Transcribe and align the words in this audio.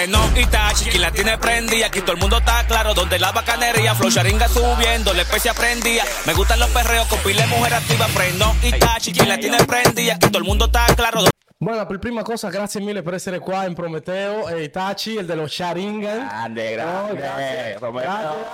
Freno 0.00 0.30
y 0.34 0.46
tachi, 0.46 0.84
quien 0.88 1.02
la 1.02 1.10
tiene 1.10 1.36
prendida. 1.36 1.86
Aquí 1.88 2.00
todo 2.00 2.12
el 2.12 2.18
mundo 2.18 2.38
está 2.38 2.66
claro 2.66 2.94
donde 2.94 3.18
la 3.18 3.32
bacanería. 3.32 3.94
Flow 3.94 4.10
charinga 4.10 4.48
subiendo, 4.48 5.12
la 5.12 5.22
especie 5.22 5.50
aprendía. 5.50 6.04
Me 6.24 6.32
gustan 6.32 6.58
los 6.58 6.70
perreos 6.70 7.06
con 7.06 7.18
pile 7.18 7.46
mujer 7.48 7.74
activa. 7.74 8.06
Freno 8.06 8.56
y 8.62 8.72
tachi, 8.78 9.12
quien 9.12 9.28
la 9.28 9.36
tiene 9.36 9.58
prendida. 9.66 10.14
Aquí 10.14 10.28
todo 10.28 10.38
el 10.38 10.44
mundo 10.44 10.64
está 10.64 10.86
claro. 10.96 11.24
Bueno, 11.58 11.86
per 11.86 11.98
prima 11.98 12.22
cosa, 12.22 12.48
grazie 12.48 12.80
mille 12.80 13.02
per 13.02 13.12
essere 13.12 13.40
qua 13.40 13.66
in 13.66 13.74
Prometeo. 13.74 14.48
E 14.48 14.62
Itachi, 14.64 15.18
il 15.18 15.26
dello 15.26 15.46
Sharingan. 15.46 16.26
Grande, 16.28 16.70
grande. 16.72 17.14
grazie. 17.16 17.76
Prometeo. 17.78 18.46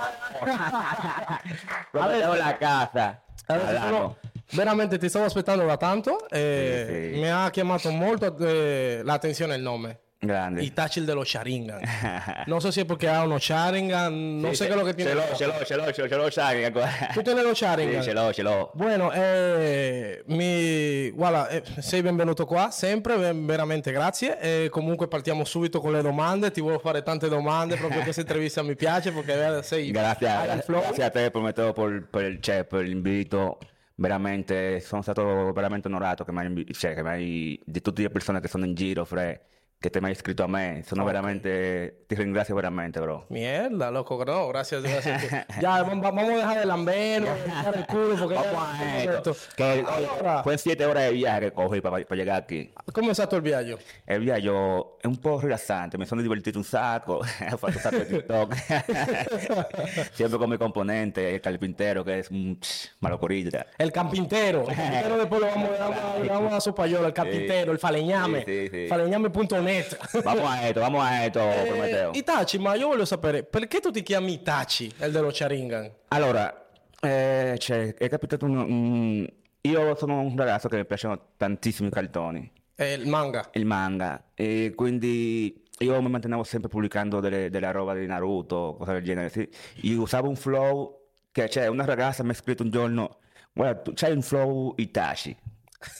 Prometeo 1.91 2.33
la 2.35 2.57
casa. 2.57 3.21
Sono- 3.45 4.17
veramente 4.51 4.97
ti 4.97 5.07
stavo 5.07 5.23
aspettando 5.23 5.65
da 5.65 5.77
tanto 5.77 6.27
e 6.29 6.85
Sì, 6.87 7.13
sì. 7.15 7.19
mi 7.21 7.29
ha 7.29 7.49
chiamato 7.49 7.89
molto 7.91 8.37
eh, 8.39 8.99
l'attenzione 9.05 9.55
il 9.55 9.61
nome. 9.61 9.99
Grande. 10.19 10.63
Itachi 10.63 10.97
il 10.99 11.05
dello 11.05 11.23
Sharingan. 11.23 11.79
Non 12.47 12.59
so 12.59 12.71
se 12.71 12.81
è 12.81 12.85
perché 12.85 13.07
ha 13.07 13.23
uno 13.23 13.37
Sharingan, 13.37 14.39
no 14.39 14.51
Sì, 14.53 14.65
qué 14.65 14.71
es 14.71 14.75
lo 14.75 14.83
que 14.83 14.93
tiene. 14.95 15.11
Ce 15.11 15.15
l'ho, 15.15 15.35
ce 15.35 15.45
l'ho, 15.45 15.63
ce 15.63 15.75
l'ho, 15.75 16.07
ce 16.07 16.15
l'ho, 16.15 16.29
Sharingan 16.31 16.65
ancora. 16.65 16.89
Tú 17.13 17.21
tienes 17.21 17.43
lo 17.43 17.53
Sì, 17.53 17.63
Sharingan. 17.65 18.01
ce 18.01 18.13
l'ho, 18.13 18.33
ce 18.33 18.41
l'ho. 18.41 18.71
Bueno, 18.73 19.11
eh, 19.11 20.23
mi, 20.27 21.11
guarda, 21.11 21.49
eh, 21.49 21.61
sei 21.79 22.01
benvenuto 22.01 22.45
qua, 22.45 22.71
sempre, 22.71 23.15
veramente 23.33 23.91
grazie. 23.91 24.39
E 24.39 24.69
comunque 24.69 25.07
partiamo 25.07 25.43
subito 25.45 25.79
con 25.79 25.91
le 25.91 26.01
domande, 26.01 26.49
ti 26.49 26.61
voglio 26.61 26.79
fare 26.79 27.03
tante 27.03 27.29
domande, 27.29 27.75
proprio 27.75 28.01
questa 28.01 28.21
intervista 28.27 28.63
mi 28.63 28.75
piace 28.75 29.11
perché 29.11 29.57
eh, 29.57 29.61
sei... 29.63 29.91
Grazie, 29.91 30.61
flow. 30.63 30.81
grazie 30.81 31.03
a 31.03 31.09
te 31.11 31.29
Prometeo 31.29 31.73
per, 31.73 32.07
per, 32.09 32.37
cioè, 32.39 32.63
per 32.63 32.81
l'invito. 32.81 33.59
Veramente, 33.99 34.79
sono 34.79 35.01
stato 35.01 35.51
veramente 35.53 35.87
onorato 35.87 36.23
che 36.23 36.31
mi 36.31 36.39
hai, 36.39 36.65
cioè, 36.71 36.93
che 36.93 37.01
mi 37.01 37.09
hai- 37.09 37.59
di 37.65 37.81
tutte 37.81 38.03
le 38.03 38.09
persone 38.09 38.39
che 38.39 38.47
sono 38.47 38.63
in 38.65 38.75
giro, 38.75 39.03
Fre, 39.05 39.41
che 39.79 39.91
te 39.91 39.99
mi 40.01 40.07
hai 40.07 40.13
iscritto 40.13 40.43
a 40.43 40.47
me. 40.47 40.81
Sono 40.87 41.03
veramente, 41.03 42.03
ti 42.07 42.15
ringrazio 42.15 42.55
veramente, 42.55 42.99
bro. 42.99 43.25
Mierda, 43.29 43.91
loco, 43.91 44.23
no, 44.25 44.47
gracias, 44.47 44.81
gracias. 44.81 45.45
ya, 45.61 45.83
vamos, 45.83 46.01
vamos 46.01 46.23
a 46.23 46.35
dejar 46.35 46.57
el 46.57 46.67
lambeno, 46.67 47.27
dejar 47.45 47.75
el 47.77 47.85
culo, 47.85 48.15
porque 48.17 48.35
ya- 48.35 48.41
Vamos 48.51 48.69
a 48.79 48.97
esto. 48.97 49.31
esto. 49.31 49.35
Que, 49.55 49.63
oye, 49.63 49.85
Allora, 49.87 50.41
fue 50.43 50.57
siete 50.57 50.83
horas 50.85 51.03
de 51.03 51.11
viaje 51.11 51.39
que 51.41 51.51
cogí 51.51 51.79
para, 51.79 51.99
llegar 52.15 52.41
aquí. 52.41 52.73
come 52.91 53.11
è 53.11 53.13
stato 53.13 53.35
il 53.35 53.43
viaggio? 53.43 53.77
El 54.05 54.21
viaje 54.21 54.41
è 54.47 55.05
un 55.07 55.17
po' 55.21 55.39
rilassante, 55.39 55.95
mi 55.99 56.05
sono 56.07 56.21
divertito 56.23 56.57
un 56.57 56.63
sacco, 56.63 57.17
ho 57.17 57.23
fatto 57.57 57.67
un 57.67 57.79
sacco 57.79 57.97
di 57.99 58.05
TikTok, 58.07 58.55
siempre 60.13 60.37
con 60.39 60.49
mi 60.49 60.57
componente, 60.57 61.35
el 61.35 61.39
carpintero, 61.41 62.03
que 62.03 62.17
es 62.19 62.31
un 62.31 62.57
malocorita. 62.99 63.67
El 63.77 63.91
carpintero. 63.91 64.61
El 64.67 64.75
carpintero 64.75 65.17
después 65.17 65.39
lo 65.41 65.47
vamos, 65.47 65.69
le 65.69 65.77
vamos, 65.77 65.97
a- 65.99 66.19
le 66.19 66.27
vamos 66.29 66.47
a 66.47 66.51
dar 66.53 66.61
su 66.61 66.73
payola, 66.73 67.07
el 67.07 67.13
carpintero, 67.13 67.71
el 67.71 67.77
faleñame. 67.79 68.43
Sì, 68.43 68.67
sì, 68.67 68.69
sì. 68.71 68.87
Faleñame.net. 68.87 69.66
Vamos 70.23 70.43
a 70.49 70.67
esto, 70.67 70.79
vamos 70.79 71.03
a 71.03 71.25
esto, 71.25 71.39
Prometeo. 71.39 72.13
Eh, 72.13 72.17
Itachi, 72.17 72.57
ma 72.59 72.75
io 72.75 72.87
voglio 72.87 73.05
sapere, 73.05 73.43
perché 73.43 73.79
tu 73.79 73.91
ti 73.91 74.01
chiami 74.03 74.33
Itachi, 74.33 74.91
il 75.01 75.11
dello 75.11 75.31
Sharingan? 75.31 75.91
Allora, 76.09 76.67
eh, 77.01 77.55
cioè, 77.59 77.93
è 77.95 78.09
capitato 78.09 78.45
un, 78.45 78.57
un- 78.57 79.27
Io 79.61 79.95
sono 79.95 80.21
un 80.21 80.35
ragazzo 80.37 80.67
che 80.69 80.77
mi 80.77 80.85
piacciono 80.85 81.19
tantissimi 81.37 81.89
cartoni, 81.89 82.49
Eh, 82.75 82.93
il 82.93 83.07
manga. 83.07 83.49
il 83.53 83.65
manga, 83.65 84.23
e 84.33 84.71
quindi 84.75 85.63
io 85.79 86.01
mi 86.01 86.09
mantenevo 86.09 86.43
sempre 86.43 86.69
pubblicando 86.69 87.19
delle, 87.19 87.49
della 87.49 87.71
roba 87.71 87.93
di 87.93 88.05
Naruto, 88.05 88.75
cose 88.79 88.93
del 88.93 89.03
genere, 89.03 89.29
sì. 89.29 89.47
Io 89.81 90.01
usavo 90.01 90.29
un 90.29 90.35
flow 90.35 90.99
che, 91.31 91.49
cioè, 91.49 91.67
una 91.67 91.85
ragazza 91.85 92.23
mi 92.23 92.31
ha 92.31 92.33
scritto 92.33 92.63
un 92.63 92.69
giorno, 92.71 93.17
guarda, 93.53 93.81
tu 93.81 93.91
c'hai 93.93 94.11
un 94.13 94.21
flow 94.21 94.73
Itachi. 94.77 95.35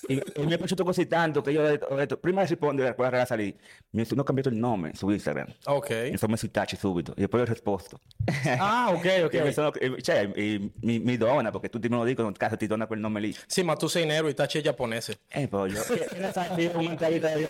E, 0.07 0.23
e 0.33 0.45
mi 0.45 0.51
è 0.53 0.57
piaciuto 0.57 0.83
così 0.83 1.05
tanto 1.05 1.41
che 1.41 1.51
io 1.51 1.61
ho 1.61 1.67
detto, 1.67 1.85
ho 1.85 1.95
detto, 1.95 2.17
prima 2.17 2.41
di 2.41 2.47
rispondere 2.47 2.89
a 2.89 2.93
quella 2.95 3.11
ragazza 3.11 3.35
lì, 3.35 3.55
mi 3.91 4.05
sono 4.05 4.23
cambiato 4.23 4.49
il 4.49 4.55
nome 4.55 4.91
su 4.95 5.07
Instagram. 5.09 5.47
Ok. 5.65 6.07
Mi 6.11 6.17
sono 6.17 6.31
messo 6.31 6.45
Itachi 6.47 6.75
subito 6.75 7.13
e 7.15 7.27
poi 7.27 7.41
ho 7.41 7.45
risposto. 7.45 7.99
Ah, 8.57 8.89
ok, 8.89 9.01
Che 9.29 9.41
mi 9.41 9.47
ok. 9.47 9.53
sono- 9.53 9.73
eh, 9.73 10.01
cioè, 10.01 10.29
eh, 10.33 10.71
mi, 10.81 10.99
mi 10.99 11.17
dona 11.17 11.51
perché 11.51 11.69
tutti 11.69 11.87
me 11.89 11.97
lo 11.97 12.03
dicono, 12.05 12.31
cazzo 12.31 12.57
ti 12.57 12.65
dona 12.67 12.87
quel 12.87 12.99
nome 12.99 13.19
lì. 13.19 13.35
Sì, 13.45 13.61
ma 13.61 13.75
tu 13.75 13.87
sei 13.87 14.05
nero, 14.05 14.27
Itachi 14.27 14.57
è 14.57 14.61
giapponese. 14.61 15.19
E 15.27 15.47
poi 15.47 15.71
io, 15.71 15.83
che 15.83 16.05
che 16.09 16.17
ne 16.17 16.31
sai 16.31 16.55
che 16.55 16.61
io 16.63 16.71
ho 16.73 16.81
mentalità 16.81 17.29
di 17.37 17.47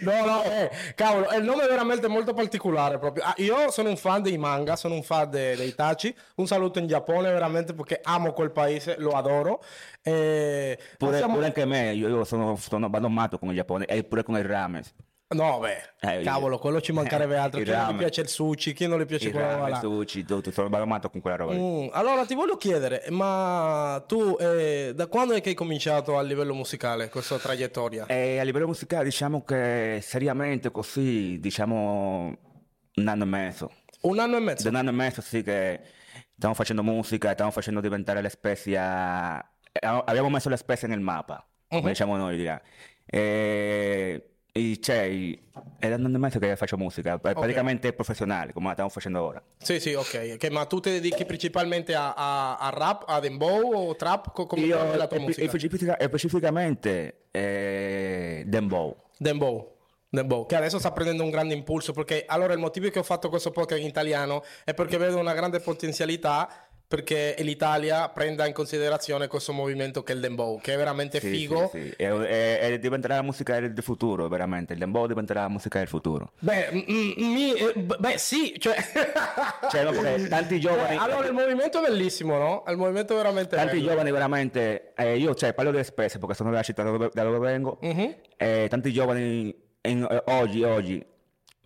No, 0.00 0.24
no, 0.24 0.42
eh, 0.44 0.70
cavolo, 0.94 1.28
il 1.36 1.42
nome 1.44 1.64
è 1.64 1.68
veramente 1.68 2.08
molto 2.08 2.32
particolare 2.32 2.98
proprio. 2.98 3.24
Ah, 3.24 3.34
io 3.38 3.70
sono 3.70 3.88
un 3.90 3.96
fan 3.96 4.22
dei 4.22 4.38
manga, 4.38 4.76
sono 4.76 4.94
un 4.94 5.02
fan 5.02 5.28
de- 5.30 5.54
dei 5.56 5.68
Itachi. 5.68 6.14
Un 6.36 6.46
saluto 6.46 6.78
in 6.78 6.86
Giappone 6.86 7.30
veramente 7.32 7.74
perché 7.74 8.00
amo 8.02 8.32
quel 8.32 8.50
paese, 8.52 8.96
lo 8.98 9.10
adoro. 9.10 9.62
Eh, 10.02 10.78
Pure, 10.96 11.10
passiamo- 11.10 11.34
pure 11.34 11.46
anche 11.46 11.64
me, 11.64 11.92
io, 11.92 12.08
io 12.08 12.24
sono, 12.24 12.56
sono 12.56 12.88
vado 12.88 13.08
matto 13.08 13.38
con 13.38 13.48
il 13.50 13.56
Giappone 13.56 13.84
e 13.86 14.04
pure 14.04 14.22
con 14.22 14.36
il 14.36 14.44
ramen. 14.44 14.82
No, 15.28 15.58
beh, 15.58 16.18
Eh, 16.20 16.22
cavolo, 16.22 16.56
quello 16.58 16.80
ci 16.80 16.92
mancherebbe 16.92 17.36
altro. 17.36 17.58
il 17.58 17.66
Chi 17.66 17.72
non 17.72 17.94
gli 17.94 17.96
piace 17.96 18.20
il 18.20 18.28
sushi, 18.28 18.72
chi 18.72 18.86
non 18.86 19.00
gli 19.00 19.06
piace 19.06 19.26
Il 19.26 19.32
quella 19.32 19.54
roba 19.54 19.68
là. 19.68 19.78
sushi, 19.80 20.24
tutto, 20.24 20.52
sono 20.52 20.68
vado 20.68 20.86
matto 20.86 21.10
con 21.10 21.20
quella 21.20 21.36
roba. 21.36 21.52
Mm, 21.52 21.88
allora 21.90 22.24
ti 22.24 22.36
voglio 22.36 22.56
chiedere, 22.56 23.02
ma 23.10 24.04
tu 24.06 24.36
eh, 24.38 24.92
da 24.94 25.08
quando 25.08 25.34
è 25.34 25.40
che 25.40 25.48
hai 25.48 25.54
cominciato 25.56 26.16
a 26.16 26.22
livello 26.22 26.54
musicale 26.54 27.08
questa 27.08 27.38
traiettoria? 27.38 28.06
E 28.06 28.38
a 28.38 28.44
livello 28.44 28.68
musicale 28.68 29.02
diciamo 29.02 29.42
che 29.42 29.98
seriamente 30.00 30.70
così, 30.70 31.40
diciamo 31.40 32.36
un 32.94 33.08
anno 33.08 33.22
e 33.24 33.26
mezzo. 33.26 33.72
Un 34.02 34.20
anno 34.20 34.36
e 34.36 34.40
mezzo? 34.40 34.62
Da 34.62 34.68
un 34.68 34.76
anno 34.76 34.90
e 34.90 34.92
mezzo 34.92 35.20
sì 35.22 35.42
che 35.42 35.80
stiamo 36.36 36.54
facendo 36.54 36.84
musica, 36.84 37.32
stiamo 37.32 37.50
facendo 37.50 37.80
diventare 37.80 38.22
la 38.22 38.28
Spezia... 38.28 39.40
eh, 39.72 39.86
Abbiamo 39.86 40.30
messo 40.30 40.48
la 40.48 40.56
Spezia 40.56 40.86
nel 40.86 41.00
mappa, 41.00 41.44
come 41.66 41.80
Mhm. 41.82 41.88
diciamo 41.88 42.16
noi, 42.16 42.36
dirà. 42.36 42.62
E, 43.04 44.35
e 44.56 44.78
cioè, 44.80 45.08
è 45.78 45.88
da 45.88 45.96
un 45.96 46.06
anno 46.06 46.16
e 46.16 46.18
mezzo 46.18 46.38
che 46.38 46.56
faccio 46.56 46.76
musica, 46.78 47.18
pr- 47.18 47.34
praticamente 47.34 47.92
professionale, 47.92 48.52
come 48.52 48.66
la 48.66 48.72
stiamo 48.72 48.90
facendo 48.90 49.22
ora. 49.22 49.42
Sì, 49.58 49.78
sì, 49.80 49.92
ok. 49.92 50.32
ok, 50.34 50.50
Ma 50.50 50.64
tu 50.64 50.80
ti 50.80 50.90
dedichi 50.90 51.24
principalmente 51.26 51.94
a, 51.94 52.14
a- 52.14 52.56
a 52.56 52.70
rap, 52.70 53.04
a 53.06 53.20
dembow 53.20 53.74
o 53.88 53.96
trap? 53.96 54.32
Co- 54.32 54.46
come 54.46 54.62
Io, 54.62 54.78
è 54.92 54.96
la 54.96 55.06
tua 55.06 55.18
e- 55.18 55.20
e 55.20 55.24
musica? 55.24 55.48
specifica- 55.48 55.96
e 55.98 56.06
specificamente 56.06 57.24
eh, 57.30 58.44
Dembow. 58.46 58.96
Dembow. 59.18 59.74
Dembow, 60.08 60.46
che 60.46 60.54
adesso 60.56 60.78
sta 60.78 60.92
prendendo 60.92 61.24
un 61.24 61.30
grande 61.30 61.52
impulso 61.52 61.92
perché 61.92 62.24
allora 62.26 62.52
il 62.54 62.58
motivo 62.60 62.88
che 62.88 63.00
ho 63.00 63.02
fatto 63.02 63.28
questo 63.28 63.50
podcast 63.50 63.80
in 63.82 63.88
italiano 63.88 64.42
è 64.64 64.72
perché 64.72 64.96
vedo 64.96 65.18
una 65.18 65.34
grande 65.34 65.58
potenzialità 65.60 66.65
perché 66.88 67.34
l'Italia 67.40 68.08
prenda 68.08 68.46
in 68.46 68.52
considerazione 68.52 69.26
questo 69.26 69.52
movimento 69.52 70.02
che 70.04 70.12
è 70.12 70.14
il 70.14 70.20
Dembow, 70.20 70.60
che 70.60 70.74
è 70.74 70.76
veramente 70.76 71.18
Sì, 71.20 71.28
figo. 71.30 71.68
sì, 71.72 71.82
sì. 71.82 71.94
E, 71.96 72.04
e- 72.04 72.58
e 72.72 72.78
diventerà 72.78 73.16
la 73.16 73.22
musica 73.22 73.58
del, 73.58 73.74
futuro, 73.82 74.28
veramente. 74.28 74.72
Il 74.74 74.78
Dembow 74.78 75.06
diventerà 75.06 75.42
la 75.42 75.48
musica 75.48 75.78
del 75.78 75.88
futuro. 75.88 76.30
Beh, 76.38 76.68
mi- 76.72 77.54
eh, 77.54 77.72
beh, 77.74 78.18
sì, 78.18 78.54
cioè... 78.58 78.76
Cioè, 79.70 79.84
perché 79.84 80.28
tanti 80.28 80.60
giovani... 80.60 80.94
Eh, 80.94 80.98
allora 80.98 81.26
il 81.26 81.32
movimento 81.32 81.82
è 81.82 81.88
bellissimo, 81.88 82.38
no? 82.38 82.64
Il 82.68 82.76
movimento 82.76 83.14
è 83.14 83.16
veramente 83.16 83.56
Tanti 83.56 83.76
bello. 83.78 83.88
giovani 83.90 84.10
veramente, 84.12 84.92
eh, 84.94 85.16
io 85.16 85.34
cioè, 85.34 85.52
parlo 85.54 85.70
delle 85.72 85.82
spese 85.84 86.18
perché 86.18 86.34
sono 86.34 86.50
della 86.50 86.62
città 86.62 86.82
da 86.84 86.90
dove, 86.90 87.10
da 87.12 87.22
dove 87.24 87.38
vengo, 87.38 87.78
Mhm. 87.80 88.14
eh, 88.36 88.66
tanti 88.70 88.92
giovani 88.92 89.54
in- 89.82 90.06
eh, 90.08 90.22
oggi, 90.26 90.62
oggi 90.62 91.04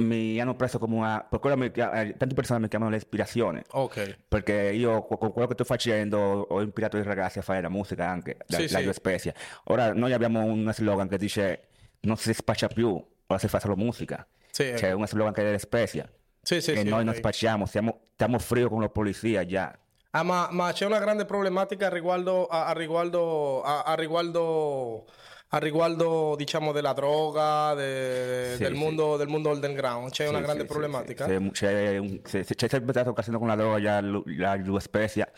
mi 0.04 0.40
hanno 0.40 0.54
preso 0.54 0.78
come 0.78 0.96
una, 0.96 1.26
per 1.28 1.38
quello 1.40 1.56
mi 1.56 1.66
eh, 1.66 1.70
tante 1.72 2.34
persone 2.34 2.60
mi 2.60 2.68
chiamano 2.68 2.90
l'ispirazione, 2.90 3.64
Ok. 3.72 4.16
perché 4.28 4.54
io 4.72 5.02
co- 5.04 5.16
con 5.16 5.32
quello 5.32 5.46
che 5.48 5.54
sto 5.54 5.64
facendo 5.64 6.18
ho 6.48 6.62
ispirato 6.62 6.96
i 6.96 7.02
ragazzi 7.02 7.38
a 7.38 7.42
fare 7.42 7.60
la 7.60 7.68
musica 7.68 8.06
anche, 8.08 8.36
la, 8.46 8.56
Sì, 8.58 8.70
la 8.70 8.78
sì. 8.78 8.84
Io 8.84 8.92
Spezia. 8.92 9.34
Ora 9.64 9.92
noi 9.92 10.12
abbiamo 10.12 10.42
un 10.42 10.70
slogan 10.72 11.08
che 11.08 11.18
dice 11.18 11.68
non 12.00 12.16
si 12.16 12.32
spaccia 12.34 12.68
più, 12.68 12.88
ora 13.26 13.38
si 13.38 13.48
fa 13.48 13.60
solo 13.60 13.76
musica, 13.76 14.26
Sì, 14.50 14.72
c'è 14.74 14.92
un 14.92 15.06
slogan 15.06 15.32
che 15.32 15.42
è 15.42 15.44
dell'Espezia, 15.44 16.10
sì, 16.42 16.60
sì. 16.60 16.72
e 16.72 16.76
sì, 16.78 16.88
noi 16.88 17.00
ok. 17.00 17.04
non 17.04 17.14
spacciamo, 17.14 17.66
siamo, 17.66 18.00
stiamo 18.14 18.38
frio 18.38 18.68
con 18.68 18.80
la 18.80 18.88
polizia 18.88 19.44
già. 19.44 19.76
Ah, 20.12 20.24
ma, 20.24 20.48
ma 20.50 20.72
c'è 20.72 20.86
una 20.86 20.98
grande 20.98 21.24
problematica 21.24 21.86
a 21.86 21.90
riguardo, 21.90 22.46
a, 22.46 22.66
a 22.66 22.72
riguardo, 22.72 23.62
a, 23.62 23.82
a 23.82 23.94
riguardo, 23.94 25.06
a 25.52 25.58
riguardo, 25.58 26.34
diciamo, 26.36 26.70
della 26.72 26.92
droga, 26.92 27.74
de- 27.74 28.52
Sì, 28.56 28.62
del, 28.62 28.74
sì. 28.74 28.78
mondo, 28.78 29.16
del 29.16 29.26
mondo 29.28 29.50
underground. 29.50 30.10
C'è 30.10 30.28
una 30.28 30.38
Sì, 30.38 30.44
grande 30.44 30.62
sì, 30.62 30.66
sì, 30.68 30.72
problematica? 30.72 31.24
C'è, 31.26 31.36
un- 31.36 32.20
sì, 32.24 32.44
c'è 32.44 32.68
sempre 32.68 32.92
stata 32.92 33.10
occasione 33.10 33.38
con 33.38 33.48
la 33.48 33.56
droga, 33.56 34.00
la 34.00 34.54
Luz 34.54 34.84
Spezia. 34.84 35.28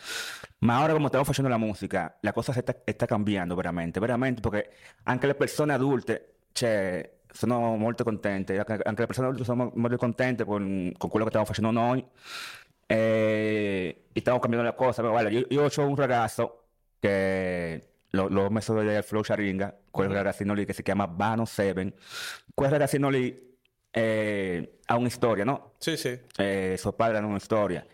Ma 0.59 0.82
ora 0.82 0.93
come 0.93 1.06
stiamo 1.06 1.25
facendo 1.25 1.50
la 1.50 1.56
musica, 1.56 2.17
la 2.20 2.32
cosa 2.32 2.53
sta, 2.53 2.75
sta 2.85 3.06
cambiando 3.06 3.55
veramente, 3.55 4.00
veramente, 4.00 4.41
perché 4.41 4.70
anche 5.05 5.26
le 5.26 5.35
persone 5.35 5.73
adulte, 5.73 6.35
cioè, 6.53 7.11
sono 7.32 7.76
molto 7.76 8.05
contente, 8.05 8.58
anche 8.58 8.82
le 8.85 9.06
persone 9.06 9.29
adulte 9.29 9.44
sono 9.44 9.73
molto 9.75 9.97
contente 9.97 10.44
con, 10.44 10.93
con 10.99 11.08
quello 11.08 11.25
che 11.25 11.31
stiamo 11.31 11.47
facendo 11.47 11.70
noi. 11.70 12.05
E, 12.87 14.05
e 14.12 14.20
stiamo 14.20 14.38
cambiando 14.38 14.69
la 14.69 14.75
cosa. 14.75 15.00
Guarda, 15.03 15.31
io, 15.31 15.47
io 15.49 15.65
ho 15.65 15.87
un 15.87 15.97
ragazzo 15.97 16.65
che 16.99 17.92
l'ho, 18.12 18.29
l'ho 18.29 18.49
messo 18.50 18.73
del 18.75 19.03
Flow 19.03 19.23
Sharinga, 19.23 19.76
quel 19.91 20.09
ragazzino 20.09 20.55
lì 20.55 20.64
che 20.64 20.73
si 20.73 20.82
chiama 20.82 21.06
Bano 21.06 21.44
Seven. 21.44 21.93
Quel 22.55 22.70
ragazzino 22.70 23.09
lì 23.09 23.50
eh, 23.91 24.79
ha 24.87 24.97
una 24.97 25.09
storia, 25.11 25.44
no? 25.44 25.75
Sì, 25.79 25.97
sì. 25.97 26.19
Eh, 26.37 26.76
suo 26.79 26.93
padre 26.93 27.19
ha 27.19 27.25
una 27.26 27.38
storia. 27.38 27.85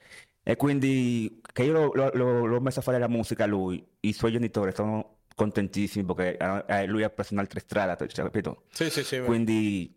E 0.43 0.57
quindi 0.57 1.41
che 1.53 1.63
io 1.65 1.73
lo- 1.73 1.93
lo- 1.95 2.11
lo- 2.15 2.45
l'ho 2.47 2.61
messo 2.61 2.79
a 2.81 2.83
fare 2.83 2.99
la 2.99 3.09
musica 3.09 3.45
a 3.45 3.47
lui, 3.47 3.85
i 4.01 4.13
suoi 4.13 4.33
genitori 4.33 4.73
sono 4.75 5.17
contentissimi 5.35 6.05
perché 6.05 6.37
eh, 6.67 6.87
lui 6.87 7.03
ha 7.05 7.11
preso 7.11 7.35
un'altra 7.35 7.61
strada, 7.61 7.97
cioè, 7.97 8.25
capito? 8.25 8.65
Sì, 8.71 8.91
sì, 8.91 9.05
sì. 9.05 9.21
Quindi 9.21 9.95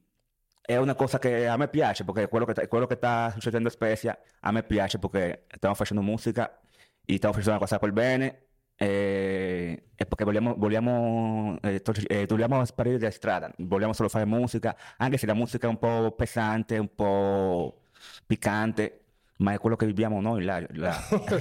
è 0.61 0.77
una 0.77 0.93
cosa 0.93 1.17
che 1.19 1.47
a 1.47 1.57
me 1.57 1.67
piace 1.69 2.03
perché 2.03 2.27
quello 2.27 2.45
che, 2.45 2.67
quello 2.67 2.85
che 2.85 2.95
sta 2.95 3.31
succedendo 3.31 3.67
a 3.69 3.71
Spezia 3.71 4.17
a 4.41 4.51
me 4.51 4.63
piace 4.63 4.99
perché 4.99 5.45
stiamo 5.55 5.73
facendo 5.73 6.03
musica 6.03 6.59
e 7.03 7.15
stiamo 7.15 7.33
facendo 7.33 7.57
una 7.57 7.65
cosa 7.65 7.79
per 7.79 7.91
bene 7.91 8.50
e, 8.81 9.89
e 9.95 10.05
perché 10.07 10.23
vogliamo, 10.23 10.55
vogliamo, 10.57 11.55
eh, 11.61 11.83
eh, 12.07 12.25
dobbiamo 12.25 12.65
sparire 12.65 12.97
dalla 12.97 13.11
strada, 13.11 13.51
vogliamo 13.59 13.93
solo 13.93 14.09
fare 14.09 14.25
musica, 14.25 14.75
anche 14.97 15.17
se 15.17 15.27
la 15.27 15.35
musica 15.35 15.67
è 15.67 15.69
un 15.69 15.77
po' 15.77 16.11
pesante, 16.17 16.79
un 16.79 16.89
po' 16.95 17.83
piccante, 18.25 19.00
ma 19.41 19.53
è 19.53 19.57
quello 19.57 19.75
che 19.75 19.87
viviamo 19.87 20.21
noi, 20.21 20.43
là, 20.43 20.63
là. 20.73 20.95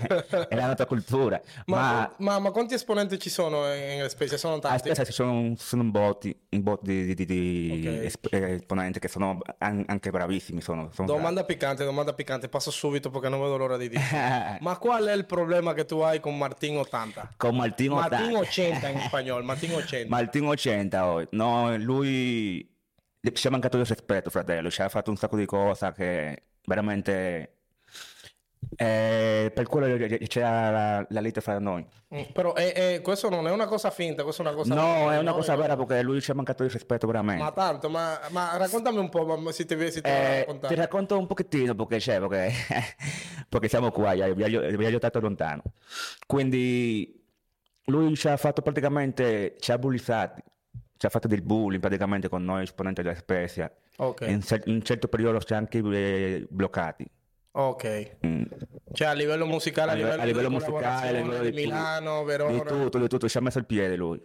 è 0.48 0.54
la 0.54 0.66
nostra 0.66 0.86
cultura. 0.86 1.40
Ma, 1.66 1.76
Ma, 1.76 2.14
ma, 2.18 2.38
ma 2.38 2.50
quanti 2.50 2.72
esponenti 2.74 3.18
ci 3.18 3.28
sono 3.28 3.72
in, 3.74 4.06
Spezia? 4.08 4.38
Sono 4.38 4.54
a 4.54 4.58
tanti? 4.58 4.94
Ci 4.94 5.12
sono, 5.12 5.32
un- 5.32 5.56
sono 5.56 5.82
un 5.82 5.90
bot 5.90 6.22
di, 6.22 6.34
di- 6.48 7.14
di- 7.14 7.26
di 7.26 7.84
Ok. 7.86 8.04
esp- 8.04 8.32
eh, 8.34 8.52
esponenti 8.54 8.98
che 8.98 9.08
sono 9.08 9.38
an- 9.58 9.84
anche 9.86 10.10
bravissimi. 10.10 10.60
Sono, 10.62 10.90
sono 10.92 11.06
Domanda 11.08 11.44
piccante, 11.44 11.84
domanda 11.84 12.14
piccante, 12.14 12.48
passo 12.48 12.70
subito 12.70 13.10
perché 13.10 13.28
non 13.28 13.40
vedo 13.40 13.56
l'ora 13.58 13.76
di 13.76 13.88
dire. 13.90 14.02
bravi. 14.10 14.58
Ma 14.64 14.78
qual 14.78 15.04
è 15.04 15.12
il 15.12 15.26
problema 15.26 15.74
che 15.74 15.84
tu 15.84 15.98
hai 15.98 16.20
con 16.20 16.36
Martin 16.38 16.78
80? 16.78 17.34
Con 17.36 17.54
Martin 17.56 17.92
80. 17.92 18.38
80 18.38 18.88
in 18.88 19.00
spagnolo, 19.00 19.44
Martin 19.44 19.74
80. 19.74 20.08
Martino 20.08 20.48
80 20.50 21.06
oh. 21.06 21.26
No, 21.32 21.76
lui 21.76 22.66
ci 23.34 23.46
è 23.46 23.50
mancato 23.50 23.76
di 23.76 23.84
rispetto, 23.84 24.30
fratello. 24.30 24.70
Ci 24.70 24.80
ha 24.80 24.88
fatto 24.88 25.10
un 25.10 25.16
sacco 25.16 25.36
di 25.36 25.44
cose 25.44 25.92
che 25.94 26.44
veramente... 26.64 27.56
eh, 28.76 29.50
per 29.54 29.66
quello 29.66 29.96
c'era 30.26 30.70
la, 30.70 31.06
la 31.08 31.20
lite 31.20 31.40
fra 31.40 31.58
noi. 31.58 31.84
Mm, 32.14 32.22
Però 32.32 32.54
eh, 32.54 32.72
eh, 32.74 33.00
questo 33.02 33.28
non 33.28 33.46
è 33.46 33.50
una 33.50 33.66
cosa 33.66 33.90
finta, 33.90 34.22
questa 34.22 34.42
è 34.42 34.46
una 34.46 34.54
cosa 34.54 34.74
No, 34.74 35.10
è 35.10 35.18
una 35.18 35.32
cosa 35.32 35.54
vera 35.56 35.76
perché 35.76 36.02
lui 36.02 36.20
ci 36.20 36.30
ha 36.30 36.34
mancato 36.34 36.62
di 36.64 36.70
rispetto 36.70 37.06
veramente. 37.06 37.42
Ma 37.42 37.52
tanto, 37.52 37.88
ma, 37.88 38.18
ma 38.30 38.56
raccontami 38.56 38.98
un 38.98 39.08
po', 39.08 39.24
ma 39.36 39.52
se 39.52 39.64
ti, 39.64 39.76
se 39.90 40.00
ti 40.00 40.08
Eh, 40.08 40.46
ti 40.66 40.74
racconto 40.74 41.18
un 41.18 41.26
pochettino 41.26 41.74
perché 41.74 41.98
c'è, 41.98 42.20
perché, 42.20 42.52
perché 43.48 43.68
siamo 43.68 43.90
qua, 43.90 44.12
vi 44.14 44.42
ha 44.42 44.86
aiutato 44.86 45.20
lontano. 45.20 45.62
Quindi 46.26 47.22
lui 47.86 48.14
ci 48.16 48.28
ha 48.28 48.36
fatto 48.36 48.62
praticamente, 48.62 49.56
ci 49.58 49.72
ha 49.72 49.78
bullizzati, 49.78 50.42
ci 50.96 51.06
ha 51.06 51.08
fatto 51.08 51.28
del 51.28 51.42
bullying 51.42 51.80
praticamente 51.80 52.28
con 52.28 52.44
noi 52.44 52.62
esponenti 52.62 53.02
della 53.02 53.14
Spezia. 53.14 53.70
Ok, 53.96 54.22
In, 54.22 54.42
in 54.64 54.74
un 54.74 54.82
certo 54.82 55.08
periodo 55.08 55.40
ci 55.40 55.52
ha 55.52 55.56
anche 55.56 55.78
eh, 55.78 56.46
bloccati. 56.48 57.08
Ok. 57.52 58.16
Mm. 58.26 58.42
Cioè 58.92 59.08
a 59.08 59.12
livello 59.12 59.46
musicale, 59.46 59.92
a, 59.92 59.94
livello, 59.94 60.22
a 60.22 60.24
livello 60.24 60.48
di 60.48 60.54
musicale, 60.54 61.08
a 61.08 61.22
livello 61.22 61.42
di 61.44 61.52
Milano, 61.52 62.20
di 62.20 62.26
Verona. 62.26 62.58
tutto, 62.62 62.98
di 62.98 63.08
tutto, 63.08 63.28
ci 63.28 63.38
ha 63.38 63.40
messo 63.40 63.58
il 63.58 63.66
piede 63.66 63.96
lui. 63.96 64.20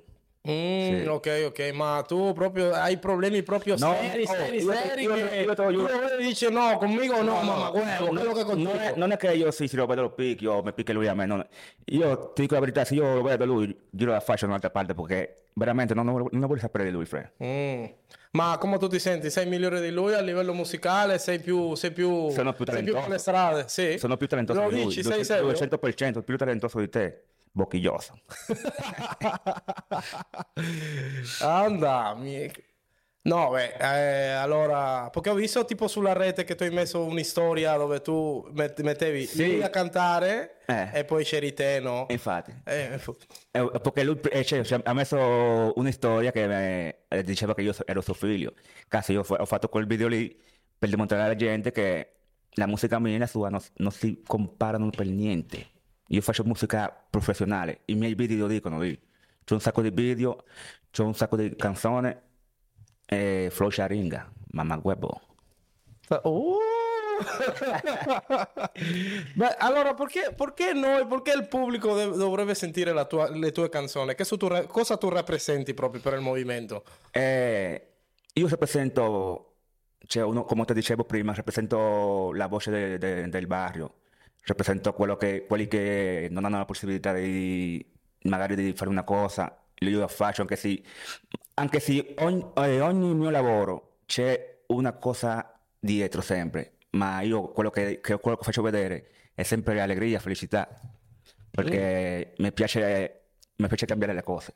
Mm, 0.48 1.02
Sì. 1.02 1.08
Ok, 1.08 1.44
ok, 1.48 1.72
ma 1.74 2.04
tu 2.08 2.32
proprio 2.34 2.72
hai 2.72 2.98
problemi 2.98 3.42
proprio 3.42 3.76
No, 3.80 3.96
seri, 4.00 4.24
oh, 4.24 4.26
seri, 4.34 4.58
io- 4.62 4.72
seri 4.74 5.02
io- 5.04 5.16
io 5.16 5.26
te 5.26 5.44
lo 5.46 5.54
tu 5.56 5.72
giuro. 5.72 5.88
lo 5.92 6.00
vedi 6.00 6.14
e 6.24 6.28
dici 6.28 6.50
no, 6.52 6.78
conmigo 6.78 7.22
no, 7.22 7.42
mamma, 7.42 7.70
huevo, 7.72 8.08
quello 8.08 8.32
che 8.34 8.44
contigo. 8.44 8.72
non, 8.72 8.80
è, 8.80 8.94
non 8.96 9.12
è 9.12 9.18
che 9.18 9.32
io 9.34 9.50
sì, 9.52 9.68
se 9.68 9.76
lo 9.76 9.86
vedo 9.88 10.02
lo 10.04 10.12
picchio 10.12 10.62
mi 10.62 10.72
picchia 10.74 10.94
lui 10.94 11.08
a 11.08 11.16
me. 11.16 11.26
non 11.26 11.44
Io 11.86 12.32
ti 12.34 12.42
dico 12.44 12.54
la 12.54 12.60
verità, 12.60 12.86
se 12.86 12.94
io 12.94 13.16
lo 13.16 13.22
vedo 13.24 13.46
lui, 13.46 13.76
giro 13.90 14.12
la 14.12 14.20
faccia 14.20 14.42
da 14.42 14.48
un'altra 14.50 14.70
parte 14.70 14.94
perché 14.94 15.36
veramente 15.54 15.94
non, 15.96 16.06
non, 16.06 16.28
non 16.30 16.48
voglio 16.48 16.60
sapere 16.60 16.84
di 16.84 16.92
lui, 16.92 17.06
Fred. 17.06 17.32
Mm. 17.44 17.84
Ma 18.32 18.58
come 18.60 18.78
tu 18.78 18.88
ti 18.88 19.00
senti? 19.00 19.30
Sei 19.30 19.46
migliore 19.48 19.80
di 19.82 19.90
lui 19.92 20.14
a 20.14 20.20
livello 20.22 20.54
musicale? 20.54 21.18
Sei 21.18 21.40
più, 21.40 21.74
sei 21.76 21.92
più, 21.92 22.30
Sono 22.30 22.54
più 22.54 22.66
sei 22.66 22.84
più 22.84 22.94
talentoso. 22.94 23.00
per 23.00 23.10
le 23.10 23.18
strade? 23.18 23.64
Sì. 23.68 23.98
Sono 23.98 24.18
più 24.18 24.28
talentoso 24.28 24.62
Lo 24.62 24.70
di 24.70 24.76
lui. 24.76 24.86
dici, 24.88 25.02
sei 25.04 25.24
serio? 25.24 25.50
200% 25.52 26.22
più 26.22 26.38
talentoso 26.38 26.80
di 26.80 26.90
te. 26.90 27.24
Bocchiglioso. 27.56 28.19
Anda. 31.42 32.16
No, 33.22 33.50
beh, 33.50 33.74
eh, 33.80 34.30
allora, 34.34 35.10
perché 35.10 35.30
ho 35.31 35.34
visto 35.34 35.66
tipo 35.66 35.88
sulla 35.88 36.13
rete 36.13 36.44
che 36.44 36.54
tu 36.54 36.62
hai 36.63 36.69
messo 36.69 37.04
un'istoria 37.06 37.75
dove 37.78 38.02
tu 38.02 38.48
met- 38.52 38.80
mettevi 38.81 39.25
Sì. 39.25 39.54
lui 39.54 39.63
a 39.63 39.69
cantare 39.72 40.57
Eh. 40.68 40.90
e 40.94 41.06
poi 41.06 41.24
c'eri 41.24 41.54
te, 41.54 41.80
no? 41.80 42.06
Infatti. 42.10 42.54
Eh, 42.66 43.00
fu- 43.00 43.16
Eh, 43.52 43.72
Perché 43.81 44.04
lui 44.04 44.19
eh, 44.30 44.44
cioè, 44.44 44.63
cioè, 44.63 44.81
ha 44.84 44.94
messo 44.94 45.72
una 45.75 45.92
storia 45.92 46.31
che 46.31 46.46
me- 46.46 46.98
eh, 47.08 47.24
diceva 47.24 47.56
che 47.56 47.62
io 47.62 47.74
ero 47.86 48.01
suo 48.01 48.13
figlio. 48.13 48.54
Cazzo, 48.88 49.12
io 49.13 49.24
ho 49.25 49.46
fatto 49.46 49.69
quel 49.69 49.88
video 49.88 50.08
lì 50.08 50.38
per 50.78 50.90
dimostrare 50.90 51.24
alla 51.24 51.36
gente 51.36 51.72
che 51.72 52.10
la 52.58 52.68
musica 52.68 53.00
mia 53.00 53.16
e 53.16 53.19
la 53.19 53.28
sua 53.28 53.50
non, 53.50 53.60
non 53.78 53.92
si 53.92 54.22
comparano 54.28 54.90
per 54.92 55.08
niente. 55.08 55.69
Io 56.10 56.22
faccio 56.22 56.44
musica 56.44 56.94
professionale, 57.10 57.81
i 57.86 57.96
miei 57.96 58.13
video 58.13 58.46
lo 58.46 58.48
dicono 58.48 58.80
lì. 58.80 58.98
C'è 59.44 59.54
un 59.54 59.62
sacco 59.62 59.81
di 59.81 59.90
video, 59.92 60.44
c'è 60.92 61.04
un 61.04 61.16
sacco 61.16 61.36
di 61.36 61.56
canzoni 61.56 62.16
e 63.06 63.50
flow 63.52 63.69
sharinga, 63.69 64.31
mamma 64.52 64.80
huevo. 64.81 65.22
Uh. 66.24 66.57
Beh, 69.36 69.56
allora, 69.57 69.94
perché, 69.94 70.34
perché 70.36 70.74
noi, 70.74 71.06
perché 71.07 71.31
il 71.31 71.48
pubblico 71.48 71.96
dev- 71.96 72.16
dovrebbe 72.16 72.54
sentire 72.56 72.92
la 72.92 73.06
tua- 73.06 73.30
le 73.30 73.51
tue 73.51 73.69
canzoni? 73.69 74.13
Tu 74.16 74.48
ra- 74.48 74.66
cosa 74.66 74.98
tu 74.98 75.10
rappresenti 75.10 75.74
proprio 75.74 76.01
per 76.01 76.13
il 76.13 76.22
movimento? 76.22 76.84
Eh, 77.12 77.88
io 78.34 78.48
rappresento, 78.48 79.54
cioè 80.06 80.24
uno, 80.24 80.44
come 80.44 80.66
ti 80.66 80.74
dicevo 80.74 81.04
prima, 81.06 81.34
rappresento 81.34 82.31
la 82.34 82.48
voce 82.48 82.72
de- 82.72 82.98
de- 82.98 83.30
del 83.30 83.48
barrio, 83.48 83.94
rappresento 84.46 84.94
quello 84.94 85.18
che, 85.18 85.46
quelli 85.48 85.68
che 85.68 86.28
non 86.32 86.46
hanno 86.46 86.58
la 86.58 86.66
possibilità 86.66 87.14
di 87.14 87.84
magari 88.24 88.56
di 88.56 88.74
fare 88.74 88.90
una 88.90 89.04
cosa, 89.04 89.56
io 89.80 90.00
la 90.00 90.08
faccio 90.08 90.42
anche 90.42 90.56
se, 90.56 90.82
anche 91.56 91.80
se 91.80 92.16
ogni, 92.20 92.44
eh, 92.56 92.80
ogni 92.82 93.14
mio 93.14 93.30
lavoro 93.30 93.98
c'è 94.06 94.62
una 94.68 94.94
cosa 94.94 95.60
dietro 95.80 96.22
sempre, 96.22 96.74
ma 96.92 97.22
io 97.22 97.50
quello 97.50 97.70
che, 97.70 98.00
che- 98.02 98.18
quello 98.20 98.38
che 98.38 98.44
faccio 98.44 98.62
vedere 98.62 99.10
è 99.36 99.44
sempre 99.44 99.80
allegria, 99.82 100.20
felicità, 100.20 100.68
perché 101.52 102.34
mi 102.38 102.52
piace, 102.52 103.22
mi 103.58 103.68
piace 103.68 103.86
cambiare 103.86 104.14
le 104.14 104.24
cose. 104.24 104.54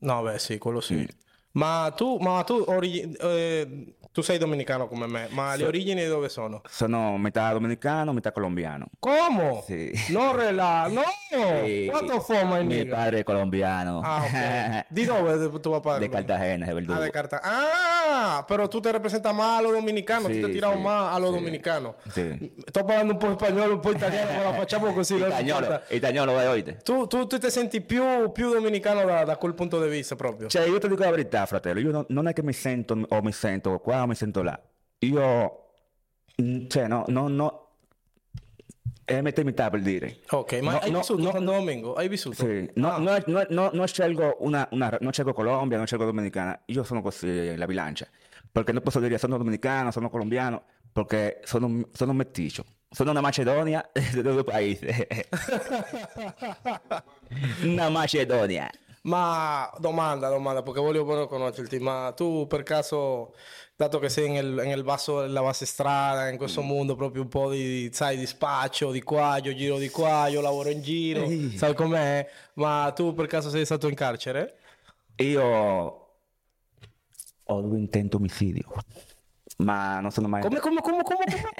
No, 0.00 0.22
beh, 0.22 0.38
sì, 0.38 0.58
quello 0.58 0.80
sì. 0.80 1.06
Ma 1.52 1.92
tu, 1.94 2.16
ma 2.18 2.42
tu, 2.44 2.64
origi- 2.66 3.12
eh, 3.20 3.94
tu 4.12 4.20
sei 4.20 4.38
dominicano 4.38 4.86
come 4.88 5.06
me, 5.06 5.26
ma 5.30 5.54
le 5.56 5.64
origini 5.64 6.02
di 6.02 6.08
dove 6.08 6.28
sono? 6.28 6.60
Sono 6.68 7.16
metà 7.16 7.50
dominicano, 7.52 8.12
metà 8.12 8.30
colombiano. 8.32 8.86
Come? 8.98 9.62
Sì. 9.66 9.90
Non 10.10 10.36
rela, 10.36 10.86
no! 10.88 11.02
Sì. 11.30 11.86
Quanto 11.90 12.20
fuma 12.20 12.58
in 12.58 12.66
Mi 12.66 12.76
Niga? 12.76 12.94
padre 12.96 13.18
è 13.20 13.22
colombiano. 13.22 14.00
Ah, 14.04 14.22
ok. 14.22 14.84
Di 14.92 15.04
dove 15.04 15.32
è 15.46 15.60
tuo 15.60 15.80
papà? 15.80 15.98
De 15.98 16.08
Cartagena, 16.08 16.64
es 16.66 16.70
Ah, 16.70 16.74
verdugo. 16.74 17.00
de 17.00 17.10
Carta- 17.10 17.40
Ah, 17.42 18.44
pero 18.46 18.68
tú 18.68 18.80
te 18.80 18.92
representas 18.92 19.34
más 19.34 19.58
a 19.58 19.62
lo 19.62 19.72
dominicano, 19.72 20.28
Sì, 20.28 20.34
tú 20.34 20.40
te 20.40 20.46
has 20.46 20.52
tirado 20.52 20.74
sì, 20.74 20.80
más 20.82 21.14
a 21.14 21.18
lo 21.18 21.26
sì. 21.28 21.32
dominicano. 21.34 21.94
Sì. 22.10 22.52
Sto 22.66 22.84
parlando 22.84 23.12
un 23.14 23.18
po' 23.18 23.32
spagnolo, 23.32 23.74
un 23.74 23.80
po' 23.80 23.92
italiano, 23.92 24.32
ma 24.32 24.42
la 24.42 24.52
facciamo 24.52 24.92
così. 24.92 25.16
non 25.16 25.28
Itagnolo, 25.28 25.64
importa. 25.66 25.94
itagnolo, 25.94 26.32
vai, 26.32 26.46
oite. 26.46 26.76
Tu, 26.82 27.06
tu, 27.06 27.26
tu 27.26 27.38
ti 27.38 27.50
senti 27.50 27.80
più, 27.80 28.30
più 28.32 28.50
dominicano 28.52 29.04
da, 29.04 29.24
da 29.24 29.36
quel 29.36 29.54
punto 29.54 29.82
di 29.82 29.88
vista 29.88 30.16
proprio. 30.16 30.48
Cioè, 30.48 30.66
io 30.66 30.78
ti 30.78 30.88
dico 30.88 31.02
la 31.02 31.10
verità, 31.10 31.46
fratello. 31.46 31.80
Io 31.80 31.90
non, 31.90 32.04
non 32.08 32.28
è 32.28 32.32
che 32.32 32.42
mi 32.42 32.52
sento 32.52 32.98
o 33.08 33.22
mi 33.22 33.32
sento 33.32 33.78
qua 33.78 34.01
o 34.01 34.01
mi 34.06 34.14
sento 34.14 34.42
là. 34.42 34.60
Io, 35.00 35.64
mm, 36.40 36.66
cioè, 36.68 36.86
no, 36.88 37.04
no, 37.08 37.28
no. 37.28 37.60
È 39.04 39.20
metà 39.20 39.40
e 39.40 39.44
metà 39.44 39.68
per 39.68 39.80
dire. 39.82 40.20
ok, 40.30 40.60
ma 40.60 40.72
No, 40.72 40.78
hai 40.78 40.90
no, 40.90 40.98
vissuto 40.98 41.22
no. 41.22 41.30
Santo 41.32 41.50
Domingo? 41.52 41.94
Hai 41.94 42.08
vissuto? 42.08 42.36
Sì, 42.36 42.70
no, 42.76 42.90
Ah. 42.92 42.98
no, 42.98 43.44
no, 43.48 43.70
no, 43.72 43.86
scelgo 43.86 44.36
una, 44.40 44.66
una, 44.70 44.96
non 45.00 45.12
scelgo 45.12 45.32
Colombia, 45.32 45.76
non 45.76 45.86
scelgo 45.86 46.04
Dominicana. 46.04 46.58
Io 46.66 46.84
sono 46.84 47.02
così, 47.02 47.56
la 47.56 47.66
bilancia. 47.66 48.06
Perché 48.50 48.72
non 48.72 48.82
posso 48.82 49.00
dire 49.00 49.18
sono 49.18 49.36
dominicano, 49.38 49.90
sono 49.90 50.08
colombiano, 50.08 50.62
perché 50.92 51.40
sono, 51.44 51.88
sono 51.92 52.12
meticcio. 52.12 52.64
Sono 52.88 53.10
una 53.10 53.20
Macedonia 53.22 53.90
di 54.12 54.22
due 54.22 54.44
paesi. 54.44 54.86
una 57.64 57.88
Macedonia. 57.88 58.70
Ma 59.02 59.68
domanda, 59.78 60.28
domanda, 60.28 60.62
perché 60.62 60.78
voglio 60.78 61.04
proprio 61.04 61.26
conoscerti, 61.26 61.80
ma 61.80 62.12
tu 62.14 62.46
per 62.46 62.62
caso, 62.62 63.34
dato 63.74 63.98
che 63.98 64.08
sei 64.08 64.30
nel, 64.30 64.46
nel 64.46 64.84
basso 64.84 65.22
della 65.22 65.42
base 65.42 65.66
strada, 65.66 66.28
in 66.28 66.36
questo 66.36 66.62
mondo 66.62 66.94
proprio 66.94 67.22
un 67.22 67.28
po' 67.28 67.50
di, 67.50 67.90
sai, 67.92 68.16
di 68.16 68.26
spaccio, 68.26 68.92
di 68.92 69.02
qua, 69.02 69.38
io 69.42 69.54
giro 69.54 69.78
di 69.78 69.88
qua, 69.88 70.28
io 70.28 70.40
lavoro 70.40 70.68
in 70.68 70.82
giro, 70.82 71.24
Ehi. 71.24 71.56
sai 71.56 71.74
com'è? 71.74 72.28
Ma 72.54 72.92
tu 72.94 73.12
per 73.12 73.26
caso 73.26 73.50
sei 73.50 73.64
stato 73.64 73.88
in 73.88 73.96
carcere? 73.96 74.58
Io 75.16 75.42
ho 77.44 77.60
due 77.60 77.78
intenti 77.78 78.14
omicidio, 78.14 78.72
ma 79.58 79.98
non 79.98 80.12
sono 80.12 80.28
mai... 80.28 80.42
Come, 80.42 80.60
come, 80.60 80.80
come, 80.80 81.02
come, 81.02 81.24
come? 81.24 81.54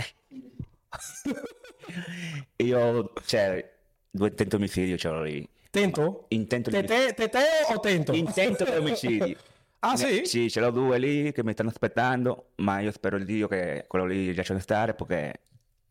Io, 2.59 3.13
cioè, 3.27 3.69
due 4.09 4.29
intenti 4.29 4.55
omicidio 4.55 4.97
ce 4.97 5.09
l'ho 5.09 5.23
lì. 5.23 5.49
Tento? 5.73 6.26
Intento 6.29 6.69
di... 6.69 6.76
Tete, 6.76 7.14
tete 7.14 7.38
o 7.73 7.81
tento? 7.81 8.12
Intento 8.12 8.64
di 8.64 8.76
omicidio. 8.76 9.37
Ah, 9.85 9.97
sì? 9.97 10.25
Sì, 10.26 10.49
ce 10.49 10.61
l'ho 10.61 10.71
due 10.71 10.97
lì 10.97 11.33
che 11.33 11.43
mi 11.43 11.50
stanno 11.50 11.71
aspettando, 11.71 12.50
ma 12.59 12.79
io 12.79 12.93
spero 12.93 13.17
il 13.17 13.25
Dio 13.25 13.49
che 13.49 13.85
quello 13.88 14.05
lì 14.05 14.33
lasciano 14.33 14.61
stare 14.61 14.95
perché 14.95 15.41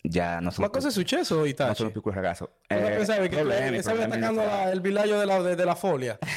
già 0.02 0.40
non 0.40 0.52
sono 0.52 0.66
Ma 0.68 0.72
cosa 0.74 0.88
è 0.88 0.92
successo, 0.92 1.36
non 1.36 1.48
Itachi? 1.48 1.76
sono 1.76 1.92
più 1.92 2.02
quel 2.02 2.16
ragazzo. 2.16 2.52
Cosa 2.68 2.80
Eh, 2.92 2.96
pensavi 2.96 3.28
che 3.30 3.36
problemi, 3.36 3.82
stavi 3.82 4.00
problemi 4.00 4.26
attaccando 4.26 4.44
la- 4.44 4.72
il 4.72 4.82
villaggio 4.82 5.18
della, 5.18 5.42
de- 5.42 5.56
della 5.56 5.76
foglia? 5.76 6.18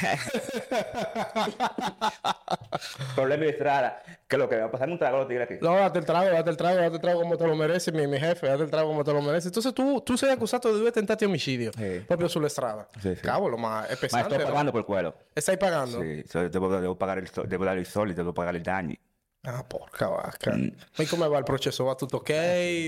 Problemi 3.15 3.45
di 3.47 3.53
strada. 3.53 4.01
Che 4.27 4.37
lo 4.37 4.47
que 4.47 4.57
va 4.57 4.65
a 4.65 4.69
pasar 4.69 4.89
un 4.89 4.97
trago 4.97 5.17
lo 5.17 5.25
tigre 5.25 5.43
aquí. 5.43 5.57
No, 5.61 5.75
date 5.75 5.99
el 5.99 6.05
trago, 6.05 6.29
date 6.29 6.49
el 6.49 6.55
trago, 6.55 6.79
date 6.79 6.95
el 6.95 6.99
trago 7.01 7.19
como 7.21 7.37
te 7.37 7.45
lo 7.45 7.55
merece, 7.55 7.91
mi, 7.91 8.07
mi 8.07 8.17
jefe, 8.17 8.47
date 8.47 8.63
el 8.63 8.69
trago 8.69 8.87
come 8.89 9.03
te 9.03 9.11
lo 9.11 9.21
merece. 9.21 9.47
Entonces 9.47 9.73
tu, 9.73 10.01
tu 10.01 10.15
sei 10.15 10.31
accusato 10.31 10.71
di 10.73 10.79
due 10.79 10.91
tentati 10.91 11.25
omicidio, 11.25 11.71
Sì. 11.75 12.03
proprio 12.05 12.27
sulla 12.27 12.49
strada. 12.49 12.87
Sì, 12.99 13.13
sì. 13.15 13.21
Cavolo, 13.21 13.55
ma 13.57 13.85
è 13.85 13.91
Ma 13.91 13.97
pesante, 13.97 14.33
sto 14.33 14.37
no? 14.43 14.49
pagando 14.49 14.71
per 14.71 14.83
quello. 14.83 15.13
E 15.33 15.41
stai 15.41 15.57
pagando? 15.57 15.99
Sì, 16.01 16.23
so- 16.27 16.47
devo, 16.47 16.67
devo 16.79 16.95
pagare 16.95 17.19
il 17.21 17.29
devo 17.45 17.63
dare 17.63 17.79
i 17.79 17.85
soldi, 17.85 18.13
devo 18.13 18.31
pagare 18.33 18.57
i 18.57 18.61
danni. 18.61 18.99
Ah, 19.45 19.63
porca 19.63 20.07
vacca. 20.09 20.55
Mm. 20.55 20.67
Ma 20.97 21.05
come 21.07 21.27
va 21.27 21.37
il 21.37 21.43
processo? 21.43 21.83
Va 21.83 21.95
tutto 21.95 22.17
ok? 22.17 22.25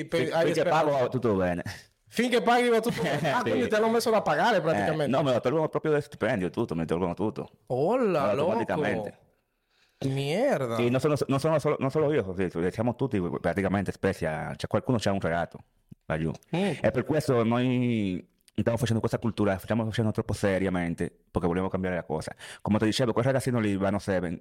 Fin- 0.07 0.29
hai 0.33 0.45
Finché 0.45 0.63
pago 0.63 0.91
va 0.91 1.07
tutto 1.07 1.33
bene. 1.35 1.63
Finché 2.09 2.41
paghi 2.41 2.69
va 2.69 2.79
tutto 2.79 3.01
bene? 3.03 3.31
Ah, 3.31 3.41
Sì. 3.43 3.49
quindi 3.51 3.67
te 3.67 3.79
l'ho 3.79 3.89
messo 3.89 4.09
da 4.09 4.21
pagare 4.21 4.57
Eh, 4.57 4.61
praticamente. 4.61 5.07
no, 5.15 5.23
me 5.23 5.33
lo 5.33 5.39
tolgono 5.39 5.67
proprio 5.69 5.91
del 5.91 6.01
stipendio, 6.03 6.49
tutto, 6.49 6.73
me 6.73 6.81
lo 6.81 6.87
tolgono 6.87 7.13
tutto. 7.13 7.49
Hola, 7.67 8.33
loco. 8.33 8.51
automaticamente. 8.53 9.17
Mierda. 10.05 10.77
E 10.77 10.89
non 10.89 10.99
sono, 10.99 11.15
non 11.27 11.39
sono 11.39 11.57
solo, 11.59 11.75
non 11.79 11.89
solo 11.89 12.11
io, 12.13 12.23
così, 12.23 12.49
siamo 12.71 12.95
tutti 12.95 13.19
praticamente 13.41 13.91
Spezia, 13.91 14.53
cioè 14.55 14.69
qualcuno 14.69 14.97
c'ha 14.99 15.11
un 15.11 15.19
regato 15.19 15.57
laggiù. 16.05 16.31
Mm. 16.55 16.73
E 16.81 16.91
per 16.91 17.03
questo 17.03 17.43
noi 17.43 18.23
stiamo 18.53 18.77
facendo 18.77 18.99
questa 18.99 19.17
cultura, 19.17 19.57
stiamo 19.57 19.83
facendo 19.85 20.11
troppo 20.11 20.33
seriamente, 20.33 21.11
perché 21.31 21.47
vogliamo 21.47 21.67
cambiare 21.69 21.95
la 21.95 22.03
cosa. 22.03 22.33
Come 22.61 22.77
ti 22.77 22.85
dicevo, 22.85 23.11
quel 23.11 23.25
ragazzino 23.25 23.59
lì, 23.59 23.75
Vano 23.75 23.97
Seven, 23.97 24.39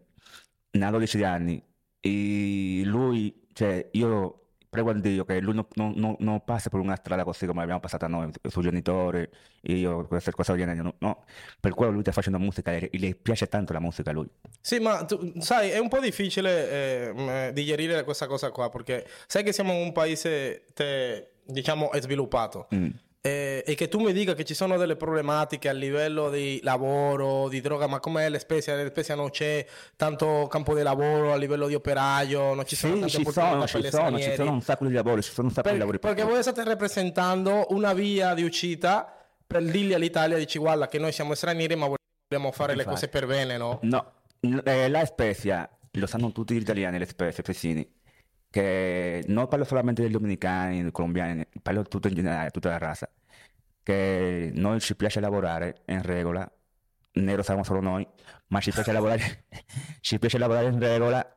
ne 0.72 0.84
ha 0.84 0.90
12 0.90 1.22
anni, 1.24 1.62
e 2.06 2.84
lui, 2.84 3.46
cioè, 3.52 3.88
io 3.92 4.40
prego 4.68 4.90
a 4.90 4.94
Dio 4.94 5.24
che 5.24 5.40
lui 5.40 5.54
non, 5.54 5.66
non, 5.74 5.94
non, 5.96 6.16
non 6.18 6.44
passi 6.44 6.68
per 6.68 6.80
una 6.80 6.96
strada 6.96 7.24
così 7.24 7.46
come 7.46 7.60
l'abbiamo 7.60 7.80
passata 7.80 8.06
noi, 8.06 8.28
i 8.42 8.50
suoi 8.50 8.64
genitori, 8.64 9.26
io, 9.62 10.06
queste 10.06 10.32
cose 10.32 10.52
del 10.52 10.60
genere, 10.60 10.82
no, 10.82 10.94
no. 10.98 11.24
Per 11.58 11.72
quello 11.72 11.92
lui 11.92 12.02
sta 12.02 12.12
facendo 12.12 12.38
musica 12.38 12.72
e 12.72 12.90
gli 12.92 13.14
piace 13.14 13.46
tanto 13.48 13.72
la 13.72 13.80
musica 13.80 14.10
a 14.10 14.12
lui. 14.12 14.28
Sì, 14.60 14.78
ma 14.78 15.04
tu, 15.04 15.32
sai, 15.38 15.70
è 15.70 15.78
un 15.78 15.88
po' 15.88 16.00
difficile 16.00 16.70
eh, 16.70 17.12
mh, 17.12 17.52
digerire 17.52 18.04
questa 18.04 18.26
cosa 18.26 18.50
qua, 18.50 18.68
perché 18.68 19.06
sai 19.26 19.42
che 19.42 19.52
siamo 19.52 19.74
un 19.74 19.92
paese, 19.92 20.64
te- 20.74 21.30
diciamo, 21.44 21.90
sviluppato. 21.94 22.68
Mm. 22.74 22.88
Eh, 23.26 23.64
e 23.66 23.74
che 23.74 23.88
tu 23.88 23.98
mi 24.00 24.12
dica 24.12 24.34
che 24.34 24.44
ci 24.44 24.54
sono 24.54 24.76
delle 24.76 24.94
problematiche 24.96 25.68
a 25.68 25.72
livello 25.72 26.30
di 26.30 26.60
lavoro, 26.62 27.48
di 27.48 27.60
droga, 27.60 27.86
ma 27.86 27.98
com'è 27.98 28.28
l'Spezia? 28.30 28.74
L'Spezia 28.80 29.14
non 29.14 29.30
c'è 29.30 29.66
tanto 29.96 30.46
campo 30.48 30.74
di 30.74 30.82
lavoro 30.82 31.32
a 31.32 31.36
livello 31.36 31.66
di 31.66 31.74
operaio, 31.74 32.54
non 32.54 32.64
ci 32.64 32.76
sono 32.76 32.94
Sì, 32.94 33.00
tante 33.00 33.16
ci 33.16 33.24
sono, 33.32 33.66
ci 33.66 33.90
sono, 33.90 34.18
ci 34.18 34.34
sono 34.34 34.52
un 34.52 34.62
sacco 34.62 34.86
di 34.86 34.92
lavori, 34.92 35.22
ci 35.22 35.32
sono 35.32 35.48
un 35.48 35.52
sacco 35.52 35.66
di 35.68 35.72
Per- 35.74 35.78
lavori 35.80 35.98
per 35.98 36.14
perché 36.14 36.30
voi 36.30 36.42
state 36.42 36.62
rappresentando 36.64 37.66
una 37.70 37.92
via 37.92 38.34
di 38.34 38.44
uscita 38.44 39.12
per 39.46 39.62
dirgli 39.62 39.92
all'Italia, 39.92 40.36
dici 40.36 40.58
guarda 40.58 40.86
che 40.88 40.98
noi 40.98 41.12
siamo 41.12 41.34
stranieri 41.34 41.74
ma 41.76 41.86
vogliamo 41.86 42.52
fare 42.52 42.74
le 42.74 42.82
Infatti. 42.82 43.00
cose 43.00 43.08
per 43.08 43.26
bene, 43.26 43.56
no? 43.56 43.78
No, 43.82 44.12
eh, 44.64 44.88
la 44.88 45.04
Spezia, 45.04 45.68
lo 45.92 46.06
sanno 46.06 46.32
tutti 46.32 46.54
gli 46.54 46.60
italiani, 46.60 46.98
le 46.98 47.06
Spezie, 47.06 47.42
Fessini, 47.42 47.88
che 48.50 49.22
non 49.26 49.48
parlo 49.48 49.64
solamente 49.64 50.02
degli 50.02 50.12
dominicani, 50.12 50.82
dei 50.82 50.90
colombiani, 50.90 51.46
parlo 51.62 51.82
tutto 51.82 52.08
in 52.08 52.14
generale, 52.14 52.50
tutta 52.50 52.70
la 52.70 52.78
razza, 52.78 53.08
che 53.86 54.50
noi 54.52 54.80
ci 54.80 54.96
piace 54.96 55.20
lavorare 55.20 55.82
in 55.86 56.02
regola, 56.02 56.50
nero 57.12 57.42
siamo 57.44 57.62
solo 57.62 57.80
noi, 57.80 58.04
ma 58.48 58.58
ci 58.58 58.72
piace 58.72 58.90
lavorare, 58.90 59.44
ci 60.00 60.18
piace 60.18 60.38
lavorare 60.38 60.66
in 60.66 60.80
regola 60.80 61.36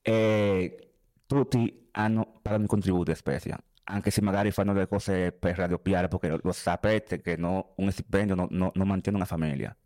e 0.00 0.92
tutti 1.26 1.88
hanno, 1.92 2.38
pagano 2.40 2.64
i 2.64 2.68
contributi 2.68 3.10
a 3.10 3.14
Spezia. 3.14 3.62
Anche 3.84 4.10
se 4.10 4.22
magari 4.22 4.50
fanno 4.50 4.72
delle 4.72 4.88
cose 4.88 5.30
per 5.32 5.56
raddoppiare, 5.58 6.08
perché 6.08 6.38
lo, 6.42 6.52
sapete 6.52 7.20
che 7.20 7.36
no- 7.36 7.74
un 7.76 7.90
stipendio 7.90 8.34
no- 8.34 8.46
no- 8.48 8.70
non 8.72 8.88
mantiene 8.88 9.18
una 9.18 9.26
famiglia. 9.26 9.76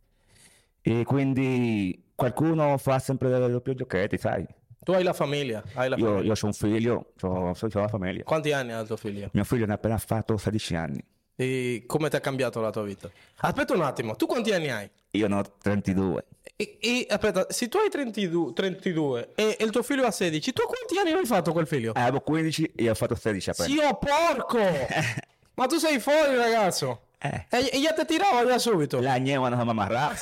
E 0.80 1.02
quindi 1.02 2.12
qualcuno 2.14 2.78
fa 2.78 3.00
sempre 3.00 3.28
dei 3.28 3.50
doppi 3.50 3.74
giochetti, 3.74 4.18
sai? 4.18 4.46
Tu 4.78 4.92
hai 4.92 5.02
la 5.02 5.12
famiglia, 5.12 5.64
hai 5.74 5.88
la 5.88 5.96
Io, 5.96 6.04
famiglia. 6.04 6.26
io 6.26 6.32
ho 6.40 6.46
un 6.46 6.52
figlio, 6.52 7.12
ho, 7.22 7.28
ho 7.50 7.68
la 7.72 7.88
famiglia. 7.88 8.22
Quanti 8.22 8.52
anni 8.52 8.70
ha 8.70 8.78
il 8.78 8.86
tuo 8.86 8.96
figlio? 8.96 9.30
Mio 9.32 9.42
figlio 9.42 9.66
ne 9.66 9.72
ha 9.72 9.74
appena 9.74 9.98
fatto 9.98 10.36
16 10.36 10.76
anni. 10.76 11.04
E 11.40 11.84
come 11.86 12.10
ti 12.10 12.16
ha 12.16 12.20
cambiato 12.20 12.60
la 12.60 12.70
tua 12.70 12.82
vita? 12.82 13.08
Aspetta 13.36 13.72
un 13.72 13.82
attimo, 13.82 14.16
tu 14.16 14.26
quanti 14.26 14.50
anni 14.52 14.70
hai? 14.70 14.90
Io 15.12 15.28
ne 15.28 15.34
ho 15.36 15.42
32. 15.62 16.24
E, 16.56 16.78
e- 16.80 17.06
aspetta, 17.08 17.46
se 17.48 17.68
tu 17.68 17.76
hai 17.78 17.88
32, 17.88 18.52
32 18.52 19.28
e, 19.36 19.56
e 19.56 19.64
il 19.64 19.70
tuo 19.70 19.84
figlio 19.84 20.04
ha 20.04 20.10
16, 20.10 20.52
tu 20.52 20.62
quanti 20.64 20.98
anni 20.98 21.16
hai 21.16 21.24
fatto 21.24 21.52
quel 21.52 21.68
figlio? 21.68 21.94
Eh, 21.94 22.00
Avevo 22.00 22.20
15 22.22 22.72
e 22.74 22.90
ho 22.90 22.94
fatto 22.96 23.14
16 23.14 23.50
appena. 23.50 23.68
Zio 23.68 23.94
porco! 23.98 24.58
Ma 25.54 25.66
tu 25.66 25.76
sei 25.76 26.00
fuori, 26.00 26.34
ragazzo! 26.34 27.02
Eh. 27.20 27.46
E, 27.50 27.70
e 27.72 27.80
già 27.80 27.92
ti 27.92 28.04
tirava 28.04 28.44
già 28.44 28.58
subito. 28.58 29.00
La 29.00 29.18
gnema 29.18 29.48
non 29.48 29.60
mi 29.62 29.70
amarrava. 29.70 30.14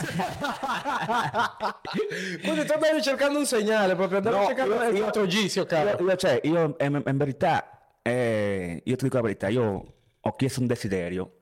Quindi 2.42 2.64
tu 2.66 2.72
andavi 2.72 3.02
cercando 3.02 3.38
un 3.38 3.46
segnale 3.46 3.94
proprio, 3.94 4.18
andavi 4.18 4.36
No, 4.36 4.46
cercando 4.46 4.74
io- 4.74 4.88
il 4.90 4.96
io- 4.96 5.06
4G, 5.06 5.46
zio 5.46 5.62
Io, 5.62 5.66
caro. 5.66 6.04
io, 6.04 6.16
cioè, 6.16 6.40
io 6.44 6.76
in, 6.80 7.02
in 7.06 7.16
verità, 7.16 7.70
eh, 8.02 8.80
io 8.84 8.96
ti 8.96 9.04
dico 9.04 9.16
la 9.16 9.22
verità, 9.22 9.48
io 9.48 9.94
ho 10.26 10.34
chiesto 10.34 10.60
un 10.60 10.66
desiderio 10.66 11.32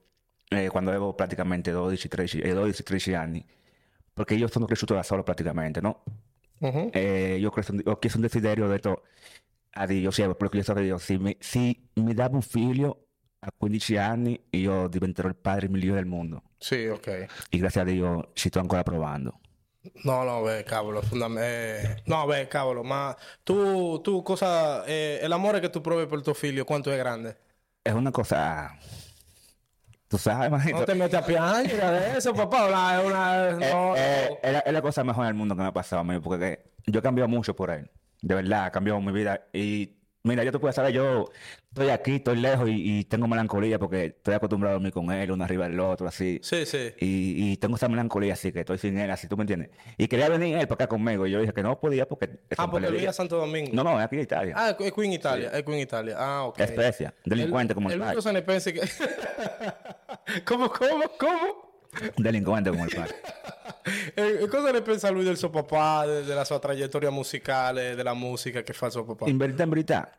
eh, 0.49 0.69
quando 0.69 0.91
avevo 0.91 1.15
praticamente 1.15 1.71
12, 1.71 2.09
13, 2.09 2.41
eh, 2.41 2.53
12, 2.53 2.83
13 2.83 3.15
anni, 3.15 3.45
perché 4.13 4.35
io 4.35 4.47
sono 4.49 4.67
cresciuto 4.67 4.95
da 4.95 5.03
solo 5.03 5.23
praticamente, 5.23 5.81
no? 5.81 6.05
Mhm. 6.59 6.91
E 6.93 7.37
io 7.37 7.49
ho 7.49 7.51
chiesto, 7.51 7.75
ho 7.85 7.99
chiesto 7.99 8.19
un 8.19 8.25
desiderio, 8.25 8.67
ho 8.67 8.69
detto 8.69 9.05
a 9.77 9.87
Dio, 9.87 10.11
sì, 10.11 10.23
quello 10.23 10.49
che 10.49 10.59
gli 10.59 10.63
so 10.63 10.75
che 10.75 10.83
Dio, 10.83 10.99
se 10.99 11.19
mi, 11.19 11.37
se 11.41 11.77
mi 11.95 12.15
dava 12.15 12.37
un 12.37 12.43
figlio 12.43 13.07
a 13.41 13.53
15 13.57 13.97
anni, 13.97 14.41
io 14.51 14.87
diventerò 14.89 15.29
il 15.29 15.37
padre 15.37 15.69
migliore 15.69 16.01
del 16.01 16.09
mondo. 16.09 16.43
Sì, 16.59 16.87
ok. 16.87 17.07
E 17.51 17.59
grazie 17.59 17.81
a 17.81 17.85
Dio 17.85 18.31
ci 18.35 18.49
sto 18.49 18.61
ancora 18.61 18.83
provando. 18.83 19.41
No, 20.05 20.23
no, 20.23 20.41
beh, 20.43 20.63
cavolo, 20.63 21.03
fondam- 21.03 21.37
eh, 21.39 22.03
no, 22.07 22.25
beh, 22.25 22.49
cavolo, 22.49 22.83
ma 22.83 23.15
tu, 23.43 24.01
tu 24.01 24.23
cosa, 24.23 24.83
eh, 24.85 25.23
l'amore 25.27 25.61
che 25.61 25.69
tu 25.69 25.81
provi 25.83 26.07
per 26.07 26.23
tuo 26.23 26.33
figlio, 26.33 26.65
quanto 26.65 26.91
è 26.91 26.97
grande? 26.97 27.39
È 27.85 27.91
una 27.91 28.11
cosa... 28.11 28.75
Tu 30.09 30.17
sai, 30.17 30.49
manito? 30.49 30.77
Non 30.77 30.85
ti 30.87 30.95
metti 30.95 31.17
a 31.17 31.23
piangere 31.23 31.83
adesso, 31.83 32.33
papà, 32.33 32.65
una, 32.65 32.95
è 32.95 33.05
una, 33.05 33.49
Eh, 33.49 33.73
no, 33.73 33.95
eh, 33.95 34.29
no. 34.31 34.39
es, 34.43 34.53
la, 34.53 34.59
es 34.61 34.73
la 34.73 34.81
cosa 34.81 35.05
mejor 35.05 35.27
del 35.27 35.35
mundo 35.35 35.55
que 35.55 35.61
me 35.61 35.69
ha 35.69 35.73
pasado 35.73 36.01
a 36.01 36.05
mí, 36.05 36.19
porque 36.19 36.73
yo 36.87 37.01
he 37.01 37.03
cambiado 37.03 37.29
mucho 37.29 37.55
por 37.55 37.71
él. 37.71 37.91
De 38.23 38.35
verdad, 38.35 38.65
ha 38.65 38.71
cambiado 38.71 39.01
mi 39.03 39.13
vida. 39.13 39.49
Y 39.53 39.99
mira, 40.25 40.43
yo 40.43 40.51
te 40.51 40.59
puedo 40.59 40.73
saber, 40.73 40.93
yo 40.93 41.31
estoy 41.69 41.91
aquí, 41.91 42.17
estoy 42.17 42.37
lejos 42.37 42.69
y, 42.69 42.99
y 43.01 43.05
tengo 43.05 43.29
melancolía 43.29 43.79
porque 43.79 44.07
estoy 44.07 44.35
acostumbrado 44.35 44.73
a 44.73 44.75
dormir 44.75 44.93
con 44.93 45.11
él, 45.13 45.31
uno 45.31 45.45
arriba 45.45 45.69
del 45.69 45.79
otro, 45.79 46.09
así. 46.09 46.41
Sì, 46.43 46.65
sì. 46.67 46.93
Y, 46.99 47.53
y 47.53 47.57
tengo 47.59 47.77
esa 47.77 47.89
melancolía 47.89 48.33
así, 48.33 48.51
que 48.53 48.61
estoy 48.61 48.79
sin 48.79 48.99
él, 48.99 49.11
así, 49.11 49.29
¿tú 49.29 49.37
me 49.37 49.43
entiendes? 49.43 49.71
Y 49.99 50.09
quería 50.09 50.29
venir 50.29 50.57
él 50.57 50.67
para 50.67 50.85
acá 50.85 50.89
conmigo. 50.89 51.27
Y 51.27 51.31
yo 51.31 51.41
dije 51.41 51.53
que 51.53 51.63
no 51.63 51.79
podía 51.79 52.07
porque... 52.09 52.25
es 52.49 52.59
Ah, 52.59 52.65
un 52.65 52.71
perché 52.71 52.81
lui 52.81 52.91
pelería. 52.91 53.07
è 53.07 53.11
a 53.11 53.13
Santo 53.13 53.37
Domingo. 53.37 53.71
No, 53.75 53.85
no, 53.85 53.99
es 54.01 54.07
aquí 54.07 54.17
en 54.17 54.23
Italia. 54.23 54.55
Ah, 54.57 54.75
qui 54.77 55.07
in 55.07 55.13
Italia, 55.13 55.51
è 55.53 55.63
qui 55.63 55.75
in 55.75 55.81
Italia. 55.81 56.17
Ah, 56.19 56.45
ok. 56.47 56.59
Es 56.59 56.71
Especia, 56.71 57.15
delincuente 57.25 57.75
como 57.75 57.91
e 57.91 57.93
el 57.93 57.99
lui 57.99 58.05
padre. 58.07 58.17
cosa 58.17 58.33
ne 58.33 58.43
pensi 58.43 58.73
che... 62.15 62.43
come, 62.43 62.59
el 62.59 62.93
padre. 62.95 63.21
E, 64.15 64.47
cosa 64.49 64.71
ne 64.71 64.83
pensa 64.83 65.11
lui 65.11 65.25
del 65.25 65.37
suo 65.37 65.51
papà, 65.51 66.07
de- 66.07 66.25
della 66.25 66.45
sua 66.45 66.59
traiettoria 66.59 67.11
musicale, 67.11 67.95
della 67.95 68.15
musica 68.15 68.63
che 68.63 68.73
fa 68.73 68.87
il 68.87 68.93
suo 68.93 69.05
papà? 69.05 69.29
In 69.29 69.37
verità, 69.37 69.63
in 69.63 69.69
verità, 69.69 70.11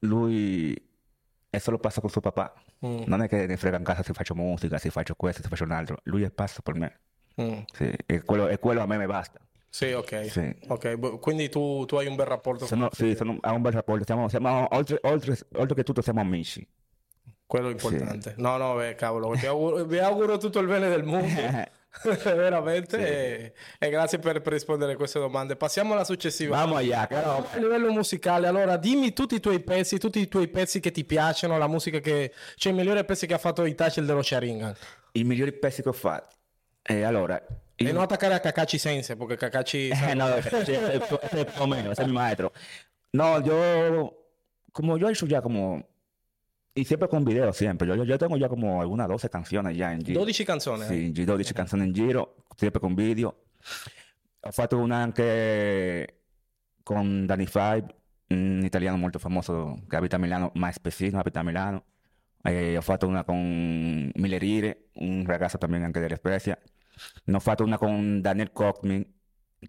lui 0.00 0.90
è 1.50 1.58
solo 1.58 1.78
passa 1.78 2.00
con 2.00 2.10
suo 2.10 2.20
papà. 2.20 2.52
Mm. 2.86 3.02
Non 3.06 3.22
è 3.22 3.28
che 3.28 3.46
ne 3.46 3.56
frega 3.56 3.76
in 3.76 3.84
casa 3.84 4.02
se 4.02 4.12
faccio 4.12 4.34
musica, 4.34 4.78
se 4.78 4.90
faccio 4.90 5.14
questo, 5.14 5.42
se 5.42 5.48
faccio 5.48 5.64
un 5.64 5.72
altro. 5.72 5.98
Lui 6.04 6.22
è 6.22 6.30
pazzo 6.30 6.62
per 6.62 6.74
me. 6.74 7.00
Mm. 7.40 7.60
Sì, 7.72 7.92
e 8.06 8.22
quello, 8.22 8.48
e 8.48 8.58
quello 8.58 8.80
a 8.80 8.86
me 8.86 8.98
mi 8.98 9.06
basta. 9.06 9.38
Sì, 9.68 9.92
ok. 9.92 10.30
Sì. 10.30 10.54
Ok, 10.68 10.96
bu- 10.96 11.18
quindi 11.18 11.48
tu, 11.48 11.84
tu 11.86 11.96
hai 11.96 12.06
un 12.06 12.14
bel 12.14 12.26
rapporto 12.26 12.66
Sono, 12.66 12.88
con 12.88 12.92
sì, 12.92 13.14
sono, 13.14 13.38
ha 13.40 13.52
un 13.52 13.62
bel 13.62 13.72
rapporto. 13.72 14.04
Siamo, 14.04 14.28
siamo- 14.28 14.68
oltre, 14.74 14.98
oltre, 15.02 15.38
oltre 15.54 15.74
che 15.74 15.82
tutto 15.82 16.02
siamo 16.02 16.20
amici. 16.20 16.66
Quello 17.52 17.68
è 17.68 17.72
importante. 17.72 18.32
No, 18.38 18.56
no, 18.56 18.76
beh, 18.76 18.94
cavolo, 18.94 19.28
vi 19.36 19.44
auguro, 19.44 19.84
vi 19.84 19.98
auguro 19.98 20.38
tutto 20.38 20.58
il 20.58 20.66
bene 20.66 20.88
del 20.88 21.02
mondo. 21.04 21.38
Veramente. 22.24 22.96
E, 22.96 23.52
e 23.78 23.90
grazie 23.90 24.18
per, 24.18 24.40
per 24.40 24.54
rispondere 24.54 24.92
a 24.92 24.96
queste 24.96 25.18
domande. 25.18 25.54
Passiamo 25.56 25.92
alla 25.92 26.04
successiva. 26.04 26.56
Vamos 26.56 26.78
allá, 26.78 27.06
claro. 27.06 27.46
A 27.52 27.58
livello 27.58 27.92
musicale, 27.92 28.46
allora 28.46 28.78
dimmi 28.78 29.12
tutti 29.12 29.34
i 29.34 29.40
tuoi 29.40 29.60
pezzi, 29.60 29.98
tutti 29.98 30.18
i 30.18 30.28
tuoi 30.28 30.48
pezzi 30.48 30.80
che 30.80 30.90
ti 30.92 31.04
piacciono, 31.04 31.58
la 31.58 31.66
musica 31.66 31.98
che... 31.98 32.32
Cioè 32.56 32.72
i 32.72 32.74
migliori 32.74 33.04
pezzi 33.04 33.26
che 33.26 33.34
ha 33.34 33.38
fatto 33.38 33.66
Itachi 33.66 33.98
il 33.98 34.06
dello 34.06 34.22
Sharingan. 34.22 34.74
I 35.12 35.24
migliori 35.24 35.52
pezzi 35.52 35.82
che 35.82 35.90
ho 35.90 35.92
fatto. 35.92 36.34
Eh, 36.80 37.02
allora, 37.02 37.36
E 37.74 37.84
io- 37.84 37.92
non 37.92 38.00
attaccare 38.00 38.32
a 38.32 38.40
Kakashi 38.40 38.78
Sense, 38.78 39.14
perché 39.14 39.36
Kakashi... 39.36 39.90
Eh, 39.90 40.14
no, 40.14 40.34
es 40.34 40.46
es 40.46 40.68
mío, 41.66 41.90
ese 41.92 42.00
es 42.00 42.06
mi 42.06 42.14
maestro. 42.14 42.50
No, 43.12 43.38
yo, 43.42 44.14
como 44.72 44.96
yo 44.96 45.08
he 45.08 45.12
hecho 45.12 45.26
ya 45.26 45.42
como, 45.42 45.86
y 46.74 46.84
siempre 46.84 47.08
con 47.08 47.24
video, 47.24 47.52
siempre. 47.52 47.86
Yo, 47.86 48.02
yo, 48.04 48.18
tengo 48.18 48.36
ya 48.36 48.48
como 48.48 48.80
algunas 48.80 49.08
12 49.08 49.28
canciones 49.28 49.76
ya 49.76 49.92
en 49.92 50.04
giro. 50.04 50.20
12 50.20 50.44
canzoni. 50.44 50.82
eh? 50.82 50.86
Sì, 50.86 51.04
in 51.06 51.12
giro, 51.12 51.32
12 51.32 51.52
canzoni 51.52 51.84
in 51.84 51.92
giro, 51.92 52.36
sempre 52.56 52.80
con 52.80 52.94
video. 52.94 53.44
Ho 54.40 54.50
fatto 54.50 54.78
una 54.78 54.96
anche 54.96 56.22
con 56.82 57.26
Danny 57.26 57.46
Five, 57.46 57.84
un 58.28 58.62
italiano 58.64 58.96
molto 58.96 59.18
famoso 59.18 59.82
che 59.88 59.96
abita 59.96 60.16
a 60.16 60.18
Milano, 60.18 60.50
ma 60.54 60.68
è 60.68 60.72
spessino, 60.72 61.18
abita 61.18 61.40
a 61.40 61.42
Milano. 61.44 61.84
Eh, 62.42 62.76
ho 62.76 62.80
fatto 62.80 63.06
una 63.06 63.22
con 63.22 64.10
Miller 64.14 64.76
un 64.94 65.24
ragazzo 65.24 65.58
también 65.58 65.84
anche 65.84 66.00
della 66.00 66.16
Spezia. 66.16 66.58
Ne 67.24 67.36
ho 67.36 67.40
fatto 67.40 67.62
una 67.62 67.78
con 67.78 68.20
Daniel 68.20 68.50
Cockmin, 68.52 69.04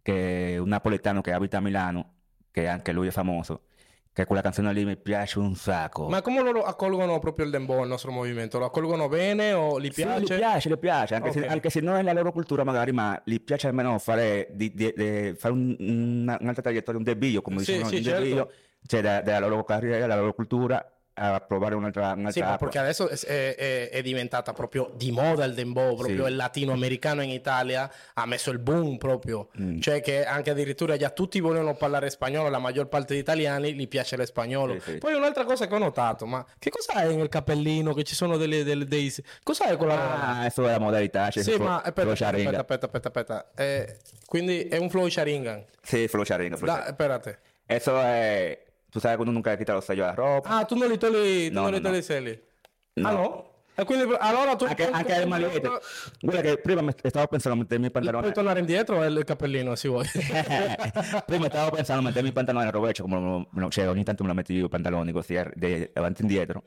che 0.02 0.56
è 0.56 0.58
un 0.58 0.70
napoletano 0.70 1.22
che 1.22 1.32
abita 1.34 1.58
a 1.58 1.62
Milano, 1.62 2.14
che 2.50 2.68
anche 2.68 2.92
lui 2.92 3.08
è 3.08 3.12
famoso. 3.12 3.66
Che 4.14 4.26
quella 4.26 4.44
canzone 4.44 4.72
lì 4.74 4.86
mi 4.86 4.96
piace 4.96 5.40
un 5.40 5.56
sacco. 5.56 6.08
Ma 6.08 6.22
come 6.22 6.44
loro 6.44 6.62
accolgono 6.62 7.18
proprio 7.18 7.46
il 7.46 7.52
dembow, 7.52 7.82
il 7.82 7.90
nostro 7.90 8.12
movimento? 8.12 8.60
Lo 8.60 8.66
accolgono 8.66 9.08
bene 9.08 9.54
o 9.54 9.80
gli 9.82 9.90
Sì, 9.92 10.04
piace? 10.04 10.22
gli 10.22 10.38
piace, 10.38 10.70
gli 10.70 10.78
piace, 10.78 11.16
anche, 11.16 11.30
Ok. 11.30 11.34
se, 11.40 11.48
anche 11.48 11.70
se 11.72 11.80
non 11.80 11.96
è 11.96 12.04
la 12.04 12.14
loro 12.14 12.32
cultura 12.32 12.64
magari, 12.64 12.92
ma 12.92 13.20
gli 13.26 13.42
piace 13.42 13.66
almeno 13.68 13.98
fare, 13.98 14.50
di- 14.52 14.72
di- 14.72 14.94
di- 14.96 15.34
fare 15.36 15.54
un- 15.56 15.76
una- 15.80 16.38
un'altra 16.40 16.62
traiettoria, 16.62 17.00
un 17.00 17.06
debiglio, 17.06 17.42
come 17.42 17.64
Sì, 17.64 17.72
dicono, 17.72 17.90
sì, 17.90 17.96
un 17.96 18.04
certo. 18.04 18.22
debiglio, 18.22 18.52
cioè 18.86 19.02
dalla 19.02 19.48
loro 19.48 19.64
carriera, 19.64 19.98
dalla 20.06 20.20
loro 20.20 20.34
cultura, 20.36 20.93
a 21.16 21.40
provare 21.42 21.76
un'altra, 21.76 22.14
Sì, 22.14 22.20
un'altra 22.20 22.46
ma 22.46 22.52
acqua. 22.54 22.68
perché 22.68 22.80
adesso 22.80 23.08
è, 23.08 23.16
è- 23.20 23.56
è- 23.56 23.90
è 23.90 24.02
diventata 24.02 24.52
proprio 24.54 24.92
di 24.96 25.12
moda 25.12 25.46
il 25.46 25.54
dembow, 25.54 25.96
proprio 25.96 26.26
Sì. 26.26 26.30
il 26.32 26.36
latinoamericano 26.36 27.22
in 27.22 27.30
Italia 27.30 27.92
ha 28.14 28.26
messo 28.26 28.50
il 28.52 28.60
boom 28.60 28.98
proprio, 28.98 29.50
Mm. 29.62 29.80
cioè 29.80 30.02
che 30.02 30.26
anche 30.26 30.50
addirittura 30.50 30.98
già 30.98 31.10
tutti 31.12 31.40
vogliono 31.40 31.76
parlare 31.76 32.10
spagnolo, 32.10 32.50
la 32.50 32.58
maggior 32.60 32.88
parte 32.88 33.14
degli 33.14 33.22
italiani 33.22 33.74
gli 33.76 33.88
piace 33.88 34.16
lo 34.18 34.26
spagnolo. 34.26 34.74
Sì, 34.80 34.92
sì. 34.94 34.98
Poi 34.98 35.14
un'altra 35.14 35.44
cosa 35.46 35.68
che 35.68 35.76
ho 35.76 35.78
notato, 35.78 36.26
ma 36.26 36.44
che 36.58 36.72
hai 36.94 37.16
nel 37.16 37.30
cappellino 37.30 37.94
che 37.94 38.04
ci 38.04 38.16
sono 38.16 38.38
delle, 38.38 38.64
delle 38.64 38.86
dei... 38.86 39.14
Cos'hai 39.44 39.78
con 39.78 39.88
la... 39.90 40.40
Ah, 40.40 40.46
è 40.46 40.52
la 40.72 40.80
modalità, 40.80 41.30
cioè, 41.30 41.44
sì, 41.44 41.56
ma 41.58 41.76
aspetta, 41.78 42.02
flow 42.02 42.14
aspetta, 42.14 42.60
aspetta, 42.60 42.86
aspetta, 42.86 43.08
aspetta. 43.10 43.52
Eh, 43.56 43.98
quindi 44.26 44.68
è 44.68 44.78
un 44.78 44.90
flow 44.90 45.08
sharingan. 45.08 45.64
Sí, 45.82 46.08
flow 46.08 46.24
sharingan, 46.24 46.58
flow 46.58 46.70
Da, 46.70 46.82
sharingan. 46.82 46.92
espérate. 46.92 47.40
Eso 47.66 48.00
es, 48.02 48.58
tú 48.94 49.00
sabes 49.00 49.18
cuando 49.18 49.34
nunca 49.34 49.50
le 49.50 49.58
quita 49.58 49.74
los 49.74 49.84
sellos 49.84 50.06
a 50.06 50.10
la 50.10 50.16
ropa. 50.16 50.60
Ah, 50.60 50.66
tu 50.66 50.76
No, 51.52 51.62
non 51.64 51.74
li 51.74 51.80
no, 51.82 51.90
no. 51.90 51.96
No. 52.96 53.08
Ah 53.10 53.12
no? 53.12 53.52
Allora 54.20 54.56
tu... 54.56 54.66
Anche, 54.66 54.88
anche 54.88 55.18
le 55.18 55.26
magliette. 55.26 55.68
Guarda 56.22 56.42
che 56.42 56.58
prima 56.60 56.84
stavo 57.04 57.26
pensando 57.26 57.58
a 57.58 57.62
mettermi 57.64 57.88
i 57.88 57.90
pantaloni. 57.90 58.22
Puoi 58.22 58.34
tornare 58.36 58.60
indietro 58.60 59.04
il 59.04 59.24
cappellino 59.24 59.74
se 59.74 59.88
vuoi. 59.88 60.06
prima 61.26 61.48
stavo 61.50 61.72
pensando 61.76 62.02
a 62.04 62.06
mettermi 62.06 62.30
i 62.30 62.32
pantaloni 62.32 62.66
al 62.68 62.72
rovescio, 62.72 63.02
come 63.02 63.20
lo- 63.20 63.48
lo- 63.52 63.70
cioè 63.70 63.90
ogni 63.90 64.04
tanto 64.04 64.22
me 64.22 64.30
lo 64.30 64.36
metto 64.36 64.54
io 64.54 64.66
i 64.68 64.70
pantaloni 64.70 65.12
così 65.12 65.36
avanti 65.38 66.22
e 66.22 66.26
indietro. 66.26 66.62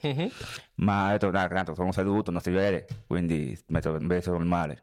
Ma 0.77 1.07
ho 1.09 1.11
detto, 1.13 1.31
dai, 1.31 1.49
tanto 1.49 1.75
sono 1.77 1.93
seduto, 1.93 2.33
non 2.33 2.41
si 2.41 2.51
vede, 2.51 2.87
quindi 3.07 3.57
metto 3.69 3.95
invece 3.95 4.31
normale. 4.31 4.83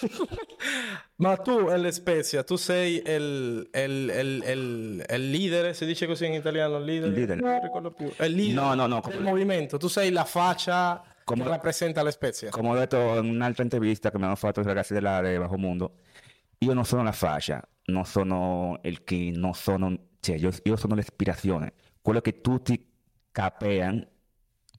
Ma 1.16 1.36
tu, 1.36 1.68
El 1.68 1.92
Spezia, 1.92 2.42
tu 2.44 2.56
sei 2.56 3.02
il, 3.04 3.68
il, 3.72 4.42
il, 4.44 5.04
il, 5.08 5.30
leader, 5.30 5.74
si 5.74 5.84
dice 5.86 6.06
così 6.06 6.26
in 6.26 6.34
italiano, 6.34 6.78
leader? 6.78 7.10
Leader. 7.10 7.40
Non 7.40 7.60
ricordo 7.60 7.90
più. 7.90 8.06
Il 8.06 8.32
leader 8.32 8.54
No, 8.54 8.74
no, 8.74 8.86
no, 8.86 9.02
del 9.06 9.22
movimento, 9.22 9.76
tu 9.78 9.88
sei 9.88 10.10
la 10.10 10.24
faccia 10.24 11.02
Come- 11.24 11.42
che 11.42 11.48
rappresenta 11.48 12.02
Le 12.02 12.10
Spezia. 12.10 12.50
Come 12.50 12.68
ho 12.68 12.74
detto 12.74 12.96
in 13.16 13.30
un'altra 13.30 13.62
intervista 13.62 14.10
che 14.10 14.18
mi 14.18 14.24
hanno 14.24 14.36
fatto 14.36 14.60
i 14.60 14.64
ragazzi 14.64 14.92
dell'area 14.92 15.38
Bajo 15.38 15.58
Mondo, 15.58 15.94
io 16.58 16.72
non 16.72 16.84
sono 16.84 17.02
la 17.02 17.12
fascia, 17.12 17.62
non 17.86 18.04
sono 18.04 18.78
il 18.82 19.04
chi, 19.04 19.30
non 19.30 19.54
sono, 19.54 19.96
cioè 20.20 20.36
io, 20.36 20.50
io 20.62 20.76
sono 20.76 20.94
l'ispirazione. 20.94 21.72
Quello 22.00 22.20
che 22.20 22.40
tutti 22.40 22.86
capeano, 23.30 24.06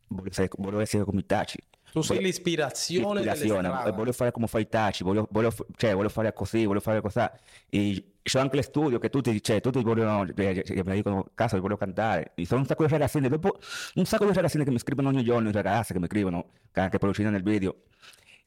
voglio 0.07 0.29
essere, 0.29 0.49
voglio 0.57 0.79
essere 0.79 1.03
come 1.03 1.19
i 1.19 1.25
Taci. 1.25 1.57
Tu 1.91 2.01
sei 2.01 2.21
l'ispirazione 2.21 3.21
delle 3.21 3.33
Ispirazione, 3.33 3.67
strade. 3.69 3.91
voglio 3.91 4.11
fare 4.11 4.31
come 4.31 4.47
fai 4.47 4.67
Taci, 4.67 5.03
cioè, 5.75 5.93
fare 6.09 6.33
così, 6.33 6.65
fare 6.79 7.01
così. 7.01 7.19
E 7.69 8.03
c'ho 8.23 8.39
anche 8.39 8.55
le 8.57 8.61
studio 8.61 8.99
che 8.99 9.09
tutti, 9.09 9.41
cioè, 9.41 9.59
tutti 9.61 9.81
vogliono, 9.81 10.25
cioè, 10.35 10.63
mi 10.83 10.93
dicono, 10.95 11.25
cazzo, 11.33 11.59
voglio 11.59 11.77
cantare. 11.77 12.31
E 12.35 12.45
sono 12.45 12.61
un 12.61 12.65
sacco 12.67 12.83
di 12.85 12.89
dopo 13.29 13.57
un 13.95 14.05
sacco 14.05 14.25
di 14.25 14.33
che 14.65 14.71
mi 14.71 14.79
scrivono 14.79 15.09
ogni 15.09 15.23
giorno, 15.23 15.51
ragazze 15.51 15.93
che 15.93 15.99
mi 15.99 16.05
scrivono, 16.07 16.45
che 16.71 16.79
anche 16.79 16.97
poi 16.97 17.09
uscire 17.09 17.29
nel 17.29 17.43
video. 17.43 17.75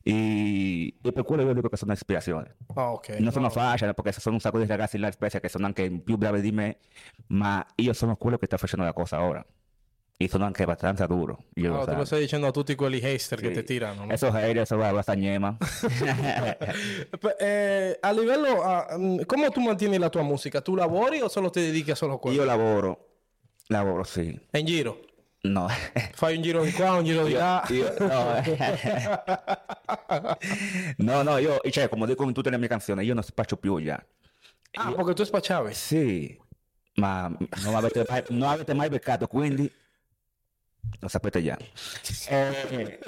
E, 0.05 0.87
e 1.01 1.13
per 1.13 1.23
quello 1.25 1.43
io 1.43 1.53
dico 1.53 1.69
che 1.69 1.77
sono 1.77 1.93
ispirazione. 1.93 2.57
Ah, 2.75 2.93
ok. 2.93 3.19
Non 3.19 3.31
sono 3.33 3.47
No. 3.47 3.51
facile 3.53 3.95
perché 3.95 4.13
sono 4.13 4.35
un 4.35 4.41
sacco 4.41 4.59
di 4.59 4.67
ragazzi 4.67 4.97
in 4.97 5.09
Spezia 5.13 5.39
che 5.41 5.49
sono 5.49 5.67
anche 5.67 5.89
più 5.91 6.17
bravi 6.17 6.41
di 6.41 6.51
me, 6.53 6.79
ma 7.29 7.65
io 7.77 7.93
sono 7.93 8.17
quello 8.17 8.37
che 8.37 8.47
sta 8.47 8.57
facendo 8.57 8.85
la 8.85 8.93
cosa 8.93 9.23
ora. 9.23 9.45
E 10.23 10.29
sono 10.29 10.45
anche 10.45 10.63
abbastanza 10.63 11.07
duro. 11.07 11.47
Io 11.55 11.73
Ah, 11.75 11.79
lo 11.79 11.85
tu 11.85 11.91
so. 11.91 11.97
lo 11.97 12.05
stai 12.05 12.21
dicendo 12.21 12.47
a 12.47 12.51
tutti 12.53 12.75
quelli 12.77 12.99
hater 12.99 13.41
che 13.41 13.49
Sì. 13.49 13.55
ti 13.55 13.65
tirano. 13.65 14.05
no? 14.05 14.13
Esos 14.13 14.31
haters, 14.33 14.71
eso 14.71 14.77
va 14.77 15.03
a 15.05 15.15
ñema. 15.15 15.57
Beh, 17.21 17.37
eh, 17.39 17.99
a 18.01 18.13
livello, 18.13 18.63
ah, 18.63 18.97
mm, 18.97 19.23
come 19.27 19.49
tu 19.51 19.61
mantieni 19.61 19.99
la 19.99 20.09
tua 20.11 20.23
musica? 20.23 20.61
Tu 20.61 20.75
lavori 20.77 21.21
o 21.21 21.29
solo 21.29 21.51
ti 21.51 21.61
dedichi 21.61 21.91
a 21.91 21.95
solo 21.97 22.19
quello? 22.19 22.37
Io 22.37 22.45
lavoro, 22.45 23.09
lavoro 23.67 24.05
sì. 24.05 24.39
È 24.51 24.59
in 24.59 24.67
giro? 24.67 25.01
No, 25.45 25.67
Fai 26.15 26.37
un 26.37 26.43
giro 26.43 26.63
di 26.63 26.71
qua, 26.71 26.93
un 26.93 27.05
giro 27.05 27.25
di 27.25 27.33
là? 27.33 27.65
io, 27.71 27.93
no. 27.99 28.41
no, 30.99 31.23
no, 31.23 31.37
io, 31.39 31.59
cioè, 31.71 31.89
come 31.89 32.07
dico 32.07 32.23
in 32.23 32.33
tutte 32.33 32.49
le 32.51 32.59
mie 32.59 32.69
canzoni, 32.69 33.05
io 33.05 33.15
non 33.15 33.25
spaccio 33.25 33.57
più 33.57 33.81
già. 33.83 34.01
ah, 34.75 34.93
perché 34.93 35.15
tu 35.15 35.25
spacciavi? 35.25 35.75
Sì, 35.75 36.41
ma 36.95 37.27
non 37.65 37.75
avete 37.75 38.05
mai, 38.09 38.23
non 38.29 38.49
avete 38.51 38.73
mai 38.75 38.89
beccato, 38.89 39.27
quindi 39.27 39.69
lo 41.01 41.09
sapete 41.09 41.43
già. 41.43 41.57
Eh, 42.29 42.99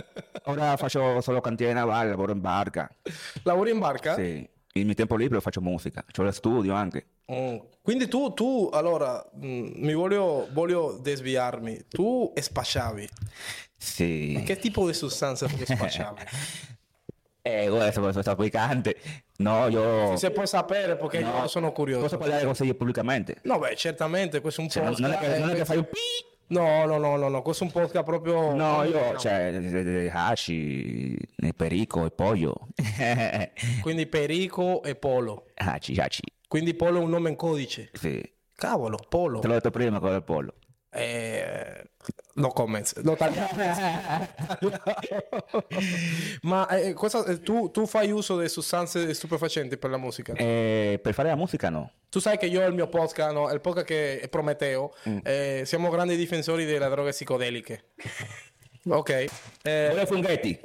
ora 0.44 0.76
faccio 0.76 1.20
solo 1.20 1.40
cantiere 1.40 1.72
navale, 1.72 2.10
lavoro 2.10 2.32
in 2.32 2.40
barca. 2.40 2.90
Lavori 3.42 3.70
in 3.70 3.78
barca? 3.78 4.14
Sì, 4.14 4.48
in 4.74 4.84
mio 4.84 4.94
tempo 4.94 5.16
libero 5.16 5.40
faccio 5.40 5.60
musica, 5.60 6.04
c'ho 6.10 6.22
lo 6.22 6.32
studio 6.32 6.74
anche. 6.74 7.06
Mm. 7.32 7.56
Quindi 7.80 8.08
tu, 8.08 8.32
tu 8.34 8.68
allora, 8.72 9.24
mm, 9.36 9.72
mi 9.76 9.94
voglio, 9.94 10.48
voglio 10.52 10.98
desviarmi. 11.00 11.86
Tu 11.88 12.32
spacciavi. 12.34 13.08
Sì. 13.76 14.42
Che 14.44 14.56
tipo 14.58 14.86
di 14.86 14.94
sostanza 14.94 15.46
tu 15.46 15.64
spacciavi? 15.64 16.20
Eh, 17.46 17.68
questo, 17.68 18.00
questo 18.00 18.22
sta 18.22 18.34
piccante. 18.34 18.96
No, 19.36 19.68
io... 19.68 20.16
Se 20.16 20.30
puoi 20.30 20.46
sapere, 20.46 20.96
perché 20.96 21.20
No, 21.20 21.40
io 21.40 21.46
sono 21.46 21.72
curioso. 21.72 22.00
Posso 22.04 22.16
parlare 22.16 22.46
così 22.46 22.72
pubblicamente? 22.72 23.36
No, 23.42 23.58
beh, 23.58 23.76
certamente, 23.76 24.40
questo 24.40 24.62
è 24.62 24.64
un 24.64 24.70
Cioè, 24.70 24.82
non, 24.82 24.94
podcast. 24.94 25.14
non 25.14 25.22
è 25.22 25.34
che, 25.34 25.38
non 25.40 25.50
è 25.50 25.54
che 25.54 25.64
fai 25.66 25.76
un 25.76 25.84
pi... 25.84 25.98
No, 26.46 26.84
no, 26.84 26.98
no, 26.98 27.16
no, 27.16 27.28
no, 27.28 27.42
questo 27.42 27.64
è 27.64 27.66
un 27.66 27.72
podcast 27.72 28.04
proprio... 28.04 28.54
No, 28.54 28.82
io, 28.82 28.92
diciamo. 28.92 29.18
cioè, 29.18 29.54
eh, 29.54 30.10
hashi, 30.12 31.16
eh, 31.36 31.52
perico 31.54 32.04
e 32.04 32.10
pollo. 32.10 32.68
Quindi 33.80 34.06
Perico 34.06 34.82
e 34.82 34.94
Polo. 34.94 35.46
hashi, 35.54 35.98
hashi. 35.98 36.22
Quindi 36.46 36.74
Polo 36.74 37.00
è 37.00 37.02
un 37.02 37.10
nome 37.10 37.30
in 37.30 37.36
codice. 37.36 37.90
Sì. 37.92 38.22
Cavolo, 38.54 38.98
Polo. 39.08 39.40
Te 39.40 39.48
l'ho 39.48 39.54
detto 39.54 39.70
prima 39.70 39.98
con 39.98 40.14
il 40.14 40.22
pollo. 40.22 40.54
Eh, 40.96 41.90
no 42.34 42.48
comments. 42.48 43.02
Lo 43.02 43.16
tagliamo. 43.16 43.48
Ma 46.42 46.68
eh, 46.68 46.92
cosa, 46.92 47.24
eh, 47.24 47.40
tu, 47.40 47.72
tu 47.72 47.84
fai 47.86 48.12
uso 48.12 48.38
di 48.38 48.48
sostanze 48.48 49.12
stupefacenti 49.12 49.76
per 49.76 49.90
la 49.90 49.96
musica? 49.96 50.34
Eh, 50.34 51.00
per 51.02 51.12
fare 51.12 51.30
la 51.30 51.34
musica 51.34 51.68
no. 51.68 51.90
Tu 52.14 52.20
sai 52.20 52.38
che 52.38 52.46
io 52.46 52.62
ho 52.62 52.66
il 52.68 52.74
mio 52.74 52.86
podcast, 52.86 53.32
no, 53.32 53.50
il 53.50 53.60
podcast 53.60 53.86
che 53.86 54.20
è 54.20 54.28
Prometeo, 54.28 54.94
eh, 55.24 55.62
siamo 55.64 55.88
grandi 55.90 56.14
difensori 56.14 56.64
delle 56.64 56.88
droghe 56.88 57.10
psicodeliche. 57.10 57.86
ok. 58.88 59.24
Eh, 59.64 59.86
Vuole 59.90 60.06
funghetti? 60.06 60.56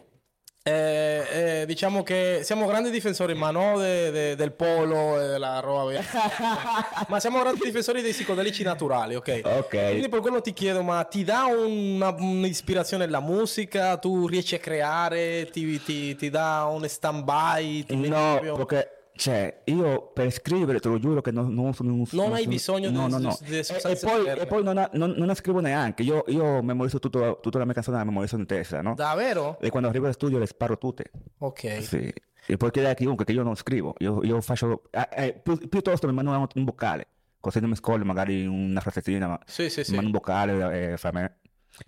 eh, 0.62 1.62
eh, 1.62 1.66
diciamo 1.66 2.04
che 2.04 2.42
siamo 2.44 2.68
grandi 2.68 2.92
difensori, 2.92 3.34
ma 3.34 3.50
no 3.50 3.80
de- 3.80 4.12
de- 4.12 4.36
del 4.36 4.52
polo 4.52 5.20
e 5.20 5.26
della 5.26 5.60
roba. 5.60 6.00
ma 7.10 7.20
siamo 7.20 7.40
grandi 7.40 7.62
difensori 7.64 8.04
dei 8.04 8.12
psicodelici 8.12 8.62
naturali, 8.62 9.16
ok? 9.16 9.68
Quindi 9.70 10.08
per 10.08 10.20
quello 10.20 10.42
ti 10.42 10.54
chiedo, 10.54 10.84
ma 10.84 11.04
ti 11.06 11.24
dà 11.24 11.46
una- 11.46 12.14
un'ispirazione 12.16 13.08
la 13.08 13.22
musica? 13.22 13.98
Tu 13.98 14.28
riesci 14.28 14.54
a 14.54 14.60
creare? 14.60 15.50
Ti, 15.50 15.82
ti- 15.82 16.16
ti 16.16 16.30
dà 16.30 16.66
un 16.70 16.88
stand-by? 16.88 17.86
No, 17.90 18.38
proprio- 18.40 18.56
perché, 18.56 18.98
cioè, 19.20 19.62
io 19.66 20.12
per 20.14 20.32
scrivere, 20.32 20.80
te 20.80 20.88
lo 20.88 20.98
giuro 20.98 21.20
che 21.22 21.32
non, 21.32 21.54
non 21.54 21.74
sono 21.74 21.92
un... 21.94 22.06
Non 22.12 22.32
hai 22.32 22.44
sono- 22.44 22.50
bisogno 22.50 22.90
no, 22.90 23.06
di- 23.08 23.12
no, 23.12 23.18
no. 23.20 23.38
di- 23.42 23.50
di 23.50 23.58
E- 23.58 23.92
E, 23.92 23.98
poi, 24.02 24.26
e 24.28 24.46
poi 24.48 24.64
non, 24.64 24.78
ha- 24.78 24.90
non, 24.94 25.12
non 25.18 25.28
la 25.28 25.36
scrivo 25.36 25.60
neanche. 25.60 26.04
Io, 26.04 26.24
io 26.28 26.62
memorizzo 26.62 27.00
tutto, 27.00 27.40
tutta 27.42 27.58
la 27.58 27.66
mia 27.66 27.74
canzone, 27.74 27.98
la 27.98 28.06
memorizzo 28.06 28.38
in 28.38 28.46
testa, 28.46 28.82
no? 28.82 28.94
Davvero? 28.96 29.60
E 29.60 29.70
quando 29.70 29.90
arrivo 29.90 30.08
al 30.08 30.14
studio 30.14 30.38
le 30.40 30.46
sparo 30.46 30.78
tutte. 30.78 31.12
Ok. 31.40 31.84
Sì. 31.84 32.14
E 32.46 32.56
puoi 32.58 32.72
chiedere 32.72 32.94
a 32.94 32.96
chiunque 32.96 33.26
che 33.26 33.34
io 33.34 33.44
non 33.44 33.56
scrivo. 33.56 33.94
Io, 34.00 34.24
io 34.24 34.40
faccio... 34.40 34.84
eh, 34.90 35.08
eh, 35.12 35.34
pi- 35.44 35.68
piuttosto 35.68 36.08
mi 36.08 36.14
mandano 36.14 36.48
un 36.56 36.64
vocale. 36.64 37.08
Così 37.42 37.60
non 37.60 37.70
mi 37.72 37.76
scollo 37.76 38.06
magari 38.06 38.46
una 38.46 38.80
frasetta, 38.80 39.28
ma 39.28 39.40
Sì, 39.46 39.70
sì, 39.70 39.80
mi 39.80 39.86
sì. 39.86 39.92
mando 39.96 40.06
un 40.08 40.14
vocale 40.14 40.92
e 40.94 40.98
fa 40.98 41.12
me. 41.12 41.40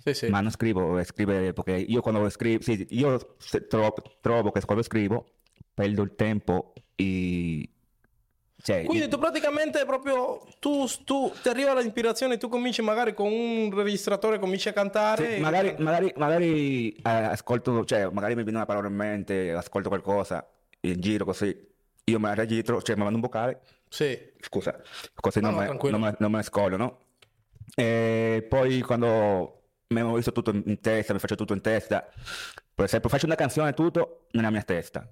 Sì, 0.04 0.14
sì. 0.14 0.28
Ma 0.28 0.42
non 0.42 0.52
scrivo, 0.52 1.00
eh, 1.00 1.06
scrivere 1.06 1.54
perché 1.54 1.72
io 1.78 2.02
quando 2.02 2.30
scrivo, 2.30 2.62
sì, 2.62 2.86
io 2.92 3.36
se 3.40 3.68
tro- 3.68 3.94
trovo 4.22 4.52
che 4.52 4.62
quando 4.66 4.84
scrivo 4.84 5.26
perdo 5.74 6.02
il 6.04 6.14
tempo 6.16 6.74
e... 7.02 7.70
Cioè, 8.64 8.84
Quindi 8.86 9.08
tu 9.08 9.18
praticamente 9.18 9.84
proprio 9.86 10.46
tu, 10.60 10.86
tu 11.04 11.34
ti 11.42 11.50
arriva 11.50 11.74
l'ispirazione, 11.74 12.38
tu 12.38 12.48
cominci 12.48 12.84
magari 12.84 13.16
con 13.16 13.32
un 13.32 13.72
registratore, 13.74 14.38
cominci 14.38 14.70
a 14.70 14.74
cantare. 14.74 15.26
sì, 15.26 15.36
e- 15.38 15.40
magari, 15.40 15.76
magari, 15.80 16.14
magari 16.16 16.92
eh, 16.94 17.02
ascolto, 17.10 17.84
cioè 17.86 18.08
magari 18.12 18.36
mi 18.36 18.44
viene 18.44 18.58
una 18.60 18.68
parola 18.68 18.88
in 18.88 18.94
mente, 18.94 19.52
ascolto 19.52 19.90
qualcosa 19.90 20.48
in 20.82 21.00
giro 21.00 21.26
così, 21.26 21.56
io 22.04 22.20
la 22.20 22.36
registro, 22.36 22.80
cioè 22.84 22.96
mi 22.96 23.02
mando 23.02 23.16
un 23.16 23.24
vocale, 23.24 23.62
Sì. 23.90 24.18
scusa, 24.40 24.80
così 25.16 25.40
No, 25.40 25.50
non, 25.50 25.66
no, 25.66 25.74
me, 25.74 25.90
non 25.90 26.02
me- 26.02 26.16
non 26.20 26.32
no? 26.78 27.00
E 27.76 28.46
poi 28.48 28.82
quando 28.82 29.62
memorizzo 29.88 30.32
tutto 30.32 30.52
in 30.52 30.80
testa, 30.82 31.14
mi 31.14 31.20
faccio 31.20 31.36
tutto 31.36 31.54
in 31.54 31.62
testa. 31.62 32.08
Per 32.74 32.86
esempio, 32.86 33.10
faccio 33.10 33.26
una 33.26 33.36
canzone 33.36 33.74
tutto 33.74 34.28
nella 34.32 34.52
mia 34.52 34.62
testa. 34.62 35.08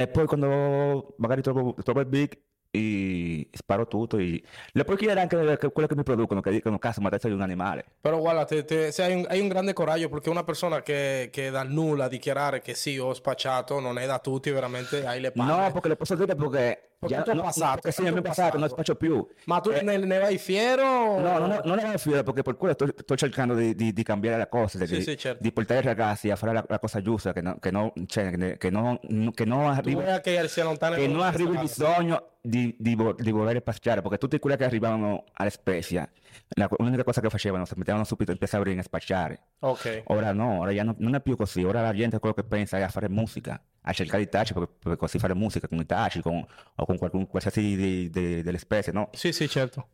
E 0.00 0.06
poi 0.06 0.26
quando 0.26 1.14
magari 1.18 1.42
trovo, 1.42 1.74
trovo 1.82 1.98
il 1.98 2.06
beat 2.06 2.38
e 2.70 3.48
sparo 3.50 3.88
tutto 3.88 4.18
e 4.18 4.40
le 4.72 4.84
puoi 4.84 4.96
chiedere 4.96 5.20
anche 5.20 5.36
quello 5.72 5.88
che 5.88 5.96
mi 5.96 6.04
producono, 6.04 6.40
che 6.40 6.52
dicono, 6.52 6.78
cazzo, 6.78 7.00
ma 7.00 7.08
adesso 7.08 7.26
sei 7.26 7.34
un 7.34 7.42
animale. 7.42 7.84
Però 8.00 8.18
guarda, 8.18 8.44
te- 8.44 8.64
te- 8.64 8.92
se 8.92 9.02
hai, 9.02 9.14
un, 9.14 9.26
hai 9.28 9.40
un 9.40 9.48
grande 9.48 9.72
coraggio 9.72 10.08
perché 10.08 10.30
una 10.30 10.44
persona 10.44 10.82
che, 10.82 11.30
che 11.32 11.50
dal 11.50 11.68
nulla 11.68 12.06
dichiarare 12.06 12.60
che 12.60 12.74
sì, 12.74 12.96
ho 12.96 13.12
spacciato, 13.12 13.80
non 13.80 13.98
è 13.98 14.06
da 14.06 14.20
tutti, 14.20 14.50
veramente 14.50 15.04
hai 15.04 15.20
le 15.20 15.32
palle. 15.32 15.50
No, 15.50 15.72
perché 15.72 15.88
le 15.88 15.96
posso 15.96 16.14
dire 16.14 16.36
perché... 16.36 16.87
Perché 16.98 17.22
tu 17.22 17.30
hai 17.30 17.36
no, 17.36 17.42
passato, 17.42 17.80
perché 17.80 17.90
sì, 17.92 18.02
perché 18.02 18.02
nel 18.02 18.12
tu 18.14 18.18
mio 18.20 18.28
hai 18.30 18.36
passato 18.36 18.58
non 18.58 18.68
passato. 18.68 18.82
spaccio 18.82 18.94
più. 18.96 19.26
Ma 19.44 19.60
tu 19.60 19.70
Eh, 19.70 19.82
ne, 19.82 19.96
ne 19.98 20.18
vai 20.18 20.36
fiero? 20.38 21.20
No, 21.20 21.38
non 21.38 21.52
è, 21.52 21.60
non 21.64 21.78
è 21.78 21.96
fiero 21.96 22.24
perché 22.24 22.42
per 22.42 22.56
quello 22.56 22.74
sto, 22.74 22.88
sto 22.96 23.16
cercando 23.16 23.54
di, 23.54 23.74
di- 23.76 23.92
di 23.92 24.02
cambiare 24.02 24.36
la 24.36 24.48
cosa, 24.48 24.84
Sì, 24.84 24.96
di, 24.96 25.02
sì, 25.02 25.16
certo. 25.16 25.40
di 25.40 25.52
portare 25.52 25.78
i 25.80 25.84
ragazzi 25.84 26.28
a 26.30 26.34
fare 26.36 26.54
la, 26.54 26.64
la 26.68 26.78
cosa 26.80 27.00
giusta, 27.00 27.32
che, 27.32 27.40
no, 27.40 27.56
che, 27.60 27.70
no, 27.70 27.92
cioè, 28.06 28.30
che, 28.32 28.56
che 28.58 28.70
non, 28.70 28.98
che 29.32 29.44
non 29.44 29.62
Tu 29.62 29.78
arrivi, 29.78 29.94
vuoi 30.02 30.20
che 30.20 30.48
sia 30.48 30.64
lontano 30.64 30.96
che 30.96 31.06
non 31.06 31.20
arrivi 31.22 31.52
il 31.52 31.60
bisogno 31.60 32.30
di, 32.40 32.74
di, 32.78 32.94
vo- 32.96 33.14
di 33.14 33.30
voler 33.30 33.58
spacciare, 33.60 34.02
perché 34.02 34.18
tutti 34.18 34.38
quelli 34.40 34.56
che 34.56 34.64
arrivavano 34.64 35.24
alle 35.34 35.50
Spezia, 35.50 36.08
la- 36.56 36.68
l'unica 36.78 37.04
cosa 37.04 37.20
che 37.20 37.28
facevano, 37.30 37.64
si 37.64 37.74
mettevano 37.76 38.02
subito 38.02 38.32
in 38.32 38.38
piazza 38.38 38.58
a 38.58 38.82
spacciare. 38.82 39.40
Ok. 39.60 40.02
Ora 40.06 40.32
no, 40.32 40.58
ora 40.60 40.72
ya 40.72 40.82
no- 40.82 40.96
non 40.98 41.14
è 41.14 41.20
più 41.20 41.36
così, 41.36 41.62
ora 41.62 41.80
la 41.80 41.92
gente 41.92 42.18
quello 42.18 42.34
che 42.34 42.42
pensa 42.44 42.76
è 42.78 42.82
a 42.82 42.88
fare 42.88 43.08
musica, 43.08 43.60
a 43.88 43.92
cercare 43.92 44.22
i 44.22 44.28
taci 44.28 44.52
per, 44.52 44.68
per 44.78 44.96
così 44.96 45.18
fare 45.18 45.34
musica 45.34 45.66
con 45.66 45.78
i 45.78 45.86
taci 45.86 46.20
con, 46.20 46.44
o 46.76 46.84
con 46.84 46.98
qualcun, 46.98 47.26
qualsiasi 47.26 47.74
di- 47.74 48.10
di- 48.10 48.42
delle 48.42 48.58
specie, 48.58 48.92
no? 48.92 49.08
Sì, 49.12 49.32
sì, 49.32 49.48
certo. 49.48 49.88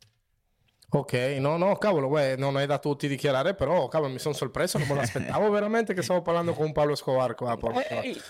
Ok, 0.91 1.13
no, 1.41 1.57
no, 1.57 1.75
cavolo, 1.77 2.07
uè, 2.07 2.37
non 2.37 2.57
è 2.57 2.67
da 2.67 2.79
tutti 2.79 3.09
dichiarare, 3.09 3.55
però, 3.55 3.89
cavolo, 3.89 4.13
mi 4.13 4.21
sono 4.21 4.33
sorpreso, 4.35 4.79
non 4.79 4.87
me 4.87 4.95
l'aspettavo 4.95 5.51
veramente 5.51 5.93
che 5.93 6.03
stavo 6.03 6.23
parlando 6.23 6.53
con 6.55 6.71
Pablo 6.71 6.93
Escobar 6.93 7.35
qua. 7.35 7.57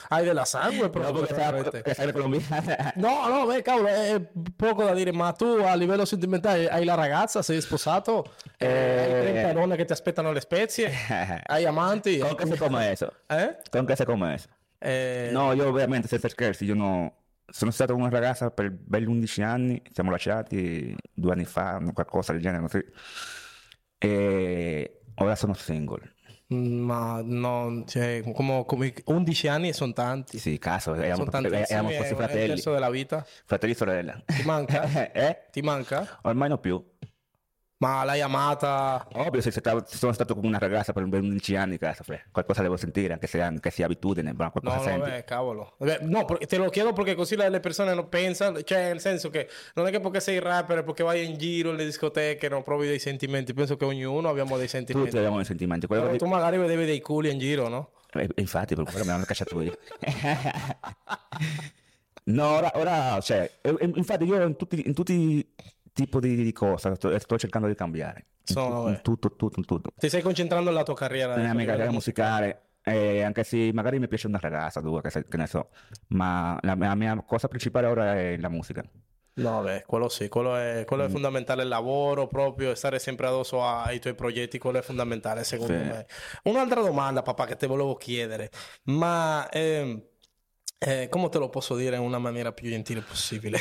Hai 0.09 0.24
della 0.24 0.46
sangue 0.46 0.85
No, 0.85 0.90
proprio. 0.90 1.27
l'economia. 1.98 2.92
No, 2.96 3.29
no, 3.29 3.44
beh, 3.46 3.61
cavolo, 3.61 3.88
è 3.88 4.18
poco 4.57 4.83
da 4.85 4.94
dire, 4.94 5.12
ma 5.12 5.33
tu 5.33 5.44
a 5.44 5.74
livello 5.74 6.07
sentimentale 6.07 6.68
hai 6.70 6.85
la 6.85 6.94
ragazza, 6.94 7.42
sei 7.42 7.61
sposato, 7.61 8.33
eh, 8.57 8.66
hai 8.66 9.11
30 9.20 9.53
donne 9.53 9.77
che 9.77 9.85
ti 9.85 9.92
aspettano 9.92 10.33
le 10.33 10.40
spezie, 10.40 10.90
hai 11.44 11.66
amanti, 11.66 12.18
Con 12.18 12.35
che 12.35 12.46
sei 12.46 12.57
commesso? 12.57 13.12
eh? 13.27 13.57
Con 13.70 13.85
che 13.85 13.96
sei 13.96 14.07
commesso? 14.07 14.48
Eh, 14.79 15.31
No, 15.33 15.53
io 15.53 15.69
ovviamente 15.69 16.09
senza 16.09 16.29
scherzi, 16.29 16.65
io 16.65 16.75
no... 16.75 17.23
Sono 17.47 17.71
stato 17.71 17.93
con 17.93 18.01
una 18.03 18.11
ragazza 18.11 18.51
per 18.51 18.71
belli 18.73 19.07
11 19.07 19.43
anni, 19.43 19.83
siamo 19.93 20.11
lasciati 20.11 20.97
due 21.13 21.33
anni 21.33 21.45
fa, 21.45 21.79
qualcosa 21.93 22.33
del 22.33 22.41
genere 22.41 22.63
così. 22.63 22.83
E 23.99 25.01
ora 25.17 25.35
sono 25.37 25.55
single. 25.55 26.13
Ma 26.49 27.21
no, 27.23 27.85
cioè, 27.87 28.23
come, 28.33 28.65
come 28.67 28.95
11 29.07 29.49
anni 29.49 29.73
sono 29.73 29.93
tanti. 29.93 30.39
Sì, 30.39 30.59
caso, 30.59 30.95
eravamo, 30.95 31.15
sono 31.15 31.31
tantissimi, 31.31 31.79
eravamo 31.79 32.03
è 32.05 32.15
fratelli. 32.15 32.47
terzo 32.47 32.73
della 32.73 32.91
vita. 32.91 33.27
Fratelli 33.45 33.73
e 33.73 33.77
sorella. 33.77 34.23
Ti 34.35 34.43
manca? 34.43 34.83
eh? 35.13 35.47
Ti 35.51 35.63
manca? 35.63 36.19
Ormai 36.23 36.49
no 36.51 36.59
più. 36.59 36.83
Ma 37.85 38.03
l'hai 38.03 38.23
amata? 38.23 39.07
Ovvio, 39.12 39.42
se 39.42 39.51
stavo- 39.51 39.85
se 39.87 39.99
sono 39.99 40.14
stato 40.14 40.35
con 40.35 40.47
una 40.47 40.57
ragazza 40.57 40.94
per 40.94 41.05
ben 41.05 41.23
11 41.23 41.55
anni, 41.55 41.77
cazzo, 41.77 42.03
fre, 42.03 42.25
qualcosa 42.33 42.62
devo 42.62 42.79
sentire, 42.79 43.12
anche 43.12 43.27
se, 43.27 43.42
anche 43.42 43.68
se 43.68 43.83
è 43.83 43.85
abitudine, 43.85 44.33
ma 44.33 44.51
qualcosa 44.51 44.77
No, 44.77 44.83
no, 44.83 44.88
senti. 44.88 45.11
beh, 45.11 45.25
cavolo. 45.25 45.75
Beh, 45.77 45.99
no, 46.01 46.25
te 46.25 46.57
lo 46.57 46.70
chiedo 46.70 46.94
perché 46.94 47.14
così 47.14 47.37
le, 47.37 47.61
persone 47.61 47.92
non 47.92 48.09
pensano, 48.09 48.62
cioè 48.62 48.87
nel 48.87 49.01
senso 49.01 49.29
che 49.29 49.51
non 49.75 49.87
è 49.87 49.90
che 49.90 50.01
perché 50.01 50.20
sei 50.20 50.38
rapper, 50.38 50.83
perché 50.83 51.03
vai 51.03 51.27
in 51.27 51.37
giro 51.37 51.73
nelle 51.73 51.85
discoteche, 51.85 52.49
non 52.49 52.62
provi 52.62 52.87
dei 52.87 52.99
sentimenti. 52.99 53.53
Penso 53.53 53.77
che 53.77 53.85
ognuno 53.85 54.31
abbiamo 54.31 54.57
dei 54.57 54.68
sentimenti. 54.68 55.11
Tutti 55.11 55.18
abbiamo 55.18 55.40
i 55.40 55.44
sentimenti. 55.44 55.87
Quello 55.87 56.05
Però 56.05 56.16
tu 56.16 56.25
magari 56.25 56.57
vedevi 56.57 56.87
dei 56.87 57.03
culi 57.03 57.31
in 57.31 57.38
giro, 57.38 57.68
no? 57.68 57.90
Eh, 58.14 58.27
infatti, 58.37 58.75
per 58.75 58.85
quello 58.85 59.05
me 59.05 59.11
l'hanno 59.11 59.25
cacciato 59.25 59.61
io. 59.61 59.77
no, 62.33 62.47
ora, 62.47 62.70
ora, 62.77 63.20
cioè, 63.20 63.59
eh, 63.61 63.77
eh, 63.79 63.92
infatti 63.94 64.25
io 64.25 64.42
in 64.42 64.57
tutti, 64.57 64.83
in 64.87 64.94
tutti 64.94 65.47
i 65.96 66.07
tipi 66.07 66.18
di, 66.18 66.42
di 66.42 66.52
cose 66.52 66.94
sto, 66.96 67.16
sto 67.18 67.38
cercando 67.38 67.68
di 67.68 67.74
cambiare. 67.74 68.26
In, 68.46 68.54
tu- 68.54 68.61
in 68.88 68.94
eh. 68.94 69.00
tutto, 69.00 69.37
tutto, 69.37 69.59
in 69.61 69.64
tutto. 69.64 69.90
Ti 69.96 70.09
stai 70.09 70.22
concentrando 70.22 70.70
nella 70.70 70.83
tua 70.83 70.94
carriera. 70.94 71.37
Nella 71.37 71.54
mia 71.54 71.66
carriera 71.66 71.90
musicale, 71.92 72.62
eh, 72.83 73.22
anche 73.22 73.44
se 73.44 73.70
magari 73.72 73.98
mi 74.00 74.09
piace 74.09 74.26
una 74.26 74.38
ragazza, 74.40 74.80
due, 74.80 75.00
che, 75.00 75.11
se- 75.11 75.24
che 75.24 75.37
ne 75.37 75.46
so, 75.46 75.68
ma 76.09 76.59
la, 76.62 76.74
la 76.76 76.94
mia 76.96 77.22
cosa 77.24 77.46
principale 77.48 77.87
ora 77.87 78.14
è 78.16 78.37
la 78.38 78.48
musica. 78.48 78.83
No, 79.37 79.62
beh, 79.62 79.83
quello 79.87 80.09
sì, 80.09 80.28
quello 80.28 80.54
è, 80.57 80.80
Mm. 80.80 80.85
quello 80.85 81.04
è 81.04 81.09
fondamentale, 81.09 81.62
il 81.62 81.68
lavoro 81.68 82.26
proprio, 82.28 82.74
stare 82.74 82.98
sempre 82.98 83.26
addosso 83.26 83.64
ai 83.64 83.98
tuoi 83.98 84.14
progetti, 84.14 84.59
quello 84.59 84.78
è 84.78 84.83
fondamentale 84.83 85.42
secondo 85.44 85.72
Sì. 85.72 85.78
me. 85.78 86.07
Un'altra 86.44 86.80
domanda, 86.83 87.22
papà, 87.22 87.46
che 87.46 87.57
te 87.57 87.66
volevo 87.66 87.94
chiedere, 87.96 88.50
ma 88.85 89.48
ehm, 89.50 90.00
eh, 90.79 91.09
come 91.09 91.29
te 91.29 91.39
lo 91.39 91.49
posso 91.49 91.77
dire 91.77 91.97
in 91.97 92.03
una 92.03 92.19
maniera 92.19 92.53
più 92.53 92.69
gentile 92.69 93.01
possibile? 93.01 93.59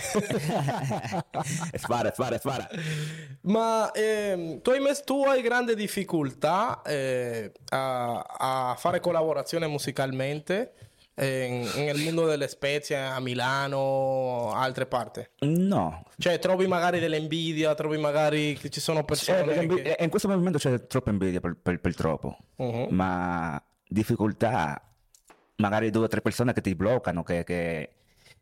spara, 1.76 2.12
spara, 2.14 2.38
spara. 2.38 2.68
Ma 3.42 3.92
ehm, 3.92 4.62
tu, 4.62 4.72
hai 4.72 4.80
messo- 4.80 5.04
tu 5.04 5.24
hai 5.26 5.42
grande 5.42 5.76
difficoltà 5.76 6.82
eh, 6.84 7.52
a, 7.70 8.20
a 8.20 8.76
fare 8.78 9.00
collaborazione 9.00 9.68
musicalmente 9.68 10.74
eh, 11.16 11.46
in- 11.46 11.84
nel 11.86 12.00
mondo 12.04 12.26
delle 12.26 12.48
spezie 12.48 12.98
a 12.98 13.20
Milano, 13.20 14.52
altre 14.54 14.86
parti? 14.86 15.26
No, 15.42 16.04
Cioè, 16.18 16.40
trovi 16.40 16.66
magari 16.68 17.00
delle 17.00 17.18
invidia, 17.18 17.76
trovi 17.76 17.98
magari 17.98 18.56
che 18.58 18.70
ci 18.70 18.80
sono 18.80 19.00
Eh, 19.00 19.04
persone 19.04 19.44
perché 19.44 19.82
che... 19.82 19.98
in 20.00 20.10
questo 20.10 20.28
movimento 20.28 20.58
c'è 20.58 20.88
troppa 20.88 21.12
invidia 21.12 21.40
per, 21.40 21.56
per- 21.62 21.80
per 21.80 21.96
troppo, 21.96 22.38
Mhm. 22.58 22.88
ma 22.90 23.62
difficoltà, 23.88 24.82
magari 25.64 25.90
due 25.90 26.04
o 26.06 26.08
tre 26.08 26.22
persone 26.22 26.52
che 26.54 26.62
ti 26.62 26.76
bloccano, 26.76 27.24
che, 27.24 27.44
che- 27.44 27.90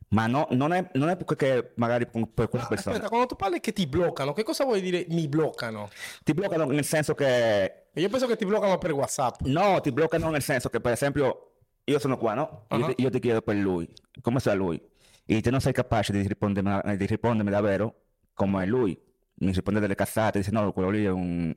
ma 0.09 0.27
no, 0.27 0.47
non, 0.51 0.73
è, 0.73 0.89
non 0.93 1.07
è 1.09 1.15
perché 1.15 1.71
magari 1.75 2.05
per 2.05 2.27
per 2.33 2.49
quelle 2.49 2.65
persone, 2.67 2.95
Aspetta, 2.95 3.07
quando 3.09 3.27
tu 3.27 3.35
parli 3.35 3.59
che 3.61 3.71
ti 3.71 3.87
bloccano, 3.87 4.33
che 4.33 4.43
cosa 4.43 4.65
vuoi 4.65 4.81
dire 4.81 5.05
mi 5.09 5.27
bloccano? 5.27 5.89
ti 6.23 6.33
bloccano 6.33 6.65
nel 6.65 6.83
senso 6.83 7.13
che, 7.15 7.85
Io 7.93 8.09
penso 8.09 8.27
che 8.27 8.35
ti 8.35 8.45
bloccano 8.45 8.77
per 8.77 8.91
WhatsApp. 8.91 9.41
no, 9.45 9.79
ti 9.79 9.91
bloccano 9.91 10.29
nel 10.29 10.41
senso 10.41 10.67
che 10.69 10.81
per 10.81 10.91
esempio 10.93 11.51
io 11.85 11.99
sono 11.99 12.17
qua, 12.17 12.33
no? 12.33 12.65
Io, 12.71 12.85
Ah. 12.85 12.93
ti, 12.93 13.01
io 13.03 13.09
ti 13.09 13.19
chiedo 13.19 13.41
per 13.41 13.55
lui, 13.55 13.87
come 14.21 14.39
sta 14.39 14.53
lui? 14.53 14.81
E 15.25 15.39
te 15.41 15.49
non 15.49 15.61
sei 15.61 15.71
capace 15.71 16.11
di 16.11 16.21
rispondermi, 16.27 16.97
di 16.97 17.05
rispondermi 17.05 17.49
davvero 17.51 17.95
come 18.33 18.63
è 18.63 18.65
lui. 18.65 18.99
Mi 19.35 19.47
risponde 19.47 19.79
delle 19.79 19.95
cazzate, 19.95 20.39
dice 20.39 20.51
no, 20.51 20.71
quello 20.73 20.89
lì 20.89 21.05
è 21.05 21.09
un, 21.09 21.53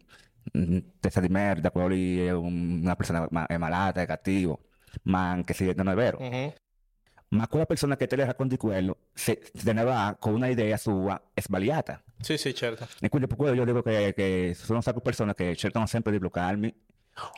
un 0.52 0.82
testa 1.00 1.20
di 1.20 1.28
merda, 1.28 1.70
quello 1.72 1.88
lì 1.88 2.24
è 2.24 2.30
un- 2.32 2.80
una 2.82 2.94
persona 2.94 3.26
ma- 3.30 3.46
è 3.46 3.56
malata, 3.56 4.00
è 4.00 4.06
cattivo. 4.06 4.60
Ma 5.02 5.30
anche 5.30 5.52
se 5.54 5.72
non 5.76 5.88
è 5.88 5.94
vero. 5.94 6.18
Mhm. 6.20 6.52
Ma 7.28 7.48
quella 7.48 7.66
persona 7.66 7.96
che 7.96 8.06
te 8.06 8.14
le 8.14 8.24
racconti 8.24 8.56
quello, 8.56 8.96
se 9.12 9.50
se 9.52 9.72
ne 9.72 9.82
va 9.82 10.16
con 10.18 10.34
una 10.34 10.46
idea 10.46 10.76
sua, 10.76 11.20
è 11.34 11.40
sbagliata. 11.40 12.00
Sì, 12.20 12.36
sì, 12.38 12.54
certo. 12.54 12.86
E 13.00 13.08
quindi 13.08 13.26
per 13.26 13.36
quello 13.36 13.54
io 13.54 13.64
dico 13.64 13.82
che, 13.82 14.12
che 14.14 14.52
sono 14.54 14.76
un 14.76 14.82
sacco 14.82 14.98
di 14.98 15.04
persone 15.04 15.34
che 15.34 15.56
cercano 15.56 15.86
sempre 15.86 16.12
di 16.12 16.18
bloccarmi 16.18 16.72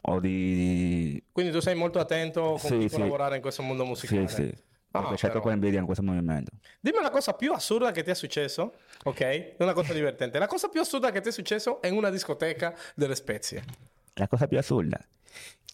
o 0.03 0.21
di... 0.21 1.23
Quindi 1.33 1.51
tu 1.51 1.61
sei 1.61 1.75
molto 1.75 1.99
attento 1.99 2.43
con 2.43 2.59
Sì, 2.59 2.89
sì. 2.89 2.95
collaborare 2.95 3.37
in 3.37 3.43
questo 3.43 3.63
mondo 3.63 3.85
Sì, 3.85 3.89
musicale. 3.89 4.29
sì. 4.29 4.55
Ah, 4.91 5.01
Perché 5.01 5.15
c'è 5.17 5.31
troppa 5.31 5.53
invidia 5.53 5.79
in 5.79 5.85
questo 5.87 6.03
movimento. 6.03 6.53
Dimmi 6.81 7.01
la 7.03 7.11
cosa 7.11 7.33
più 7.35 7.53
assurda 7.53 7.91
che 7.91 8.03
ti 8.03 8.11
è 8.11 8.15
successo, 8.15 8.75
ok? 9.05 9.55
Una 9.59 9.73
cosa 9.73 9.93
divertente. 9.93 10.39
La 10.39 10.47
cosa 10.47 10.69
più 10.69 10.81
assurda 10.81 11.11
che 11.11 11.21
ti 11.21 11.29
è 11.29 11.33
successo 11.33 11.81
in 11.85 11.95
una 11.95 12.11
discoteca 12.11 12.75
delle 12.95 13.15
spezie. 13.15 13.63
La 14.15 14.27
cosa 14.29 14.47
più 14.47 14.59
assurda. 14.59 14.99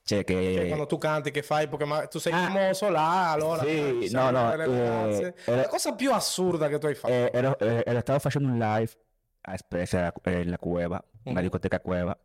Cioè 0.05 0.25
che... 0.25 0.55
Cioè, 0.55 0.67
quando 0.67 0.87
tu 0.87 0.99
canti, 0.99 1.31
che 1.31 1.43
fai? 1.43 1.69
Ma- 1.87 2.07
tu 2.07 2.19
sei 2.19 2.33
Ah. 2.33 2.47
famoso 2.49 2.89
là, 2.91 3.31
allora... 3.31 3.63
Sì, 3.63 4.09
ci 4.09 4.15
no, 4.15 4.31
no, 4.31 4.53
eh, 4.53 5.35
era- 5.45 5.57
La 5.57 5.69
cosa 5.69 5.95
più 5.95 6.13
assurda 6.13 6.69
che 6.69 6.79
tu 6.79 6.87
hai 6.87 6.95
fatto. 6.95 7.13
Eh, 7.13 7.31
ero, 7.33 7.59
eh, 7.59 7.83
ero- 7.87 8.01
stavo 8.01 8.19
facendo 8.19 8.49
un 8.49 8.59
live 8.59 8.91
a 9.43 9.57
Spezia, 9.57 10.13
eh, 10.25 10.45
la 10.45 10.59
Cueva, 10.59 11.03
una 11.25 11.35
Mhm. 11.37 11.41
discoteca 11.43 11.81
Cueva. 11.81 12.19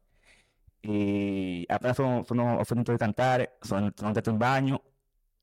E 0.79 1.63
appena 1.67 1.93
sono, 1.93 2.23
sono- 2.23 2.57
ho 2.57 2.63
finito 2.63 2.91
di 2.91 2.97
cantare, 2.97 3.57
sono, 3.61 3.91
sono 3.95 4.07
andato 4.07 4.29
in 4.29 4.37
bagno 4.37 4.81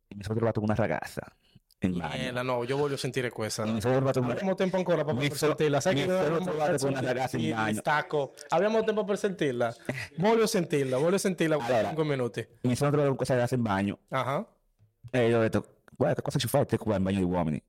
e 0.09 0.15
mi 0.17 0.23
sono 0.23 0.37
trovato 0.37 0.61
con 0.61 0.69
una 0.71 0.79
ragazza 0.79 1.23
in 1.87 1.97
bagno. 1.97 2.23
Eh, 2.23 2.31
la 2.33 2.43
no, 2.43 2.65
io 2.65 2.77
voglio 2.77 2.97
sentire 2.97 3.31
questa. 3.31 3.65
Mi 3.65 3.81
sono 3.81 3.95
trovato 3.97 4.21
con 4.21 4.31
Abbiamo 4.31 4.55
tempo 4.55 4.77
ancora 4.77 5.05
per 5.05 5.35
sentirla. 5.37 5.81
Sai 5.81 5.95
mi 5.95 6.01
che 6.03 6.07
sono 6.09 6.39
trovato 6.41 6.87
una 6.87 7.01
ragazza 7.01 7.37
in 7.37 7.51
bagno. 7.51 7.79
stacco. 7.79 8.35
Abbiamo 8.49 8.83
tempo 8.85 9.05
per 9.05 9.19
sentirla. 9.19 9.75
Voglio 10.17 10.47
sentirla, 10.47 10.97
voglio 10.99 11.19
sentirla. 11.19 11.57
Allora. 11.57 11.87
5 11.89 12.05
minuti. 12.05 12.47
mi 12.63 12.75
sono 12.77 12.89
trovato 12.91 13.09
con 13.09 13.17
questa 13.17 13.35
ragazza 13.35 13.55
in 13.55 13.63
bagno 13.63 13.99
Ah, 14.11 14.47
e 15.11 15.29
io 15.29 15.39
ho 15.39 15.41
detto, 15.41 15.77
guarda, 15.97 16.23
cosa 16.23 16.39
ci 16.39 16.49
fai 16.49 16.65
te 16.67 16.77
qua 16.79 16.97
in 16.97 17.03
bagno 17.03 17.19
di 17.19 17.25
uomini? 17.25 17.63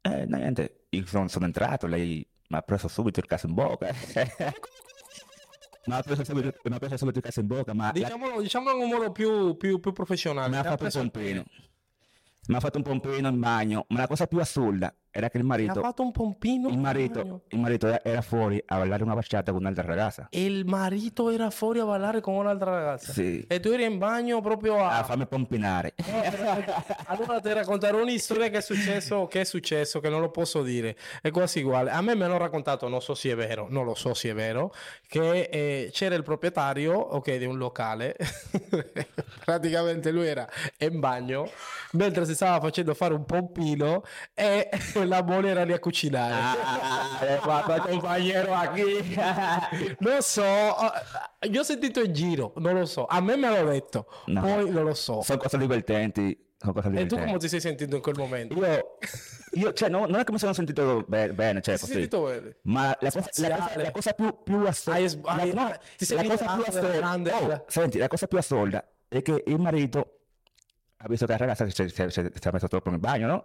Eh, 0.00 0.24
niente, 0.26 0.86
io 0.90 1.06
sono, 1.06 1.28
sono 1.28 1.44
entrato, 1.44 1.86
lei 1.86 2.26
mi 2.48 2.56
ha 2.56 2.62
preso 2.62 2.88
subito 2.88 3.20
il 3.20 3.26
caso 3.26 3.46
in 3.46 3.54
bocca. 3.54 3.92
mi 5.86 5.94
ha 5.94 6.02
preso 6.02 6.24
subito, 6.24 6.52
mi 6.64 6.74
ha 6.74 6.78
preso 6.78 6.96
subito 6.96 7.18
il 7.18 7.24
caso 7.24 7.40
in 7.40 7.46
bocca, 7.46 7.72
ma... 7.74 7.86
la- 7.86 7.92
Diciamolo, 7.92 8.40
diciamolo 8.40 8.76
in 8.76 8.82
un 8.84 8.88
modo 8.90 9.12
più, 9.12 9.56
più, 9.56 9.80
più 9.80 9.92
professionale. 9.92 10.48
Mi 10.48 10.56
ha 10.56 10.62
fatto 10.62 10.70
un 10.72 10.76
preso- 10.78 10.98
pompino. 11.00 11.44
Mi 12.48 12.54
ha 12.54 12.60
fatto 12.60 12.78
un 12.78 12.82
pompino 12.82 13.28
in 13.28 13.38
bagno. 13.38 13.84
Ma 13.88 14.00
la 14.00 14.06
cosa 14.06 14.26
più 14.26 14.38
assurda 14.38 14.94
era 15.10 15.28
che 15.30 15.38
il 15.38 15.44
Ha 15.44 15.46
marito, 15.46 15.80
fatto 15.80 16.02
un 16.02 16.12
pompino. 16.12 16.68
il 16.68 16.78
marito, 16.78 17.42
il 17.48 17.58
marito 17.58 18.02
era, 18.02 18.20
fuori 18.20 18.62
a 18.66 18.76
ballare 18.78 19.02
una 19.02 19.14
bachata 19.14 19.52
con 19.52 19.60
un'altra 19.60 19.84
ragazza. 19.84 20.28
Il 20.30 20.64
marito 20.66 21.30
era 21.30 21.50
fuori 21.50 21.78
a 21.80 21.84
ballare 21.84 22.20
con 22.20 22.34
un'altra 22.34 22.70
ragazza. 22.70 23.12
Sì. 23.12 23.44
E 23.48 23.60
tu 23.60 23.68
eri 23.68 23.84
in 23.84 23.98
bagno 23.98 24.40
proprio 24.40 24.78
a... 24.84 24.98
A 24.98 25.04
farmi 25.04 25.26
pompinare. 25.26 25.94
Allora 27.06 27.40
ti 27.40 27.52
racconterò 27.52 28.00
un'istoria 28.02 28.48
che 28.50 28.58
è 28.58 28.60
successo, 28.60 29.26
che 29.26 29.40
è 29.40 29.44
successo, 29.44 30.00
che 30.00 30.08
non 30.08 30.20
lo 30.20 30.30
posso 30.30 30.62
dire. 30.62 30.96
È 31.22 31.30
quasi 31.30 31.62
uguale. 31.62 31.90
A 31.90 32.00
me 32.00 32.14
me 32.14 32.26
l'hanno 32.26 32.38
raccontato, 32.38 32.88
non 32.88 33.00
so 33.00 33.14
se 33.14 33.30
è 33.30 33.34
vero, 33.36 33.66
non 33.70 33.84
lo 33.84 33.94
so 33.94 34.14
se 34.14 34.30
è 34.30 34.34
vero, 34.34 34.72
che 35.06 35.48
eh, 35.50 35.90
c'era 35.92 36.14
il 36.14 36.22
proprietario, 36.22 36.94
ok, 36.94 37.36
di 37.36 37.44
un 37.44 37.56
locale. 37.56 38.16
Praticamente 39.44 40.10
lui 40.10 40.26
era 40.26 40.46
in 40.78 41.00
bagno 41.00 41.50
mentre 41.92 42.26
si 42.26 42.34
stava 42.34 42.60
facendo 42.60 42.92
fare 42.94 43.14
un 43.14 43.24
pompino 43.24 44.02
e 44.34 44.68
la 45.06 45.24
era 45.44 45.64
lì 45.64 45.72
a 45.72 45.78
cucinare. 45.78 46.34
Ah, 46.34 47.24
eh, 47.24 47.38
guarda, 47.42 47.80
compañero 47.80 48.54
aquí. 48.54 49.14
Non 50.00 50.20
so, 50.22 50.42
eh, 50.42 51.48
io 51.48 51.60
ho 51.60 51.64
sentito 51.64 52.00
in 52.00 52.12
giro, 52.12 52.52
non 52.56 52.74
lo 52.78 52.84
so. 52.86 53.06
A 53.06 53.20
me 53.20 53.36
me 53.36 53.48
l'hanno 53.50 53.70
detto, 53.70 54.06
No. 54.26 54.40
poi 54.40 54.70
non 54.70 54.84
lo 54.84 54.94
so. 54.94 55.22
Sono 55.22 55.38
cose 55.38 55.58
divertenti. 55.58 56.46
Sono 56.60 56.72
cose 56.72 56.88
E 56.88 56.90
tu 56.90 56.96
divertenti. 56.96 57.26
come 57.26 57.38
ti 57.38 57.48
sei 57.48 57.60
sentito 57.60 57.94
in 57.94 58.02
quel 58.02 58.16
momento? 58.18 58.54
Io, 58.54 58.96
io, 59.52 59.72
cioè, 59.72 59.88
no, 59.88 60.06
non 60.06 60.16
è 60.20 60.24
che 60.24 60.32
mi 60.32 60.38
sono 60.40 60.52
sentito 60.52 61.04
be- 61.06 61.32
bene, 61.32 61.60
cioè, 61.60 61.78
così. 61.78 61.92
sentito 61.92 62.22
bene? 62.24 62.56
Ma 62.62 62.96
la 63.00 63.10
cosa, 63.12 63.30
la 63.46 63.56
cosa- 63.56 63.80
la 63.82 63.90
cosa 63.92 64.12
più, 64.12 64.42
più 64.42 64.56
assurda, 64.66 64.98
la, 65.36 65.44
no, 65.44 65.68
la 65.68 66.24
cosa 66.24 66.54
più 66.56 66.64
assurda, 66.66 67.36
oh, 67.36 67.64
senti, 67.68 67.98
la 67.98 68.08
cosa 68.08 68.26
più 68.26 68.38
assurda 68.38 68.84
è 69.08 69.22
che 69.22 69.44
il 69.46 69.58
marito 69.60 70.14
ha 70.96 71.06
visto 71.08 71.26
che 71.26 71.30
la 71.32 71.38
ragazza 71.38 71.64
si, 71.68 71.70
si, 71.70 71.88
si, 71.88 72.10
si 72.10 72.20
è 72.20 72.50
messo 72.52 72.66
troppo 72.66 72.90
nel 72.90 72.98
bagno, 72.98 73.26
no? 73.28 73.44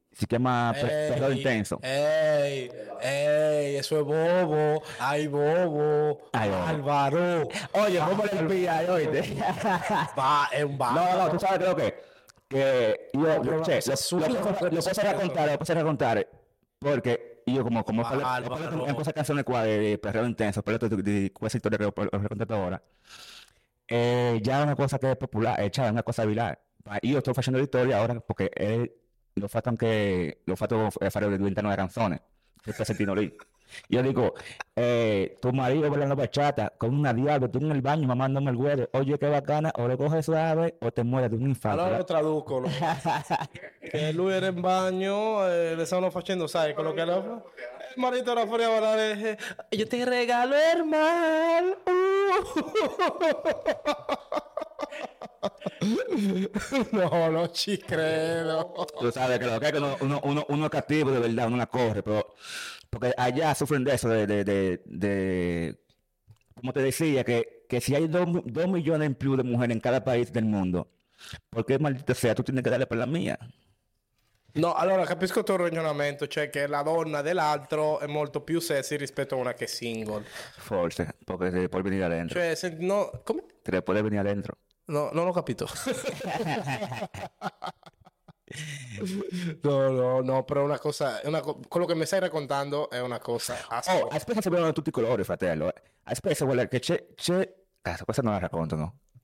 Pe- 0.17 1.07
Periodo 1.09 1.27
Ehi, 1.31 1.37
Intenso. 1.37 1.79
Ehi, 1.81 2.69
ehi, 3.01 3.75
eso 3.77 3.99
es 3.99 4.05
bobo. 4.05 4.83
Ay, 4.99 5.27
bobo. 5.27 6.29
Ay, 6.33 6.49
bobo. 6.49 6.63
Álvaro. 6.63 7.47
Oye, 7.71 7.99
¿cómo 7.99 8.23
le 8.25 8.29
spia, 8.39 8.81
oíste? 8.91 9.21
Va, 10.17 10.49
è 10.51 10.61
un 10.63 10.71
No, 10.73 10.77
bar. 10.77 11.17
no, 11.17 11.29
tú 11.31 11.39
sabes 11.39 11.59
creo 11.59 11.75
que... 11.75 12.09
Que 12.47 13.09
io, 13.13 13.21
però 13.39 13.63
cioè, 13.63 13.79
una 13.79 13.79
cosa 13.79 13.87
lo, 13.87 13.93
assurda, 13.93 14.27
lo, 14.27 14.39
posso- 14.39 14.63
lo 14.69 14.81
posso 14.81 15.01
raccontare, 15.01 15.51
lo 15.51 15.57
posso 15.57 15.73
raccontare, 15.73 16.29
perché 16.77 17.41
io 17.45 17.63
come, 17.63 17.81
come 17.83 18.01
ho 18.01 18.03
parlato, 18.03 18.19
ho 18.45 18.49
Barbaro. 18.49 18.61
parlato 18.69 18.87
in 18.89 18.93
questa 18.93 19.13
canzone 19.13 19.43
qua 19.43 19.63
di 19.63 19.97
Periodo 19.97 20.27
Intenso, 20.27 20.59
ho 20.59 20.61
parlato 20.61 20.87
di, 20.93 21.01
di 21.01 21.31
questa 21.31 21.59
storia 21.59 21.77
che 21.77 21.85
ho, 21.85 21.93
ho 21.95 22.07
raccontato 22.09 22.55
ora, 22.57 22.81
e 23.85 24.39
già 24.41 24.59
è 24.59 24.61
una 24.63 24.75
cosa 24.75 24.97
che 24.97 25.11
è 25.11 25.15
popolare, 25.15 25.69
cioè 25.71 25.85
è 25.85 25.89
una 25.89 26.03
cosa 26.03 26.25
virale. 26.25 26.59
Ma 26.83 26.97
io 27.01 27.19
sto 27.19 27.31
facendo 27.33 27.59
la 27.59 27.65
storia 27.65 28.01
ora 28.01 28.19
perché 28.19 28.49
eh, 28.49 29.00
l'ho 29.33 29.47
fatto 29.47 29.69
anche, 29.69 30.41
l'ho 30.43 30.55
fatto 30.55 30.89
eh, 30.99 31.09
fare 31.09 31.29
diventare 31.37 31.67
una 31.67 31.75
canzone, 31.75 32.21
quel 32.61 32.75
pezzettino 32.75 33.13
lì. 33.13 33.33
Io 33.87 34.01
dico, 34.01 34.35
eh, 34.73 35.37
tu 35.39 35.49
marido 35.51 35.87
bailando 35.89 36.13
bachata 36.15 36.73
con 36.75 36.93
una 36.93 37.13
diablo, 37.13 37.49
tú 37.49 37.59
en 37.59 37.71
el 37.71 37.81
baño 37.81 38.05
mamándome 38.05 38.49
el 38.51 38.57
güero, 38.57 38.89
oye 38.91 39.17
qué 39.17 39.27
bacana, 39.29 39.71
o 39.77 39.87
lo 39.87 39.95
coges 39.97 40.25
suave 40.25 40.75
o 40.81 40.91
te 40.91 41.03
mueres 41.03 41.29
de 41.29 41.37
un 41.37 41.43
infarto. 41.47 41.81
Allora 41.81 41.97
lo 41.99 42.03
traduco. 42.03 42.59
lo- 42.59 42.69
che 43.79 44.11
lui 44.11 44.33
era 44.33 44.47
in 44.47 44.59
bagno 44.59 45.47
e 45.47 45.73
le 45.75 45.85
stavano 45.85 46.09
facendo, 46.11 46.47
sai, 46.47 46.73
quello 46.73 46.91
che 46.93 46.99
era... 46.99 47.41
Il 47.95 48.01
marito 48.01 48.31
era 48.31 48.45
fuori 48.45 48.63
a 48.63 48.67
guardare. 48.69 49.11
eh, 49.21 49.37
Io 49.77 49.87
ti 49.87 50.03
regalo. 50.03 50.55
Uh. 50.55 51.75
No, 56.91 57.29
non 57.29 57.49
ci 57.53 57.77
credo. 57.77 58.85
Tú 58.99 59.11
sabes 59.11 59.39
que 59.39 59.45
lo 59.45 59.59
que 59.59 59.77
uno, 59.77 59.97
uno, 60.01 60.19
uno, 60.23 60.45
uno 60.49 60.65
es 60.65 60.71
castigo 60.71 61.11
de 61.11 61.19
verdad, 61.19 61.47
uno 61.47 61.57
la 61.57 61.67
corre, 61.67 62.03
pero 62.03 62.33
porque 62.89 63.13
allá 63.17 63.55
sufren 63.55 63.83
de 63.83 63.93
eso, 63.95 64.09
de, 64.09 64.27
de, 64.27 64.43
de, 64.43 64.81
de- 64.85 65.79
como 66.55 66.73
te 66.73 66.81
decía, 66.81 67.23
que, 67.23 67.65
que 67.69 67.81
si 67.81 67.95
hay 67.95 68.07
dos, 68.07 68.27
dos 68.45 68.67
millones 68.67 69.07
en 69.07 69.15
plus 69.15 69.37
de 69.37 69.43
mujeres 69.43 69.75
en 69.75 69.81
cada 69.81 70.03
país 70.03 70.31
del 70.31 70.45
mundo, 70.45 70.89
¿por 71.49 71.65
qué 71.65 71.79
maldita 71.79 72.13
sea 72.15 72.35
tú 72.35 72.43
tienes 72.43 72.63
que 72.63 72.69
darle 72.69 72.87
per 72.87 72.97
la 72.99 73.05
mia? 73.07 73.39
No, 74.53 74.73
allora 74.73 75.05
capisco 75.05 75.39
il 75.39 75.45
tuo 75.45 75.55
ragionamento, 75.55 76.27
cioè 76.27 76.49
che 76.49 76.67
la 76.67 76.81
donna 76.81 77.21
dell'altro 77.21 77.99
è 77.99 78.07
molto 78.07 78.41
più 78.41 78.59
sexy 78.59 78.97
rispetto 78.97 79.35
a 79.35 79.37
una 79.37 79.53
che 79.53 79.63
è 79.63 79.67
single. 79.67 80.23
Forse, 80.57 81.15
porque 81.23 81.49
te 81.51 81.69
puedes 81.69 81.89
venir 81.89 82.03
adentro. 82.03 82.39
Cioè, 82.39 82.55
se, 82.55 82.75
no, 82.79 83.21
come? 83.23 83.43
Te 83.61 83.71
le 83.71 83.81
puedes 83.81 84.03
venir 84.03 84.19
adentro. 84.19 84.57
No, 84.85 85.09
non 85.13 85.27
ho 85.27 85.31
capito. 85.31 85.67
No, 89.61 89.89
no, 89.89 90.21
no, 90.21 90.43
però 90.43 90.61
è 90.61 90.63
una 90.65 90.77
cosa, 90.79 91.21
una 91.23 91.39
quello 91.41 91.85
che 91.85 91.95
mi 91.95 92.05
stai 92.05 92.19
raccontando 92.19 92.89
è 92.89 92.99
una 92.99 93.19
cosa 93.19 93.53
Oh, 93.69 93.75
assurda. 93.75 94.15
a 94.15 94.19
spesso 94.19 94.41
si 94.41 94.49
vedono 94.49 94.73
tutti 94.73 94.89
i 94.89 94.91
colori, 94.91 95.23
fratello. 95.23 95.73
eh. 95.73 95.81
A 96.03 96.13
spesso 96.15 96.45
quella 96.45 96.67
che 96.67 96.79
c'è, 96.79 97.07
c'è... 97.15 97.49
Questa 98.03 98.21
non 98.21 98.33
la 98.33 98.39
racconto, 98.39 98.75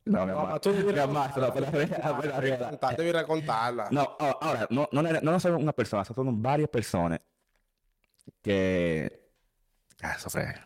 no? 0.08 0.20
No, 0.20 0.26
mi 0.26 0.32
No, 0.32 0.38
ma 0.38 0.43
ammazzo. 0.43 0.60
tu 0.60 0.72
devi 0.72 0.91
Mi 0.93 1.00
ammazzo, 1.00 1.39
no, 1.39 1.46
appena- 1.48 1.67
appena 1.67 2.36
arriva 2.36 2.58
la- 2.58 2.63
raccontarla, 2.63 2.96
devi 2.98 3.12
raccontarla. 3.12 3.88
No, 3.91 4.02
oh, 4.20 4.30
ahora, 4.39 4.65
no, 4.70 4.88
non, 4.91 5.06
è- 5.08 5.20
non 5.22 5.39
sono 5.39 5.58
una 5.58 5.74
persona, 5.74 6.04
sono 6.04 6.32
varie 6.36 6.67
persone 6.67 7.22
che... 8.41 9.30
Cazzo, 9.98 10.30
frega. 10.30 10.65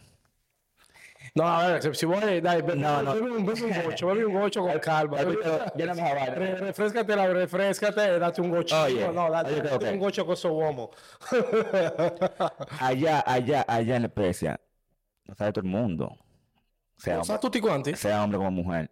No, 1.33 1.43
vabbè, 1.43 1.79
se 1.79 1.93
si 1.93 2.05
vuole, 2.05 2.41
dai, 2.41 2.61
be- 2.61 2.73
No, 2.75 2.99
no. 3.01 3.13
bevi 3.13 3.29
un, 3.29 3.45
bevi 3.45 3.61
un 3.61 3.81
goccio, 3.83 4.07
bevi 4.07 4.23
un 4.23 4.33
goccio 4.33 4.61
con 4.63 4.77
calma. 4.79 5.15
Dai, 5.15 5.25
Bevi- 5.25 5.37
però, 5.37 5.63
lléname 5.75 6.01
la 6.01 6.13
vaina. 6.13 6.33
Re- 6.33 6.59
Refrescate, 6.59 7.15
la, 7.15 7.31
refrescate 7.31 8.15
e 8.15 8.17
date 8.17 8.41
un 8.41 8.49
goccino. 8.49 8.81
Oye, 8.81 9.11
no, 9.11 9.29
date, 9.29 9.51
oye, 9.53 9.61
date 9.61 9.85
ok. 9.87 9.91
un 9.93 9.97
goccio 9.99 10.21
a 10.23 10.25
questo 10.25 10.51
uomo. 10.53 10.91
Allá, 12.79 13.19
allá, 13.25 13.63
allá 13.67 13.95
en 13.95 14.01
la 14.01 14.07
Especia, 14.07 14.59
lo 15.25 15.35
sabe 15.35 15.53
todo 15.53 15.63
el 15.63 15.71
mundo. 15.71 16.17
Sea 16.97 17.17
Lo 17.17 17.23
sa 17.23 17.33
hombre, 17.35 17.47
tutti 17.49 17.59
quanti? 17.61 17.95
sea 17.95 18.21
hombre 18.23 18.37
como 18.37 18.51
mujer. 18.51 18.91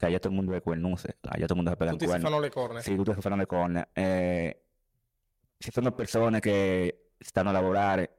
Que 0.00 0.06
allá 0.06 0.18
todo 0.18 0.30
el 0.30 0.36
mundo 0.36 0.52
ve 0.52 0.62
cuernuce. 0.62 1.18
Allá 1.28 1.46
todo 1.46 1.54
el 1.54 1.56
mundo 1.56 1.70
se 1.72 1.76
pega 1.76 1.92
si 1.92 2.06
cuernos. 2.06 2.40
le 2.40 2.50
corna. 2.50 2.80
Sì, 2.80 2.96
tutti 2.96 3.12
si 3.12 3.20
fanno 3.20 3.36
le 3.36 3.44
corna. 3.46 3.86
Eh, 3.92 4.62
ci 5.58 5.70
sono 5.70 5.92
persone 5.92 6.40
che 6.40 7.10
stanno 7.18 7.50
a 7.50 7.52
lavorare 7.52 8.16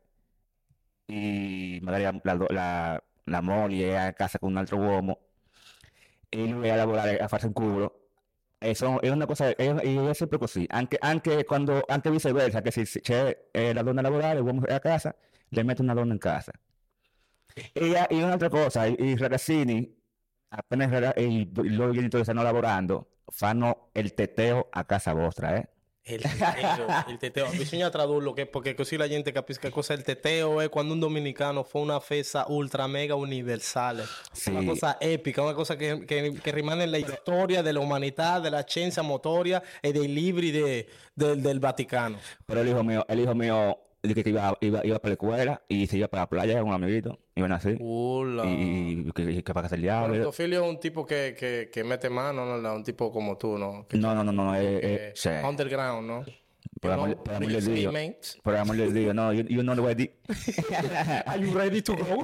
e 1.08 1.80
magari 1.82 2.04
la, 2.04 2.20
la, 2.22 2.46
la, 2.50 3.04
la 3.24 3.42
moglie 3.42 3.90
è 3.90 3.96
a 3.96 4.14
casa 4.14 4.38
con 4.38 4.52
un 4.52 4.58
altro 4.58 4.78
uomo 4.78 5.20
e 6.30 6.46
lui 6.46 6.68
è 6.68 6.70
a 6.70 6.76
lavorare 6.76 7.18
a 7.18 7.28
farsi 7.28 7.48
un 7.48 7.54
culo. 7.54 7.96
E 8.60 8.76
sono- 8.76 9.02
è 9.02 9.10
una 9.10 9.26
cosa, 9.26 9.48
è, 9.48 9.56
è 9.56 10.14
sempre 10.14 10.38
così, 10.38 10.64
anche, 10.70 10.98
anche 11.00 11.44
quando, 11.46 11.84
anche 11.88 12.12
viceversa, 12.12 12.62
che 12.62 12.70
se 12.70 12.86
se 12.86 13.02
c'è 13.02 13.48
eh, 13.50 13.74
la 13.74 13.82
donna 13.82 14.02
a 14.02 14.04
lavorare, 14.04 14.38
l'uomo 14.38 14.68
è 14.68 14.74
a 14.76 14.80
casa, 14.80 15.16
le 15.50 15.64
mette 15.64 15.82
una 15.82 15.96
donna 15.96 16.14
in 16.14 16.20
casa. 16.20 16.52
E, 17.74 18.06
e 18.08 18.24
un'altra 18.24 18.50
cosa, 18.50 18.86
i, 18.86 18.96
i 19.00 19.18
ragazzini, 19.18 20.00
appena 20.54 20.86
i, 20.86 20.90
raga- 20.90 21.16
i, 21.16 21.50
i 21.54 21.70
loro 21.74 21.92
genitori 21.92 22.24
stanno 22.24 22.44
lavorando, 22.44 23.08
fanno 23.28 23.90
il 23.94 24.14
teteo 24.14 24.68
a 24.70 24.84
casa 24.86 25.14
vostra, 25.14 25.56
eh? 25.56 25.68
Il 26.04 26.20
teteo, 26.20 26.88
il 27.10 27.18
teteo. 27.18 27.50
Bisogna 27.52 27.90
tradurlo 27.92 28.34
che- 28.34 28.48
perché 28.48 28.74
così 28.74 28.98
la 28.98 29.08
gente 29.08 29.32
capisca 29.32 29.70
cosa 29.70 29.94
il 29.94 30.02
teteo 30.02 30.60
è 30.60 30.68
quando 30.68 30.94
un 30.94 31.00
dominicano 31.00 31.62
fa 31.62 31.78
una 31.78 32.00
festa 32.00 32.46
ultra 32.48 32.88
mega 32.88 33.14
universale. 33.14 34.04
Sì. 34.32 34.50
Una 34.50 34.64
cosa 34.64 35.00
epica, 35.00 35.44
una 35.44 35.54
cosa 35.54 35.76
che, 35.76 36.04
che- 36.06 36.34
che 36.42 36.52
rimane 36.52 36.86
nella 36.86 37.06
storia 37.22 37.62
dell'umanità, 37.62 38.40
della 38.40 38.64
scienza 38.66 39.04
motoria 39.04 39.62
e 39.80 39.92
dei 39.92 40.12
libri 40.12 40.50
de- 40.50 40.88
del, 41.14 41.40
del 41.40 41.60
Vaticano. 41.60 42.18
Pero 42.46 42.62
el 42.62 42.68
hijo 42.70 42.84
mío, 42.84 43.06
el 43.08 43.20
hijo 43.20 43.36
mío, 43.36 43.78
que 44.02 44.24
iba, 44.26 44.58
iba, 44.60 44.84
iba 44.84 44.98
para 44.98 45.10
la 45.10 45.14
escuela 45.14 45.62
y 45.68 45.86
se 45.86 45.98
iba 45.98 46.08
para 46.08 46.24
la 46.24 46.28
playa 46.30 46.60
con 46.60 46.70
un 46.70 46.74
amiguito, 46.74 47.20
iban 47.42 47.52
así, 47.52 47.76
Ulla. 47.80 48.46
y, 48.46 49.04
y 49.08 49.12
que, 49.12 49.44
que 49.44 49.54
para 49.54 49.64
casa 49.64 49.76
el 49.76 49.82
diablo. 49.82 50.22
Tuo 50.22 50.32
figlio 50.32 50.64
è 50.64 50.68
un 50.68 50.80
tipo 50.80 51.04
che, 51.04 51.34
che- 51.38 51.70
che 51.72 51.84
mette 51.84 52.10
mano, 52.10 52.44
non 52.46 52.66
è 52.66 52.70
un 52.70 52.84
tipo 52.84 53.10
come 53.10 53.36
tu, 53.38 53.58
no? 53.58 53.86
Che- 53.88 53.98
No, 53.98 54.14
no, 54.14 54.24
no, 54.24 54.32
no, 54.32 54.56
eh, 54.56 54.60
che- 54.80 55.08
eh, 55.10 55.14
cioè, 55.14 55.42
underground, 55.44 56.08
no? 56.08 56.24
Per 56.82 56.90
You 56.90 56.94
amor, 56.96 57.16
know, 57.16 57.36
amor 57.36 57.50
Dios. 57.62 57.94
mates? 57.94 58.38
Por 58.42 58.56
amor 58.58 58.76
de 58.76 58.92
Dios, 58.92 59.14
no, 59.14 59.32
you, 59.32 59.44
you 59.48 59.62
know 59.62 59.76
the 59.76 59.82
way 59.84 59.94
di- 59.94 60.10
Are 61.28 61.38
you 61.40 61.54
ready 61.54 61.80
to 61.84 61.94
go? 61.96 62.24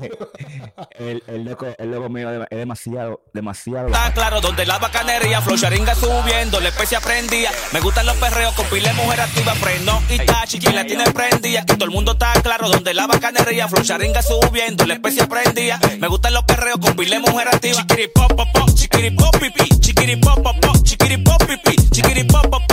el, 0.97 1.21
el 1.27 1.43
loco, 1.45 1.67
el 1.77 1.91
loco 1.91 2.09
mío 2.09 2.43
es 2.49 2.57
demasiado, 2.57 3.21
demasiado. 3.35 3.85
Está 3.89 4.11
claro, 4.13 4.41
donde 4.41 4.65
la 4.65 4.79
bacanería, 4.79 5.41
flow 5.43 5.57
sharinga 5.57 5.93
subiendo, 5.93 6.59
la 6.59 6.69
especie 6.69 6.99
prendía. 7.01 7.51
Me 7.71 7.81
gustan 7.81 8.07
los 8.07 8.15
perreos 8.17 8.55
con 8.55 8.65
pile 8.65 8.91
mujer 8.93 9.21
activa, 9.21 9.53
prendo 9.61 10.01
y 10.09 10.17
tachi, 10.25 10.57
quien 10.57 10.73
la 10.73 10.85
tiene 10.85 11.03
prendía. 11.11 11.63
Que 11.63 11.75
todo 11.75 11.85
el 11.85 11.91
mundo 11.91 12.13
está 12.13 12.33
claro, 12.41 12.67
donde 12.67 12.95
la 12.95 13.05
bacanería, 13.05 13.67
flow 13.67 13.83
sharinga 13.83 14.23
subiendo, 14.23 14.87
la 14.87 14.95
especie 14.95 15.27
prendía. 15.27 15.79
Me 15.99 16.07
gustan 16.07 16.33
los 16.33 16.43
perreos 16.45 16.79
con 16.79 16.95
pile 16.95 17.19
mujer 17.19 17.47
activa. 17.49 17.85
Chiquiri 17.85 18.07
pop 18.07 18.33
pop 18.35 18.47
pop, 18.51 18.69
chiquiri 18.73 19.11
pop 19.11 19.37
pipi, 19.39 19.69
chiquiri 19.79 20.15
pop 20.15 20.41
pop 20.41 20.59
pop, 20.59 20.77
chiquiri 20.83 21.17
pop 21.19 21.45
pipi, 21.45 21.75
chiquiri 21.91 22.23
pop 22.23 22.49
pop 22.49 22.63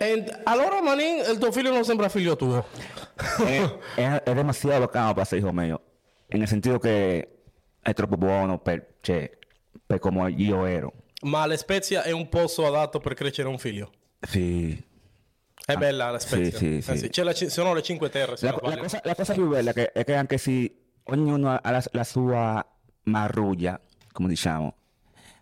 En- 0.00 0.26
allora, 0.44 0.80
manín, 0.82 1.20
el 1.26 1.38
tuo 1.38 1.52
figlio 1.52 1.72
non 1.72 1.84
sembra 1.84 2.08
figlio 2.08 2.36
tuo. 2.36 2.64
es, 3.48 3.70
es- 3.96 4.22
es 4.26 4.34
demasiado 4.36 4.80
bacano 4.80 5.14
para 5.14 5.24
ser 5.24 5.38
hijo 5.38 5.52
mío. 5.52 5.80
En 6.28 6.40
el 6.42 6.48
sentido 6.48 6.78
que 6.80 7.28
è 7.82 7.92
troppo 7.94 8.16
buono 8.16 8.58
per, 8.58 8.96
cioè, 9.02 9.30
per 9.86 9.98
come 9.98 10.30
io 10.32 10.64
ero. 10.66 10.92
Ma 11.22 11.46
la 11.46 11.56
Spezia 11.56 12.02
è 12.02 12.10
un 12.10 12.28
posto 12.28 12.66
adatto 12.66 12.98
per 13.00 13.14
crescere 13.14 13.48
un 13.48 13.58
figlio. 13.58 13.90
Sì. 14.20 14.82
È 15.66 15.76
bella 15.76 16.10
la 16.10 16.18
Spezia. 16.18 16.58
sì, 16.58 16.82
sì, 16.82 16.90
Eh 16.90 16.96
sì. 16.96 17.08
C'è 17.08 17.22
la 17.22 17.32
sono 17.34 17.72
le 17.72 17.82
Cinque 17.82 18.10
Terre, 18.10 18.36
La, 18.40 18.58
la 18.62 18.76
cosa, 18.76 19.00
la 19.02 19.14
cosa 19.14 19.32
più 19.32 19.48
bella 19.48 19.72
che, 19.72 19.92
è 19.92 20.04
che 20.04 20.14
anche 20.14 20.36
se 20.38 20.74
ognuno 21.04 21.50
ha 21.62 21.70
la, 21.70 21.82
la 21.92 22.04
sua 22.04 22.66
marruglia, 23.04 23.80
come 24.12 24.28
diciamo, 24.28 24.74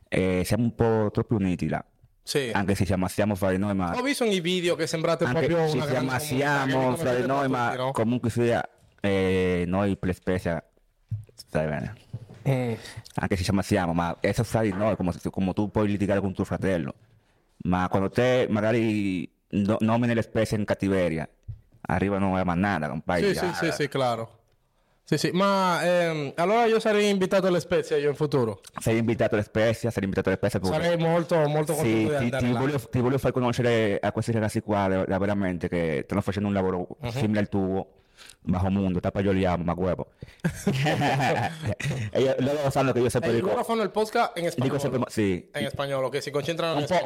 eh, 0.08 0.42
siamo 0.44 0.62
un 0.64 0.74
po' 0.74 1.10
troppo 1.12 1.34
uniti 1.34 1.68
là. 1.68 1.84
Sì. 2.22 2.50
Anche 2.52 2.74
se 2.74 2.84
ci 2.84 2.92
ammazziamo 2.92 3.34
fra 3.34 3.50
di 3.50 3.58
noi, 3.58 3.74
ma... 3.74 3.96
Ho 3.96 4.02
visto 4.02 4.24
nei 4.24 4.40
video 4.40 4.74
che 4.76 4.86
sembrate 4.86 5.24
anche 5.24 5.46
proprio 5.46 5.58
una 5.58 5.86
ci 5.86 5.94
comunità, 5.94 6.96
fra 6.96 7.14
di 7.14 7.26
noi, 7.26 7.48
ma 7.48 7.66
tutti, 7.66 7.76
no? 7.78 7.90
comunque 7.92 8.30
sia, 8.30 8.68
eh, 9.00 9.64
noi 9.66 9.96
per 9.96 10.14
specie, 10.14 10.62
stai 11.34 11.66
bene. 11.66 11.94
Mm. 12.48 12.74
Anche 13.14 13.36
se 13.36 13.42
ci 13.42 13.50
ammazziamo, 13.50 13.92
ma 13.92 14.16
eso 14.20 14.44
fra 14.44 14.62
di 14.62 14.72
noi, 14.72 14.96
come, 14.96 15.12
come 15.30 15.52
tu 15.52 15.70
puoi 15.70 15.88
litigare 15.88 16.20
con 16.20 16.32
tuo 16.32 16.44
fratello. 16.44 16.94
Ma 17.64 17.88
quando 17.88 18.10
te 18.10 18.46
magari 18.48 19.28
no- 19.50 19.76
nomini 19.80 20.14
le 20.14 20.22
specie 20.22 20.54
in 20.54 20.64
cattiveria, 20.64 21.28
arrivano 21.82 22.34
la 22.34 22.44
manada, 22.44 22.88
compadre. 22.88 23.34
Sì, 23.34 23.38
sì, 23.38 23.52
sì, 23.54 23.72
sì, 23.72 23.88
claro. 23.88 24.40
Sì, 25.12 25.18
sì, 25.28 25.30
ma 25.30 25.82
ehm, 25.84 26.32
allora 26.36 26.64
io 26.64 26.80
sarei 26.80 27.10
invitato 27.10 27.46
alle 27.46 27.60
Spezie 27.60 27.98
io 27.98 28.08
in 28.08 28.14
futuro. 28.14 28.60
Sei 28.80 28.96
invitato 28.96 29.34
alle 29.34 29.44
specie, 29.44 29.90
sei 29.90 30.04
invitato 30.04 30.28
alle 30.30 30.38
specie 30.38 30.58
perché... 30.58 30.74
Sarei 30.74 30.96
molto, 30.96 31.36
molto 31.48 31.74
contento 31.74 32.16
Sì, 32.16 32.24
di 32.24 32.30
ti, 32.30 32.36
ti 32.38 32.52
voglio, 32.52 32.78
ti 32.78 32.98
voglio 33.00 33.18
far 33.18 33.32
conoscere 33.32 33.98
a 34.00 34.10
questi 34.10 34.32
ragazzi 34.32 34.62
qua, 34.62 34.88
veramente, 34.88 35.68
che 35.68 36.00
stanno 36.06 36.22
facendo 36.22 36.48
un 36.48 36.54
lavoro 36.54 36.86
Mhm. 37.00 37.08
simile 37.10 37.40
al 37.40 37.48
tuo, 37.50 37.86
bajo 38.44 38.70
mundo, 38.70 39.00
tapaglioliamo, 39.00 39.62
ma 39.64 39.74
huevo. 39.76 40.06
Ellos, 42.10 42.34
loro 42.38 42.70
sanno 42.70 42.92
che 42.92 42.98
io 43.00 43.08
sempre 43.08 43.30
Eh, 43.30 43.34
dico, 43.34 43.46
loro 43.48 43.64
fanno 43.64 43.82
il 43.82 43.90
podcast 43.90 44.32
in 44.36 44.42
dico 44.44 44.78
spagnolo. 44.78 44.78
sempre, 44.78 45.00
sì, 45.10 45.48
In 45.54 45.68
spagnolo, 45.70 46.08
che 46.08 46.20
si 46.20 46.30
concentrano 46.30 46.74
un 46.74 46.80
in 46.80 46.86
po', 46.86 47.00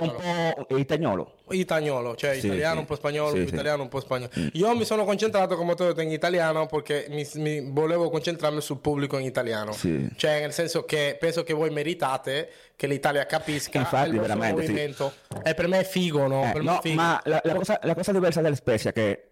un 0.59 0.64
po' 0.66 0.76
italiano. 0.79 1.33
Italiano, 1.50 2.14
cioè 2.16 2.38
Sì, 2.38 2.46
italiano 2.46 2.74
sì. 2.74 2.79
un 2.81 2.87
po' 2.87 2.94
spagnolo, 2.96 3.37
Sì, 3.37 3.46
sì. 3.46 3.55
italiano 3.55 3.83
un 3.83 3.88
po' 3.88 4.00
spagnolo. 4.00 4.31
Io 4.52 4.74
mi 4.76 4.85
sono 4.85 5.05
concentrato, 5.05 5.57
come 5.57 5.72
ho 5.72 5.74
detto, 5.74 6.00
in 6.00 6.11
italiano 6.11 6.66
perché 6.66 7.07
mi, 7.11 7.26
mi- 7.35 7.70
volevo 7.70 8.09
concentrarmi 8.11 8.61
sul 8.61 8.79
pubblico 8.79 9.18
in 9.18 9.24
italiano. 9.26 9.72
Sì. 9.72 10.09
Cioè, 10.16 10.40
nel 10.40 10.52
senso 10.52 10.85
che 10.85 11.16
penso 11.20 11.42
che 11.42 11.52
voi 11.52 11.70
meritate 11.70 12.50
che 12.76 12.87
l'Italia 12.87 13.24
capisca 13.26 13.79
Infatti, 13.79 14.11
il 14.11 14.20
veramente, 14.20 14.61
movimento. 14.62 15.12
E 15.42 15.55
per 15.55 15.66
me 15.68 15.81
è 15.81 15.85
figo, 15.85 16.26
no? 16.26 16.44
Eh, 16.48 16.52
per 16.52 16.62
me 16.62 16.70
no, 16.70 16.79
è 16.79 16.81
figo. 16.83 16.94
ma 16.94 17.20
la, 17.24 17.40
la 17.44 17.55
cosa, 17.55 17.79
la 17.83 17.94
cosa 17.94 18.12
diversa 18.12 18.40
della 18.40 18.55
Spezia 18.55 18.90
è 18.90 18.92
che 18.92 19.24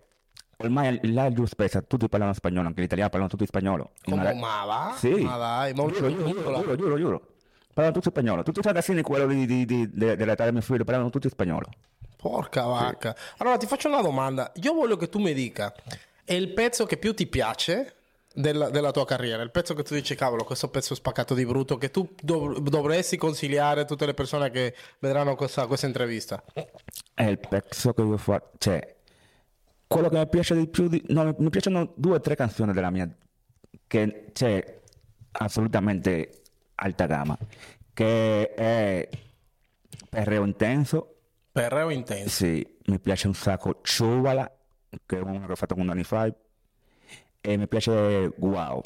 ormai 0.58 0.98
là 1.12 1.30
giù 1.32 1.44
Spezia 1.46 1.82
tutti 1.82 2.08
parlano 2.08 2.32
spagnolo, 2.32 2.68
anche 2.68 2.80
gli 2.80 2.84
italiani 2.84 3.10
parlano 3.10 3.30
tutti 3.30 3.46
spagnolo. 3.46 3.92
Come, 4.02 4.16
Magari- 4.16 4.38
ma 4.38 4.64
va? 4.64 4.94
Sì. 4.96 5.10
Ma 5.22 5.36
dai, 5.36 5.72
ma 5.74 5.86
Giuro, 5.86 6.08
giuro, 6.08 6.24
giuro, 6.26 6.60
giuro, 6.60 6.76
giuro, 6.76 6.96
giuro. 6.96 7.26
Parlano 7.74 7.96
tutti 7.96 8.08
spagnolo. 8.10 8.42
Tutti 8.42 8.60
i 8.60 8.62
ragazzini, 8.62 9.02
quello 9.02 9.26
di, 9.26 9.46
di, 9.46 9.64
di, 9.64 9.90
de- 9.92 10.16
dell'età 10.16 10.44
del 10.44 10.52
mio 10.52 10.62
figlio, 10.62 10.84
parlano 10.84 11.10
tutti 11.10 11.28
spagnolo. 11.28 11.66
Porca 12.16 12.62
vacca. 12.64 13.14
Allora 13.38 13.56
ti 13.56 13.66
faccio 13.66 13.88
una 13.88 14.00
domanda. 14.00 14.52
Io 14.62 14.72
voglio 14.72 14.96
che 14.96 15.08
tu 15.08 15.18
mi 15.18 15.34
dica, 15.34 15.74
è 16.24 16.32
il 16.34 16.52
pezzo 16.52 16.86
che 16.86 16.96
più 16.96 17.12
ti 17.14 17.26
piace 17.26 17.94
della, 18.32 18.70
della 18.70 18.92
tua 18.92 19.04
carriera? 19.04 19.42
Il 19.42 19.50
pezzo 19.50 19.74
che 19.74 19.82
tu 19.82 19.92
dici, 19.94 20.14
cavolo, 20.14 20.44
questo 20.44 20.68
pezzo 20.68 20.92
è 20.92 20.96
spaccato 20.96 21.34
di 21.34 21.44
brutto, 21.44 21.76
che 21.76 21.90
tu 21.90 22.08
dov- 22.22 22.60
dovresti 22.60 23.16
consigliare 23.16 23.82
a 23.82 23.84
tutte 23.84 24.06
le 24.06 24.14
persone 24.14 24.50
che 24.50 24.74
vedranno 25.00 25.34
questa, 25.34 25.66
questa 25.66 25.86
intervista? 25.86 26.42
È 27.12 27.24
il 27.24 27.38
pezzo 27.38 27.92
che 27.92 28.02
io 28.02 28.16
faccio. 28.16 28.50
Cioè, 28.58 28.94
quello 29.94 30.08
che 30.08 30.18
mi 30.18 30.28
piace 30.28 30.56
di 30.56 30.68
più. 30.68 30.88
Di... 30.88 31.02
No, 31.08 31.34
mi, 31.38 31.50
piacciono 31.50 31.92
due 31.96 32.16
o 32.16 32.20
tre 32.20 32.34
canzoni 32.34 32.72
della 32.72 32.90
mia. 32.90 33.08
Che 33.86 34.30
c'è 34.32 34.80
assolutamente 35.32 36.42
alta 36.74 37.06
gamma. 37.06 37.38
Che 37.92 38.54
è 38.54 39.08
Perreo 40.08 40.44
Intenso. 40.44 41.14
Perreo 41.52 41.90
intenso. 41.90 42.28
Sì, 42.28 42.66
mi 42.86 42.98
piace 42.98 43.28
un 43.28 43.34
sacco 43.34 43.78
Ciuvala, 43.82 44.50
che 45.06 45.18
è 45.18 45.20
uno 45.20 45.46
che 45.46 45.52
ho 45.52 45.54
fatto 45.54 45.76
con 45.76 45.86
Danny 45.86 46.02
Five. 46.02 46.34
E 47.40 47.56
mi 47.56 47.68
piace 47.68 48.32
Wow. 48.38 48.80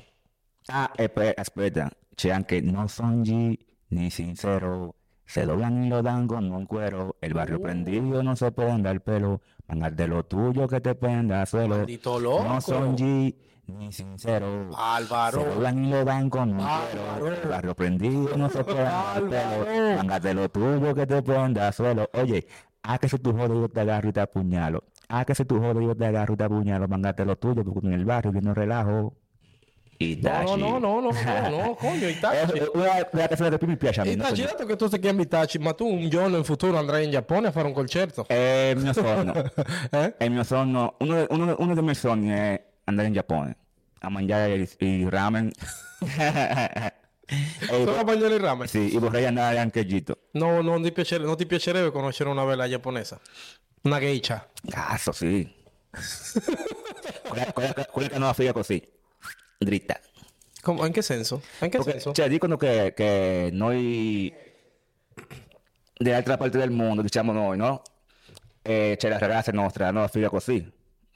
Ah, 0.67 0.93
e 0.95 1.09
poi 1.09 1.33
aspetta, 1.35 1.91
c'è 2.15 2.29
anche 2.29 2.61
No 2.61 2.87
Songi 2.87 3.59
ni 3.89 4.11
Sincero. 4.11 4.97
Se 5.25 5.45
lo 5.45 5.57
dan 5.57 5.85
y 5.85 5.89
lo 5.89 6.03
dan 6.03 6.27
como 6.27 6.57
un 6.57 6.67
cuero. 6.67 7.17
El 7.21 7.35
barrio 7.35 7.61
prendido 7.61 8.23
no 8.23 8.37
se 8.37 8.51
prenda 8.51 8.91
el 8.91 9.01
pelo. 9.01 9.41
Mangas 9.69 9.97
de 9.97 10.09
lo 10.09 10.25
tuyo 10.25 10.67
que 10.67 10.81
te 10.81 10.95
prenda 10.95 11.45
loco. 11.53 12.45
No 12.45 12.61
son 12.61 12.97
G 12.97 13.35
ni 13.67 13.93
sincero. 13.93 14.71
Álvaro. 14.75 15.41
Se 15.41 15.47
lo 15.47 15.61
dan 15.61 15.85
y 15.85 15.91
lo 15.91 16.05
dan 16.05 16.31
con 16.31 16.53
un 16.53 16.57
cuero. 16.57 17.51
Barrio 17.51 17.75
prendido 17.77 18.37
no 18.37 18.49
se 18.49 18.65
pelo. 18.65 18.85
De 20.23 20.35
lo 20.35 20.49
tuyo 20.49 20.95
que 20.95 21.07
te 21.07 21.23
prenda 21.23 21.71
suelo. 21.73 22.09
Oye, 22.15 22.47
a 22.83 22.99
que 22.99 23.09
se 23.09 23.19
tu 23.19 23.33
jodo 23.33 23.61
yo 23.61 23.69
te 23.69 23.81
agarro 23.81 24.09
y 24.09 24.13
te 24.13 24.21
apuñalo. 24.21 24.85
A 25.09 25.25
que 25.27 25.35
se 25.35 25.45
tu 25.45 25.59
jodo 25.59 25.83
yo 25.83 25.95
te 25.95 26.07
agarro 26.07 26.35
y 26.35 26.37
te 26.39 26.45
apuñalo. 26.45 26.89
Mangate 26.89 27.27
lo 27.27 27.37
tuyo 27.37 27.63
porque 27.63 27.87
en 27.87 27.93
el 27.93 28.07
barrio 28.07 28.33
yo 28.33 28.41
no 28.41 28.55
relajo. 28.55 29.17
No, 30.01 30.43
no, 30.43 30.57
no, 30.57 30.79
no, 30.79 31.01
no, 31.01 31.11
no, 31.11 31.49
no, 31.51 31.75
coño, 31.81 32.07
Itachi. 32.09 32.59
È 32.59 32.69
una 32.73 33.07
delle 33.11 33.51
che 33.51 33.59
più 33.59 33.67
mi 33.67 33.77
piace 33.77 34.01
a 34.01 34.05
me. 34.05 34.11
Itachi, 34.13 34.43
dato 34.43 34.65
che 34.65 34.77
tu 34.77 34.89
ti 34.89 34.99
chiami 35.01 35.23
Itachi, 35.23 35.59
ma 35.59 35.73
tu 35.75 35.87
un 35.89 36.09
giorno 36.09 36.37
in 36.37 36.45
futuro 36.45 36.79
andrai 36.79 37.05
in 37.05 37.11
Giappone 37.11 37.49
a 37.49 37.51
fare 37.51 37.67
un 37.67 37.73
concerto? 37.73 38.25
È 38.29 38.73
il 38.77 38.83
mio 38.83 38.93
sogno. 38.93 39.33
Eh? 39.91 40.17
È 40.17 40.25
il 40.25 40.31
mio 40.31 40.45
sogno. 40.45 40.95
Uno, 41.01 41.27
uno- 41.31 41.57
uno 41.59 41.75
dei 41.75 41.83
miei 41.83 41.97
sogni 41.97 42.29
è 42.31 42.63
andare 42.85 43.09
in 43.09 43.15
Giappone 43.15 43.57
a 44.01 44.09
mangiare 44.09 44.55
il, 44.55 44.71
il 44.79 45.11
ramen. 45.11 45.51
Solo 47.67 47.97
a 47.99 48.05
mangiare 48.05 48.35
il 48.35 48.41
ramen? 48.41 48.67
sì, 48.69 48.93
e 48.95 48.99
vorrei 48.99 49.27
andare 49.27 49.59
anche 49.59 49.81
a 49.81 49.83
Egitto. 49.83 50.17
No, 50.33 50.61
non 50.63 50.81
ti, 50.83 50.93
piacere- 50.93 51.25
non 51.25 51.37
ti 51.37 51.45
piacerebbe 51.45 51.91
conoscere 51.91 52.31
una 52.31 52.45
bella 52.45 52.69
giapponesa? 52.69 53.19
Una 53.83 53.99
geisha? 53.99 54.49
Cazzo, 54.69 55.11
sì. 55.13 55.53
quella, 57.29 57.53
quella- 57.53 57.73
quella 57.91 58.09
che 58.09 58.19
non 58.19 58.29
la 58.29 58.33
figa 58.33 58.53
così, 58.53 58.81
dritta. 59.59 60.01
Come- 60.63 60.87
in 60.87 60.93
che 60.93 61.03
senso? 61.03 61.43
In 61.61 61.69
che 61.71 61.79
Perché, 61.79 61.93
senso? 61.93 62.13
cioè, 62.13 62.29
dicono 62.29 62.57
che, 62.57 62.93
che 62.95 63.49
noi 63.53 64.33
dell'altra 65.95 66.37
parte 66.37 66.59
del 66.59 66.71
mondo, 66.71 67.03
diciamo 67.03 67.33
noi, 67.33 67.57
no? 67.57 67.83
E 68.63 68.95
c'è 68.99 69.09
la 69.09 69.19
ragazza 69.19 69.51
nostra, 69.53 69.91
no? 69.91 70.01
La 70.01 70.09
figlia 70.09 70.29
così, 70.29 70.71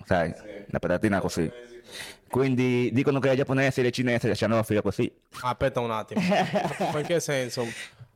sai? 0.05 0.33
La 0.69 0.79
patatina 0.79 1.21
così. 1.21 1.51
Quindi 2.29 2.91
dicono 2.93 3.19
che 3.21 3.31
i 3.31 3.37
giapponesi 3.37 3.81
e 3.83 3.87
i 3.87 3.93
cinesi 3.93 4.27
hanno 4.43 4.57
la 4.57 4.63
figlia 4.63 4.81
così. 4.81 5.13
Aspetta 5.43 5.81
un 5.81 5.91
attimo. 5.91 6.21
In 6.21 7.05
che 7.07 7.21
senso? 7.21 7.67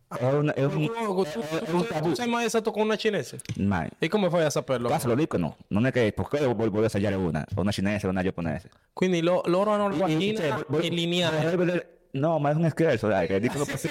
È 0.08 0.24
un, 0.24 0.52
è 0.54 0.62
un, 0.64 0.70
Tu, 0.72 0.92
tu- 0.92 1.24
è 1.24 1.58
tu- 1.64 1.74
un 1.76 1.84
tu 1.84 1.92
tabù. 1.92 2.14
sei 2.14 2.28
mai 2.28 2.48
stato 2.48 2.70
con 2.70 2.82
una 2.82 2.94
cinese? 2.96 3.40
Mai. 3.56 3.88
E 3.98 4.08
come 4.08 4.30
fai 4.30 4.44
a 4.44 4.50
saperlo? 4.50 4.88
Cazzo 4.88 5.08
lo 5.08 5.16
dicono, 5.16 5.56
non 5.68 5.84
è 5.86 5.90
che 5.90 6.12
perché 6.12 6.46
voglio, 6.46 6.70
voglio 6.70 6.84
assaggiare 6.86 7.16
una, 7.16 7.44
una 7.56 7.70
cinese 7.72 8.06
o 8.06 8.10
una 8.10 8.22
giapponese. 8.22 8.70
Quindi 8.92 9.20
lo- 9.20 9.42
loro 9.46 9.72
hanno 9.72 9.88
la 9.88 9.94
Cioè, 9.96 10.00
vagina 10.02 10.64
e 10.80 10.88
lineare. 10.90 11.36
voglio 11.44 11.56
vedere- 11.56 11.90
No, 12.12 12.38
ma 12.38 12.50
è 12.50 12.54
un 12.54 12.66
scherzo, 12.70 13.08
dai, 13.08 13.26
che 13.26 13.38
dicono 13.40 13.64
così. 13.66 13.90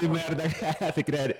di 0.00 0.08
merda, 0.08 0.42
si 0.92 1.04
crede. 1.04 1.36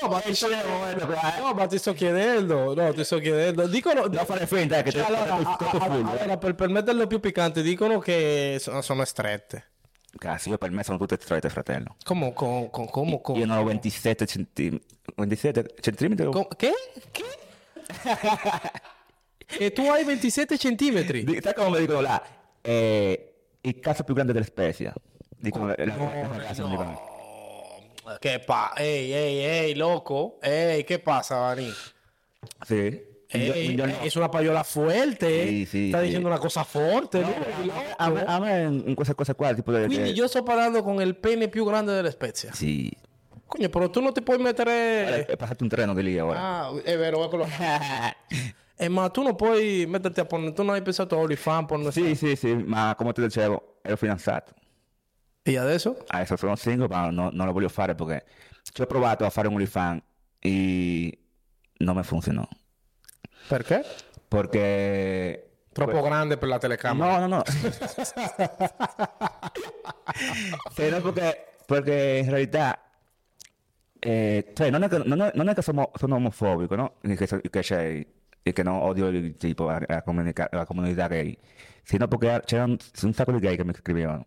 No, 0.00 0.08
ma 0.08 0.20
ti 0.20 0.34
sto, 0.34 0.46
no, 0.48 1.52
ma 1.54 1.66
ti 1.66 1.78
sto 1.78 1.92
chiedendo. 1.92 2.72
No, 2.74 2.92
ti 2.92 3.02
sto 3.04 3.18
chiedendo. 3.18 3.66
Dicono. 3.66 4.02
Non 4.06 4.24
fare 4.26 4.46
finta 4.46 4.80
che 4.82 4.92
Cioè, 4.92 5.02
allora, 5.06 5.32
a- 5.34 5.56
a- 5.58 5.84
allora, 5.86 6.36
per, 6.36 6.54
per 6.54 6.68
metterlo 6.68 7.06
più 7.08 7.18
piccante, 7.18 7.62
dicono 7.62 7.98
che 7.98 8.58
sono, 8.60 8.80
sono 8.82 9.04
strette. 9.04 9.64
Cazzo, 10.18 10.48
io 10.48 10.58
per 10.58 10.70
me 10.72 10.82
sono 10.82 10.98
tutte 10.98 11.16
strette, 11.20 11.48
fratello. 11.48 11.94
Come, 12.04 12.32
com, 12.32 12.68
com, 12.70 12.86
come, 12.88 13.20
com- 13.20 13.36
Io 13.38 13.46
non 13.46 13.58
ho 13.58 13.64
27 13.64 14.26
centimetri. 14.26 14.84
27 15.14 15.74
centimetri? 15.80 16.26
com- 16.26 16.48
che? 16.56 16.72
Che? 17.12 17.24
e 19.58 19.72
tu 19.72 19.82
hai 19.82 20.04
27 20.04 20.58
centimetri. 20.58 21.24
Sai 21.40 21.54
come 21.54 21.78
dicono 21.80 22.00
là? 22.00 22.22
Eh, 22.60 23.32
il 23.60 23.78
caso 23.80 24.02
più 24.04 24.14
grande 24.14 24.32
della 24.32 24.44
specie. 24.44 24.92
Dicono 25.36 25.66
la, 25.68 25.74
la, 25.78 25.94
No, 25.94 26.36
la 26.36 26.52
dicono. 26.52 26.82
no. 28.04 28.16
Che 28.18 28.38
pa... 28.40 28.72
Ehi, 28.76 29.12
ehi, 29.12 29.44
ehi, 29.44 29.74
loco. 29.76 30.38
Ehi, 30.40 30.82
che 30.84 30.98
pasa, 30.98 31.36
Vani? 31.38 31.70
Sì. 32.66 33.16
Un 33.30 33.40
gio- 33.44 33.52
Ehi, 33.52 33.68
un 33.68 33.76
giorno- 33.76 33.92
eh, 34.00 34.06
es 34.06 34.14
una 34.14 34.28
payola 34.28 34.62
fuerte. 34.62 35.46
Sì, 35.46 35.64
sì, 35.66 35.88
Sta 35.88 36.00
sì. 36.00 36.06
dicendo 36.06 36.28
una 36.28 36.38
cosa 36.38 36.64
forte. 36.64 37.20
lui, 37.20 37.70
a, 37.96 38.08
me, 38.10 38.20
loco. 38.20 38.30
a 38.30 38.38
me 38.40 38.62
in 38.86 38.94
questa 38.94 39.14
cosa 39.14 39.34
qua, 39.34 39.52
tipo 39.54 39.70
de, 39.70 39.84
Quindi 39.86 40.04
de- 40.04 40.10
io 40.18 40.26
sto 40.28 40.42
parlando 40.42 40.82
con 40.82 41.00
il 41.02 41.14
pene 41.16 41.48
più 41.48 41.64
grande 41.66 41.92
della 41.92 42.10
spezia. 42.10 42.52
Sì. 42.54 42.90
Coño, 43.46 43.68
però 43.70 43.88
tu 43.90 44.00
non 44.00 44.12
ti 44.12 44.22
puoi 44.22 44.38
mettere... 44.38 45.24
È 45.26 45.36
passato 45.36 45.62
un 45.62 45.68
treno 45.70 45.94
di 45.94 46.02
lì 46.02 46.18
ora. 46.18 46.40
Ah, 46.66 46.80
è 46.82 46.96
vero, 46.98 47.24
eccolo. 47.24 47.46
Eh, 48.80 48.88
ma 48.88 49.08
tu 49.08 49.22
non 49.22 49.34
puoi 49.34 49.86
metterti 49.86 50.20
a 50.20 50.24
porno, 50.24 50.52
tu 50.52 50.62
non 50.62 50.74
hai 50.74 50.82
pensato 50.82 51.16
a 51.16 51.18
OnlyFans, 51.18 51.66
porno 51.66 51.90
Sì, 51.90 52.14
sì, 52.14 52.36
sì, 52.36 52.54
ma 52.54 52.94
come 52.96 53.12
ti 53.12 53.20
dicevo, 53.22 53.78
ero 53.82 53.96
fidanzato. 53.96 54.52
E 55.42 55.56
adesso? 55.58 56.04
Adesso 56.06 56.36
sono 56.36 56.54
single, 56.56 56.86
ma 56.88 57.10
no- 57.10 57.30
non 57.32 57.46
lo 57.46 57.52
voglio 57.52 57.68
fare 57.68 57.94
perché 57.94 58.24
ci 58.72 58.80
ho 58.80 58.86
provato 58.86 59.24
a 59.24 59.30
fare 59.30 59.48
un 59.48 59.54
OnlyFans 59.54 60.00
e 60.38 61.18
non 61.78 61.96
mi 61.96 62.02
funzionò. 62.04 62.46
Perché? 63.48 63.84
Perché... 64.28 65.44
Troppo 65.72 66.00
grande 66.02 66.36
per 66.38 66.48
la 66.48 66.58
telecamera. 66.58 67.18
No, 67.18 67.26
no, 67.26 67.36
no. 67.36 67.42
Sì, 70.74 70.88
no, 70.90 71.00
perché, 71.00 71.46
perché 71.66 72.20
in 72.24 72.30
realtà... 72.30 72.80
eh, 74.00 74.50
cioè, 74.54 74.70
non 74.70 74.82
è 74.82 74.88
che, 74.88 74.98
non 74.98 75.20
è- 75.22 75.32
non 75.34 75.48
è 75.48 75.54
che 75.54 75.62
sono, 75.62 75.90
sono 75.94 76.16
omofobico, 76.16 76.74
no? 76.76 76.94
Che, 77.00 77.16
che 77.50 77.60
c'è... 77.60 78.06
e 78.42 78.52
che 78.52 78.62
non 78.62 78.76
odio 78.82 79.08
il 79.08 79.36
tipo 79.36 79.66
la, 79.66 79.80
la 79.86 80.02
comunica- 80.02 80.48
la 80.52 80.64
comunità 80.64 81.06
gay, 81.08 81.36
sino 81.82 82.06
perché 82.08 82.42
c'erano 82.44 82.76
un 83.02 83.12
sacco 83.12 83.32
di 83.32 83.38
gay 83.40 83.56
che 83.56 83.64
mi 83.64 83.74
scrivevano. 83.74 84.26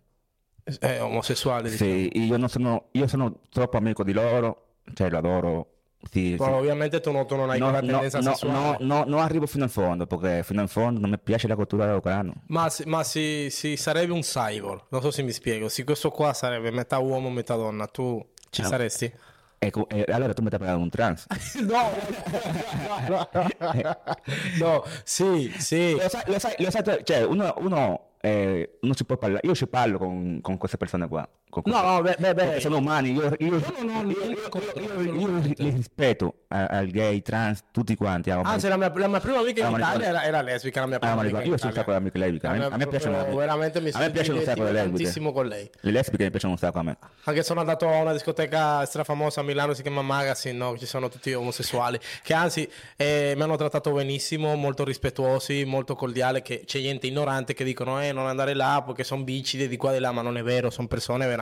Eh, 0.79 0.99
omosessuale. 0.99 1.69
diciamo. 1.69 1.91
Sì, 1.91 2.09
io 2.25 2.37
non 2.37 2.49
sono, 2.49 2.89
io 2.91 3.07
sono 3.07 3.41
troppo 3.49 3.77
amico 3.77 4.03
di 4.03 4.13
loro, 4.13 4.75
cioè 4.93 5.09
lo 5.09 5.17
adoro. 5.17 5.67
Sì, 6.09 6.35
sì. 6.37 6.43
ovviamente 6.43 6.99
tu, 6.99 7.11
no, 7.11 7.25
tu 7.25 7.35
non 7.35 7.49
hai 7.51 7.59
No, 7.59 7.65
quella 7.69 7.81
no, 7.81 7.87
tendenza 7.91 8.19
no, 8.19 8.33
sessuale. 8.33 8.77
no, 8.83 8.95
no, 8.97 9.03
non 9.05 9.19
arrivo 9.19 9.45
fino 9.45 9.63
in 9.65 9.69
fondo 9.69 10.07
perché 10.07 10.43
fino 10.43 10.61
in 10.61 10.67
fondo 10.67 10.99
non 10.99 11.09
mi 11.09 11.19
piace 11.19 11.47
la 11.47 11.55
cultura 11.55 11.85
dell'ucrano. 11.85 12.33
Ma, 12.47 12.71
ma 12.85 13.03
si, 13.03 13.49
si- 13.51 13.77
sarebbe 13.77 14.11
un 14.11 14.21
cyborg, 14.21 14.83
non 14.89 15.01
so 15.01 15.11
se 15.11 15.21
mi 15.21 15.31
spiego. 15.31 15.69
Se 15.69 15.83
questo 15.83 16.09
qua 16.09 16.33
sarebbe 16.33 16.71
metà 16.71 16.97
uomo, 16.97 17.29
metà 17.29 17.55
donna, 17.55 17.85
tu 17.87 18.23
ci 18.49 18.63
saresti? 18.63 19.11
Ecco, 19.63 19.87
e 19.89 20.03
allora 20.11 20.33
tu 20.33 20.41
mi 20.41 20.49
stai 20.51 20.73
un 20.75 20.89
trans. 20.89 21.27
No, 21.61 21.91
no, 24.59 24.83
sì, 25.03 25.53
sì. 25.57 25.93
Lo 25.95 26.09
sai, 26.09 26.21
lo 26.25 26.39
sai, 26.39 26.55
lo 26.57 26.71
sai, 26.71 26.83
cioè 27.03 27.23
uno, 27.23 27.53
uno, 27.57 28.07
eh, 28.21 28.77
non 28.81 28.95
si 28.95 29.05
può 29.05 29.17
parlare, 29.17 29.45
io 29.45 29.53
ci 29.55 29.67
parlo 29.67 29.97
con, 29.97 30.39
con 30.41 30.57
queste 30.57 30.77
persone 30.77 31.07
qua. 31.07 31.27
No, 31.65 31.81
no, 31.81 32.01
beh, 32.01 32.15
beh, 32.17 32.33
beh. 32.33 32.59
sono 32.59 32.77
umani, 32.77 33.11
io, 33.11 33.35
io, 33.39 33.61
no, 33.81 34.01
no, 34.01 34.11
io- 34.11 35.11
io- 35.11 35.53
li 35.57 35.69
rispetto 35.69 36.35
al 36.47 36.87
gay, 36.87 37.21
trans, 37.21 37.63
tutti 37.71 37.95
quanti. 37.95 38.29
Anzi, 38.29 38.67
la 38.67 38.77
mia, 38.77 38.91
la 38.95 39.07
mia 39.07 39.19
prima 39.19 39.39
amica 39.39 39.67
in 39.67 39.75
Italia 39.75 40.07
era, 40.07 40.23
era 40.23 40.41
lesbica, 40.41 40.79
la 40.81 40.87
mia 40.87 40.99
prima 40.99 41.15
ma 41.15 41.21
amica 41.21 41.41
io 41.43 41.57
sono 41.57 41.69
un 41.71 41.75
sacco 41.75 41.91
di 41.91 41.97
amiche 41.97 42.17
lesbiche, 42.17 42.47
a 42.47 42.51
me, 42.77 42.87
piacciono 42.87 43.35
veramente 43.35 43.81
mi 43.81 43.89
a 43.91 43.99
me 43.99 44.11
piacciono 44.11 44.39
un 44.39 44.45
sacco 44.45 44.63
le 44.63 44.71
lesbiche. 44.71 44.95
tantissimo 44.97 45.31
con 45.31 45.47
lei. 45.47 45.69
Le 45.81 45.91
lesbiche 45.91 46.23
mi 46.23 46.29
piacciono 46.29 46.53
un 46.53 46.59
sacco 46.59 46.79
a 46.79 46.83
me. 46.83 46.97
Anche 47.25 47.43
sono 47.43 47.59
andato 47.59 47.87
a 47.87 47.97
una 48.01 48.13
discoteca 48.13 48.85
strafamosa 48.85 49.41
a 49.41 49.43
Milano, 49.43 49.73
si 49.73 49.81
chiama 49.81 50.01
Magazine, 50.01 50.57
no? 50.57 50.77
Ci 50.77 50.85
sono 50.85 51.09
tutti 51.09 51.33
omosessuali, 51.33 51.99
che 52.23 52.33
anzi 52.33 52.69
eh, 52.95 53.33
mi 53.35 53.41
hanno 53.41 53.55
trattato 53.57 53.91
benissimo, 53.91 54.55
molto 54.55 54.83
rispettuosi, 54.83 55.65
molto 55.65 55.95
cordiali, 55.95 56.41
che 56.41 56.63
c'è 56.65 56.79
gente 56.79 57.07
ignorante 57.07 57.53
che 57.53 57.63
dicono 57.63 58.01
eh 58.01 58.11
non 58.11 58.27
andare 58.27 58.53
là 58.53 58.83
perché 58.85 59.03
sono 59.03 59.23
bicide 59.23 59.67
di 59.67 59.77
qua 59.77 59.91
e 59.91 59.95
di 59.95 59.99
là, 59.99 60.11
ma 60.11 60.21
non 60.21 60.37
è 60.37 60.43
vero, 60.43 60.69
sono 60.69 60.87
persone 60.87 61.25
veramente 61.25 61.39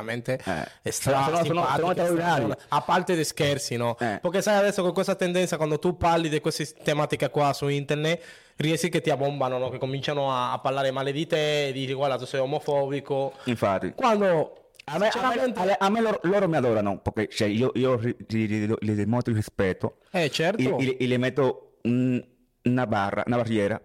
Eh. 0.84 0.92
stra- 0.92 1.24
Sono- 1.26 1.44
sono- 1.44 1.66
sono- 1.94 2.36
sono 2.36 2.56
a 2.70 2.82
parte 2.82 3.16
di 3.16 3.24
scherzi, 3.24 3.76
no? 3.78 3.98
Eh. 4.00 4.20
Perché 4.22 4.42
sai 4.42 4.58
adesso 4.58 4.82
con 4.82 4.94
questa 4.94 5.16
tendenza, 5.16 5.58
quando 5.58 5.80
tu 5.80 5.98
parli 5.98 6.30
di 6.30 6.40
queste 6.40 6.68
tematiche 6.84 7.30
qua 7.30 7.54
su 7.54 7.68
internet, 7.68 8.22
riesci 8.58 8.90
che 8.90 9.02
ti 9.02 9.10
abbombano, 9.10 9.58
no? 9.58 9.70
Che 9.70 9.78
cominciano 9.78 10.32
a, 10.32 10.52
a 10.54 10.60
parlare 10.60 10.92
male 10.92 11.12
di 11.12 11.26
te, 11.28 11.68
e 11.68 11.72
dici 11.72 11.94
guarda 11.94 12.18
tu 12.18 12.26
sei 12.26 12.40
omofobico. 12.40 13.34
Infatti. 13.46 13.94
Quando 13.96 14.54
A 14.92 14.98
me, 14.98 15.10
sinceramente- 15.12 15.60
a 15.60 15.64
me- 15.66 15.78
a 15.80 15.90
me 15.90 16.02
loro, 16.02 16.20
loro 16.24 16.48
mi 16.48 16.56
adorano 16.56 16.98
perché 16.98 17.28
cioè, 17.32 17.48
io, 17.48 17.72
io 17.76 18.00
gli 18.00 18.92
dimostro 18.92 19.32
il 19.32 19.38
rispetto 19.38 19.98
Eh 20.12 20.32
certo. 20.32 20.80
e, 20.80 20.84
e- 20.84 20.98
e 21.00 21.08
le 21.08 21.18
metto 21.18 21.74
un- 21.84 22.24
una 22.64 22.88
barra, 22.88 23.24
una 23.28 23.36
barriera 23.38 23.80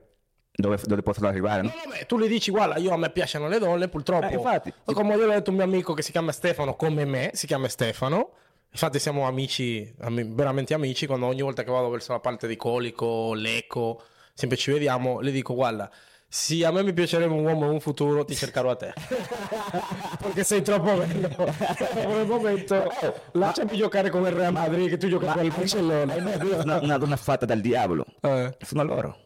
dove, 0.56 0.78
dove 0.84 1.02
possono 1.02 1.28
arrivare. 1.28 1.62
No? 1.62 1.68
No, 1.68 1.92
no, 1.92 2.06
tu 2.06 2.18
gli 2.18 2.28
dici, 2.28 2.50
guarda, 2.50 2.76
io 2.78 2.92
a 2.92 2.96
me 2.96 3.10
piacciono 3.10 3.48
le 3.48 3.58
donne, 3.58 3.88
purtroppo. 3.88 4.26
Eh, 4.26 4.34
infatti. 4.34 4.72
Come 4.84 5.16
l'ho 5.16 5.26
detto 5.26 5.50
un 5.50 5.56
mio 5.56 5.64
amico 5.64 5.94
che 5.94 6.02
si 6.02 6.12
chiama 6.12 6.32
Stefano, 6.32 6.76
come 6.76 7.04
me, 7.04 7.30
si 7.34 7.46
chiama 7.46 7.68
Stefano. 7.68 8.30
Infatti 8.70 8.98
siamo 8.98 9.26
amici, 9.26 9.92
ami- 10.00 10.24
veramente 10.28 10.74
amici, 10.74 11.06
quando 11.06 11.26
ogni 11.26 11.42
volta 11.42 11.62
che 11.62 11.70
vado 11.70 11.88
verso 11.90 12.12
la 12.12 12.18
parte 12.18 12.48
di 12.48 12.56
Colico, 12.56 13.32
Lecco, 13.32 14.02
sempre 14.32 14.56
ci 14.56 14.72
vediamo, 14.72 15.20
le 15.20 15.30
dico, 15.30 15.54
guarda, 15.54 15.88
se 16.26 16.64
a 16.64 16.72
me 16.72 16.82
mi 16.82 16.92
piacerebbe 16.92 17.32
un 17.32 17.44
uomo 17.44 17.66
in 17.66 17.70
un 17.70 17.80
futuro, 17.80 18.24
ti 18.24 18.34
cercherò 18.34 18.70
a 18.70 18.74
te. 18.74 18.92
Perché 20.20 20.42
sei 20.42 20.62
troppo 20.62 20.92
bello. 20.96 21.28
Per 21.28 22.20
il 22.20 22.26
momento, 22.26 22.92
lasciami 23.32 23.76
giocare 23.76 24.10
con 24.10 24.22
il 24.22 24.32
Real 24.32 24.52
Madrid, 24.52 24.88
che 24.88 24.96
tu 24.96 25.08
giochi 25.08 25.26
con 25.26 25.44
il 25.44 25.52
Barcellona. 25.54 26.14
Una, 26.62 26.80
una 26.80 26.98
donna 26.98 27.16
fatta 27.16 27.46
dal 27.46 27.60
diavolo. 27.60 28.04
Eh. 28.20 28.56
Sono 28.60 28.82
loro. 28.82 29.16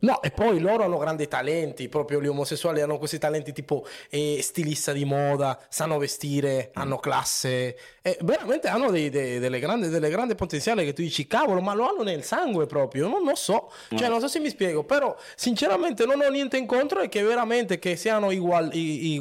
No, 0.00 0.22
e 0.22 0.30
poi 0.30 0.60
loro 0.60 0.84
hanno 0.84 0.98
grandi 0.98 1.26
talenti, 1.28 1.88
proprio 1.88 2.20
gli 2.20 2.26
omosessuali 2.28 2.80
hanno 2.80 2.98
questi 2.98 3.18
talenti 3.18 3.52
tipo 3.52 3.86
eh, 4.10 4.38
stilista 4.42 4.92
di 4.92 5.04
moda, 5.04 5.58
sanno 5.68 5.98
vestire, 5.98 6.70
hanno 6.74 6.98
classe, 6.98 7.76
e 8.02 8.16
veramente 8.22 8.68
hanno 8.68 8.90
dei, 8.90 9.10
dei- 9.10 9.38
delle, 9.38 9.58
grandi, 9.58 9.88
delle 9.88 10.08
grandi 10.10 10.34
potenziali 10.34 10.84
che 10.84 10.92
tu 10.92 11.02
dici, 11.02 11.26
cavolo, 11.26 11.60
ma 11.60 11.74
lo 11.74 11.88
hanno 11.88 12.02
nel 12.02 12.22
sangue 12.22 12.66
proprio, 12.66 13.08
non 13.08 13.24
lo 13.24 13.34
so, 13.34 13.72
cioè 13.94 14.08
non 14.08 14.20
so 14.20 14.28
se 14.28 14.38
mi 14.40 14.48
spiego, 14.50 14.84
però 14.84 15.16
sinceramente 15.34 16.04
non 16.06 16.20
ho 16.20 16.28
niente 16.28 16.56
in 16.56 16.66
contro 16.66 17.00
e 17.00 17.08
che 17.08 17.22
veramente 17.22 17.78
che 17.78 17.96
siano 17.96 18.30
igual- 18.30 18.70
i- 18.74 19.16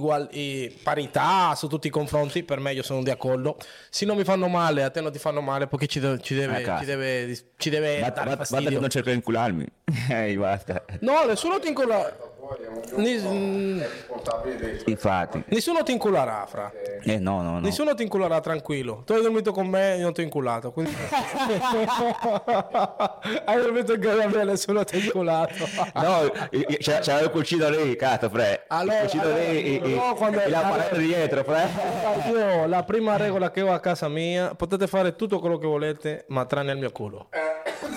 parità 0.84 1.54
su 1.56 1.68
tutti 1.68 1.88
i 1.88 1.90
confronti, 1.90 2.44
per 2.44 2.60
me 2.60 2.74
io 2.74 2.84
sono 2.84 3.02
d'accordo, 3.04 3.58
se 3.90 4.06
non 4.06 4.16
mi 4.18 4.24
fanno 4.24 4.48
male, 4.48 4.84
a 4.84 4.90
te 4.90 5.02
non 5.02 5.12
ti 5.12 5.20
fanno 5.20 5.42
male 5.42 5.68
perché 5.68 5.88
ci, 5.88 6.00
ci 6.22 6.36
deve, 6.36 6.64
Ah, 6.64 6.80
ci 6.80 6.86
deve, 6.86 7.38
ci 7.58 7.70
deve 7.70 8.00
Va- 8.00 8.10
dare 8.10 8.30
va- 8.30 8.36
Guarda 8.36 8.36
fastidio. 8.46 8.70
che 8.70 8.80
non 8.80 8.90
cerco 8.90 9.10
di 9.10 9.16
incularmi. 9.16 9.66
Ehi, 10.10 10.38
basta. 10.38 10.67
No, 11.02 11.24
nessuno 11.26 11.60
ti 11.60 11.68
inculerà. 11.68 12.16
Poi 12.48 12.58
è 12.64 12.68
un 12.68 13.02
Nis- 13.02 13.22
giorno 13.24 13.82
è 13.84 13.88
responsabile 13.88 14.56
dei 14.56 14.80
suoi 14.80 14.92
Infatti. 14.92 15.44
Nessuno 15.48 15.84
ti 15.84 15.92
inculerà, 15.92 16.46
fra. 16.48 16.72
Eh, 17.04 17.18
no, 17.20 17.42
no, 17.42 17.52
no. 17.52 17.60
Nessuno 17.60 17.94
ti 17.94 18.04
inculerà, 18.04 18.40
tranquillo. 18.40 19.02
Tu 19.06 19.12
hai 19.14 19.22
dormito 19.22 19.52
con 19.52 19.68
me 19.68 19.96
e 19.96 19.98
non 20.02 20.14
ti 20.14 20.22
ho 20.22 20.24
inculato. 20.24 20.72
Quindi... 20.72 20.96
hai 23.46 23.62
dormito 23.62 24.00
con 24.00 24.30
me 24.32 24.42
e 24.42 24.44
nessuno 24.46 24.84
ti 24.86 24.96
ha 24.96 25.00
inculato. 25.00 25.54
No, 25.96 26.32
c'è, 26.80 27.00
c'era 27.00 27.20
il 27.20 27.30
cucino 27.32 27.70
lì, 27.70 27.96
cazzo, 27.98 28.30
fre. 28.30 28.64
Allora, 28.68 29.00
il 29.00 29.04
cucino 29.04 29.24
allora, 29.24 29.38
lì 29.40 29.80
e, 29.80 29.82
e- 29.84 29.96
no, 29.96 30.16
quando- 30.16 30.40
e 30.40 30.50
l'apparato 30.50 30.96
dietro, 30.96 31.44
fre. 31.44 31.68
Io, 32.30 32.66
la 32.68 32.84
prima 32.84 33.18
regola 33.18 33.52
che 33.52 33.62
ho 33.62 33.74
a 33.74 33.80
casa 33.80 34.08
mia, 34.08 34.56
potete 34.56 34.88
fare 34.88 35.16
tutto 35.16 35.40
quello 35.40 35.58
che 35.58 35.68
volete, 35.68 36.24
ma 36.30 36.46
tranne 36.46 36.72
il 36.72 36.78
mio 36.78 36.92
culo. 36.92 37.28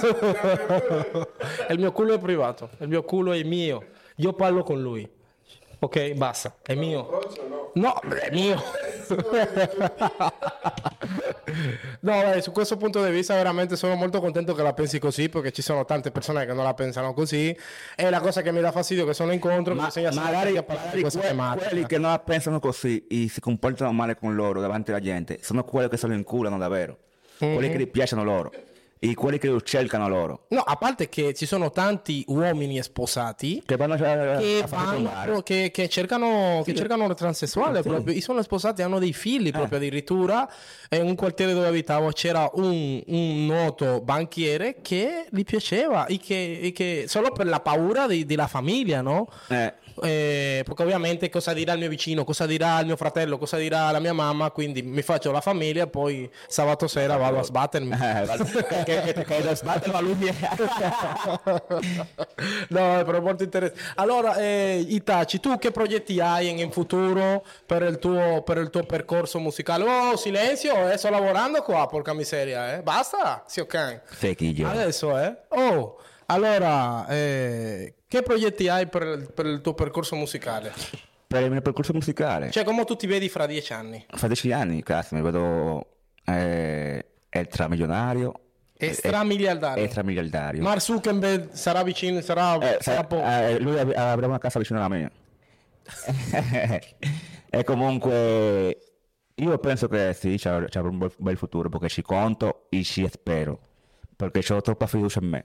il 1.70 1.78
mio 1.78 1.92
culo 1.92 2.14
è 2.14 2.18
privato, 2.18 2.70
il 2.78 2.88
mio 2.88 3.03
culo 3.05 3.32
è 3.32 3.42
mio. 3.42 3.84
Io 4.20 4.32
parlo 4.34 4.62
con 4.62 4.80
lui. 4.82 5.08
Ok, 5.82 6.12
basta, 6.12 6.56
è 6.62 6.74
mio. 6.74 7.08
No, 7.74 7.98
è 8.00 8.30
mio. 8.30 8.62
no, 12.00 12.20
beh, 12.20 12.42
su 12.42 12.52
questo 12.52 12.76
punto 12.76 13.02
di 13.02 13.10
vista 13.10 13.34
veramente 13.34 13.76
sono 13.76 13.94
molto 13.94 14.20
contento 14.20 14.52
che 14.54 14.62
la 14.62 14.74
pensi 14.74 14.98
così 14.98 15.30
perché 15.30 15.52
ci 15.52 15.62
sono 15.62 15.86
tante 15.86 16.10
persone 16.10 16.44
che 16.44 16.52
non 16.52 16.64
la 16.64 16.74
pensano 16.74 17.14
così 17.14 17.56
e 17.96 18.10
la 18.10 18.20
cosa 18.20 18.42
che 18.42 18.52
mi 18.52 18.60
dà 18.60 18.70
fastidio 18.70 19.04
è 19.04 19.06
che 19.06 19.14
sono 19.14 19.32
incontro 19.32 19.74
Ma 19.74 19.90
magari, 19.92 20.02
che 20.04 20.12
parlare 20.12 20.50
di 20.50 20.58
magari 20.66 21.00
questa 21.00 21.20
que- 21.20 21.66
quelli 21.66 21.86
che 21.86 21.98
non 21.98 22.10
la 22.10 22.18
pensano 22.18 22.60
così 22.60 23.06
e 23.08 23.28
si 23.28 23.40
comportano 23.40 23.90
male 23.92 24.16
con 24.16 24.34
loro 24.34 24.60
davanti 24.60 24.90
alla 24.90 25.00
gente 25.00 25.38
sono 25.40 25.64
quelli 25.64 25.88
che 25.88 25.96
se 25.96 26.06
lo 26.06 26.12
inculano 26.12 26.58
davvero. 26.58 26.98
Quelli 27.38 27.70
che 27.70 27.78
gli 27.78 27.88
piacciono 27.88 28.22
loro 28.22 28.52
e 29.03 29.14
quelli 29.14 29.38
che 29.38 29.48
lo 29.48 29.62
cercano 29.62 30.09
loro. 30.09 30.44
No, 30.48 30.61
a 30.61 30.76
parte 30.76 31.09
che 31.09 31.32
ci 31.32 31.46
sono 31.46 31.70
tanti 31.70 32.22
uomini 32.28 32.82
sposati 32.82 33.62
Che 33.64 33.76
vanno 33.76 33.94
a, 33.94 33.96
che, 33.96 34.64
vanno 34.68 35.40
che, 35.42 35.70
che 35.72 35.88
cercano, 35.88 36.61
che 36.64 36.74
cercano 36.74 37.07
il 37.07 37.14
transessuale 37.14 37.80
proprio. 37.80 38.14
I 38.14 38.20
sono 38.20 38.42
sposati, 38.42 38.82
hanno 38.82 38.98
dei 38.98 39.14
figli 39.14 39.51
proprio 39.53 39.78
addirittura. 39.78 40.46
In 40.90 41.03
un 41.03 41.14
quartiere 41.14 41.55
dove 41.55 41.66
abitavo 41.68 42.11
c'era 42.11 42.51
un, 42.55 43.03
un 43.07 43.46
noto 43.46 44.03
banchiere 44.03 44.76
che 44.82 45.24
gli 45.30 45.44
piaceva 45.44 46.05
e 46.05 46.18
che, 46.18 46.59
e 46.61 46.72
che- 46.72 47.05
solo 47.09 47.30
per 47.32 47.46
la 47.46 47.61
paura 47.61 48.07
di- 48.07 48.26
della 48.26 48.48
famiglia, 48.48 49.01
no? 49.01 49.28
Eh, 49.48 49.72
eh, 50.03 50.62
perché 50.64 50.82
ovviamente 50.82 51.28
cosa 51.28 51.53
dirà 51.53 51.72
il 51.72 51.78
mio 51.78 51.88
vicino, 51.88 52.24
cosa 52.24 52.47
dirà 52.47 52.78
il 52.80 52.86
mio 52.86 52.97
fratello, 52.97 53.38
cosa 53.38 53.57
dirà 53.57 53.91
la 53.91 53.99
mia 53.99 54.12
mamma, 54.12 54.51
quindi 54.51 54.82
mi 54.82 55.03
faccio 55.03 55.30
la 55.30 55.41
famiglia 55.41 55.84
e 55.84 55.88
poi 55.88 56.30
sabato 56.47 56.86
sera 56.86 57.16
vado 57.16 57.38
a 57.38 57.43
sbattermi. 57.43 57.93
Eh, 57.93 58.84
che, 58.84 59.12
che, 59.12 59.24
che 59.24 59.43
lo 59.43 59.55
sbattere 59.55 59.93
la 59.93 60.01
luce. 60.01 60.34
no, 62.68 63.03
però 63.05 63.20
molto 63.20 63.43
interessante. 63.43 63.82
Allora, 63.97 64.36
eh, 64.36 64.84
Itachi, 64.88 65.41
tu 65.41 65.59
che 65.59 65.70
progetti 65.70 66.20
hai 66.20 66.61
in, 66.61 66.70
futuro 66.70 67.45
per 67.66 67.82
il, 67.82 67.99
tuo, 67.99 68.43
per 68.43 68.59
il 68.59 68.70
tuo 68.70 68.84
percorso 68.84 69.38
musicale? 69.38 69.84
Oh, 69.84 70.16
silenzio, 70.16 70.91
eh, 70.91 70.97
sto 70.97 71.11
lavorando 71.11 71.62
qua, 71.62 71.86
porca 71.86 72.14
miseria, 72.14 72.76
eh. 72.76 72.82
Basta, 72.82 73.45
sì, 73.47 73.61
ok. 73.61 74.01
Adesso, 74.64 75.18
eh. 75.18 75.36
Oh, 75.49 75.99
allora, 76.26 77.07
eh, 77.09 77.95
che 78.11 78.22
progetti 78.22 78.66
hai 78.66 78.88
per, 78.88 79.30
per 79.32 79.46
il 79.46 79.61
tuo 79.61 79.72
percorso 79.74 80.16
musicale? 80.16 80.72
Per 81.28 81.42
il 81.44 81.50
mio 81.52 81.61
percorso 81.61 81.92
musicale, 81.92 82.50
Cioè, 82.50 82.64
come 82.64 82.84
tu 82.84 82.96
ti 82.96 83.06
vedi 83.06 83.28
fra 83.28 83.46
dieci 83.46 83.72
anni? 83.72 84.04
fra 84.08 84.26
dieci 84.26 84.50
anni, 84.50 84.82
cazzo, 84.82 85.14
mi 85.14 85.22
vedo 85.22 85.86
eh, 86.24 87.04
extramilionario. 87.28 88.32
Estramiliardario. 88.76 89.84
Extramiliardario. 89.84 90.61
Mark 90.61 90.80
Zuckerberg 90.80 91.52
sarà 91.52 91.84
vicino, 91.84 92.20
sarà, 92.20 92.54
Eh, 92.56 92.78
sarà 92.80 92.96
sa- 92.96 93.04
po- 93.04 93.22
eh, 93.22 93.61
lui 93.61 93.78
av- 93.78 93.92
avrà 93.94 94.26
una 94.26 94.38
casa 94.38 94.58
vicino 94.58 94.80
alla 94.84 94.88
mia. 94.88 95.08
e 97.50 97.64
comunque 97.64 98.78
io 99.34 99.58
penso 99.58 99.86
che 99.86 100.12
sì, 100.14 100.36
c'è, 100.36 100.66
un 100.80 100.98
bel, 100.98 101.12
bel 101.16 101.36
futuro 101.36 101.68
perché 101.68 101.88
ci 101.88 102.02
conto 102.02 102.66
e 102.70 102.82
ci 102.82 103.06
spero. 103.08 103.61
Perché 104.16 104.52
ho 104.52 104.61
troppa 104.61 104.86
fiducia 104.86 105.20
in 105.20 105.28
me. 105.28 105.44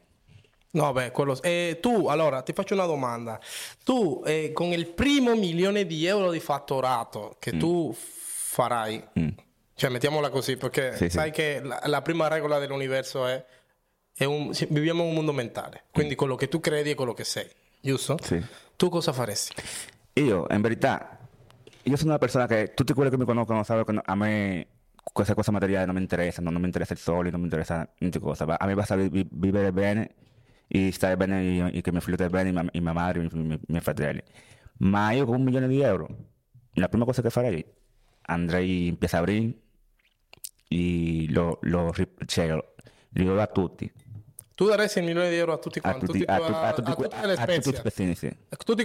No, 0.76 0.92
beh, 0.92 1.12
quello... 1.12 1.42
eh, 1.42 1.78
tu, 1.82 2.08
allora, 2.08 2.42
ti 2.42 2.52
faccio 2.52 2.74
una 2.74 2.86
domanda. 2.86 3.40
Tu, 3.84 4.22
eh, 4.26 4.52
con 4.54 4.68
il 4.74 4.88
primo 4.88 5.34
milione 5.36 5.86
di 5.86 6.06
euro 6.06 6.32
di 6.32 6.40
fatturato 6.42 7.38
che 7.40 7.56
tu 7.58 7.96
farai, 7.96 9.02
cioè 9.74 9.90
mettiamola 9.90 10.30
così, 10.30 10.58
perché 10.58 10.92
Mm. 10.92 10.96
Sì, 10.96 11.04
sì. 11.06 11.10
sai 11.12 11.32
che 11.32 11.62
la, 11.64 11.82
la 11.86 12.02
prima 12.02 12.28
regola 12.28 12.60
dell'universo 12.60 13.26
è, 13.26 13.44
è 14.14 14.26
un, 14.26 14.54
sì, 14.54 14.68
viviamo 14.70 15.04
un 15.04 15.14
mondo 15.14 15.32
mentale, 15.32 15.84
quindi 15.92 16.16
quello 16.16 16.36
che 16.36 16.48
tu 16.50 16.60
credi 16.60 16.92
è 16.92 16.96
quello 16.96 17.14
che 17.14 17.24
sei, 17.24 17.48
giusto? 17.80 18.18
Sì. 18.22 18.44
Tu 18.76 18.90
cosa 18.90 19.14
faresti? 19.14 19.54
Io, 20.14 20.46
in 20.50 20.62
verità, 20.62 21.18
io 21.84 21.96
sono 21.96 22.10
una 22.10 22.20
persona 22.20 22.48
che 22.48 22.74
tutti 22.74 22.92
quelli 22.94 23.10
che 23.10 23.18
mi 23.18 23.26
conoscono 23.26 23.64
sanno 23.64 23.84
che 23.86 23.98
a 24.04 24.16
me 24.16 24.68
queste 25.14 25.34
cose 25.34 25.52
materiali 25.52 25.86
non 25.86 25.96
mi 25.96 26.02
interessano, 26.02 26.50
non 26.50 26.60
mi 26.60 26.68
interessa 26.68 26.92
il 26.94 27.00
sole, 27.00 27.30
non 27.30 27.40
mi 27.40 27.46
interessa 27.46 27.88
niente 28.00 28.20
cosa. 28.20 28.58
A 28.60 28.66
me 28.66 28.74
basta 28.74 28.96
vi- 28.96 29.26
vivere 29.32 29.72
bene 29.72 30.10
e 30.68 30.92
stare 30.92 31.18
bene, 31.18 31.72
e 31.72 31.82
che 31.82 31.92
mio 31.92 32.02
figlio 32.02 32.16
stia 32.16 32.30
bene, 32.30 32.52
mia, 32.52 32.66
mia 32.74 32.94
madre, 32.94 33.24
i 33.24 33.30
miei, 33.34 33.60
miei 33.68 33.82
fratelli. 33.82 34.22
Ma 34.78 35.12
io 35.12 35.26
con 35.26 35.36
un 35.36 35.44
milione 35.44 35.68
di 35.68 35.82
euro, 35.82 36.08
la 36.74 36.90
prima 36.90 37.06
cosa 37.06 37.22
che 37.22 37.30
farei, 37.30 37.64
andrei 38.24 38.88
in 38.88 38.98
Piazza 38.98 39.22
Brin 39.22 39.54
e 40.68 41.26
lo, 41.30 41.60
lo, 41.62 41.94
cioè, 42.26 42.48
lo, 42.48 42.74
li 43.10 43.24
do 43.24 43.40
a 43.40 43.48
tutti. 43.48 43.92
Tu 44.56 44.68
daresti 44.68 45.00
il 45.00 45.06
milione 45.06 45.30
di 45.30 45.36
euro 45.36 45.52
a 45.54 45.58
tutti 45.58 45.80
A 45.80 45.82
quanti, 45.82 46.06
tutti, 46.06 46.20
tutti, 46.20 46.32
a, 46.32 46.38
tu- 46.38 46.44
a 46.44 46.74
tutti, 46.74 46.92
a 46.92 46.96
tutte 46.96 47.26
le 47.26 47.34
a 47.34 47.46
tutti 47.46 47.76
spezzini, 47.76 48.16
sì. 48.16 48.34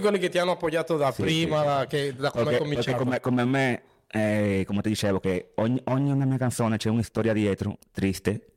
quelli 0.01 0.19
che 0.19 0.27
ti 0.29 0.37
hanno 0.37 0.51
appoggiato 0.51 0.97
da 0.97 1.11
Sì, 1.11 1.21
prima, 1.21 1.59
sì, 1.59 1.65
da, 1.65 1.85
che- 1.87 2.15
da 2.15 2.31
come 2.31 2.43
perché 2.43 2.59
cominciato. 2.59 2.97
come, 2.97 3.19
come 3.21 3.45
me, 3.45 3.83
eh, 4.07 4.63
come 4.67 4.81
ti 4.81 4.89
dicevo, 4.89 5.21
che 5.21 5.51
ogni, 5.55 5.81
ogni 5.85 6.11
una 6.11 6.25
mia 6.25 6.37
canzone 6.37 6.75
c'è 6.75 6.89
una 6.89 7.01
storia 7.03 7.31
dietro, 7.31 7.77
triste, 7.91 8.47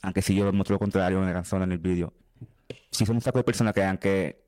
anche 0.00 0.20
se 0.20 0.32
io 0.32 0.52
mostro 0.52 0.74
lo 0.74 0.78
contrario 0.78 1.18
nella 1.18 1.32
canzone, 1.32 1.64
nel 1.64 1.80
video. 1.80 2.12
Ci 2.90 3.04
sono 3.04 3.16
un 3.16 3.22
sacco 3.22 3.38
di 3.38 3.44
persone 3.44 3.72
che 3.72 3.82
anche 3.82 4.44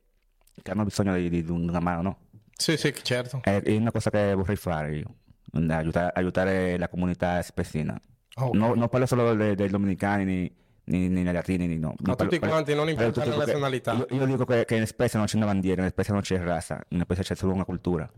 che 0.61 0.71
hanno 0.71 0.85
bisogno 0.85 1.15
di, 1.17 1.29
di 1.29 1.51
una 1.51 1.81
mano, 1.81 2.03
no? 2.03 2.19
Sì, 2.57 2.77
sì, 2.77 2.93
certo. 3.03 3.41
È, 3.43 3.63
è 3.63 3.77
una 3.77 3.91
cosa 3.91 4.11
che 4.11 4.35
vorrei 4.35 4.57
fare 4.57 4.97
io, 4.97 5.15
aiutare, 5.53 6.13
aiutare 6.15 6.79
la 6.79 6.89
comunità 6.89 7.41
spezzina. 7.43 7.99
Ok. 8.35 8.55
No, 8.55 8.75
non 8.75 8.89
parlo 8.89 9.07
solo 9.07 9.35
dei, 9.35 9.55
dei 9.55 9.69
dominicani, 9.69 10.25
ni, 10.25 10.55
ni, 10.85 11.09
ni 11.09 11.23
dei 11.23 11.33
latini, 11.33 11.67
ni 11.67 11.79
no. 11.79 11.95
A 12.05 12.15
tutti 12.15 12.39
quanti, 12.39 12.75
non 12.75 12.85
parlo- 12.85 12.91
importa 12.91 13.21
parlo 13.21 13.37
la 13.37 13.45
nazionalità. 13.45 13.93
Io, 13.95 14.07
io 14.11 14.27
dico 14.27 14.45
che, 14.45 14.65
che 14.65 14.77
in 14.77 14.87
Spezia 14.87 15.19
non 15.19 15.27
c'è 15.27 15.37
una 15.37 15.47
bandiera, 15.47 15.83
in 15.83 15.91
Spezia 15.91 16.13
non 16.13 16.23
c'è 16.23 16.39
razza, 16.39 16.81
in 16.89 17.01
Spezia 17.03 17.25
c'è 17.25 17.35
solo 17.35 17.53
una 17.55 17.65
cultura. 17.65 18.11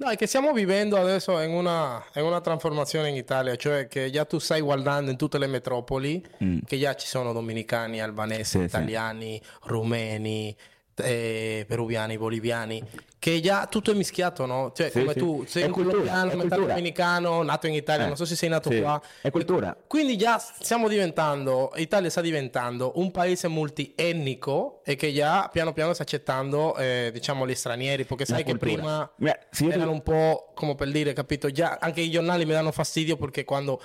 No, 0.00 0.08
è 0.10 0.16
che 0.16 0.28
stiamo 0.28 0.52
vivendo 0.52 0.96
adesso 0.96 1.40
in 1.40 1.50
una, 1.50 2.00
in 2.14 2.22
una 2.22 2.40
trasformazione 2.40 3.08
in 3.08 3.16
Italia, 3.16 3.56
cioè 3.56 3.88
che 3.88 4.10
già 4.10 4.24
tu 4.24 4.38
stai 4.38 4.60
guardando 4.60 5.10
in 5.10 5.16
tutte 5.16 5.38
le 5.38 5.48
metropoli 5.48 6.24
che 6.64 6.78
già 6.78 6.94
ci 6.94 7.08
sono 7.08 7.32
dominicani, 7.32 8.00
albanesi, 8.00 8.58
Mm. 8.58 8.60
Sì, 8.62 8.68
sì. 8.68 8.76
italiani, 8.76 9.42
rumeni, 9.64 10.56
eh, 11.00 11.64
peruviani, 11.68 12.16
boliviani, 12.18 12.82
che 13.18 13.40
già 13.40 13.66
tutto 13.66 13.90
è 13.90 13.94
mischiato, 13.94 14.46
no? 14.46 14.72
Cioè, 14.74 14.90
Sì, 14.90 15.00
come 15.00 15.12
sì. 15.12 15.18
tu 15.18 15.44
sei 15.46 15.62
È 15.62 15.66
un 15.66 15.72
cultura, 15.72 15.96
colombiano, 15.98 16.26
metà 16.34 16.40
cultura. 16.54 16.66
dominicano, 16.74 17.42
nato 17.42 17.66
in 17.66 17.74
Italia, 17.74 18.04
Eh, 18.04 18.08
non 18.08 18.16
so 18.16 18.24
se 18.24 18.36
sei 18.36 18.48
nato 18.48 18.70
sì, 18.70 18.80
qua. 18.80 19.00
è 19.22 19.30
cultura. 19.30 19.76
Quindi 19.86 20.16
già 20.16 20.38
stiamo 20.38 20.86
diventando, 20.88 21.72
Italia 21.76 22.10
sta 22.10 22.20
diventando 22.20 22.92
un 22.96 23.10
paese 23.10 23.48
multietnico 23.48 24.80
e 24.84 24.94
che 24.96 25.12
già 25.12 25.48
piano 25.52 25.72
piano 25.72 25.92
sta 25.92 26.02
accettando, 26.04 26.76
eh, 26.76 27.10
diciamo, 27.12 27.46
gli 27.46 27.54
stranieri, 27.54 28.04
perché 28.04 28.24
sai 28.24 28.44
che 28.44 28.56
prima 28.56 29.10
ti- 29.50 29.68
erano 29.68 29.90
un 29.92 30.02
po' 30.02 30.52
come 30.54 30.74
per 30.74 30.90
dire, 30.90 31.12
capito? 31.12 31.50
Già 31.50 31.78
anche 31.80 32.00
i 32.00 32.10
giornali 32.10 32.44
mi 32.44 32.52
danno 32.52 32.72
fastidio 32.72 33.16
perché 33.16 33.44
quando 33.44 33.80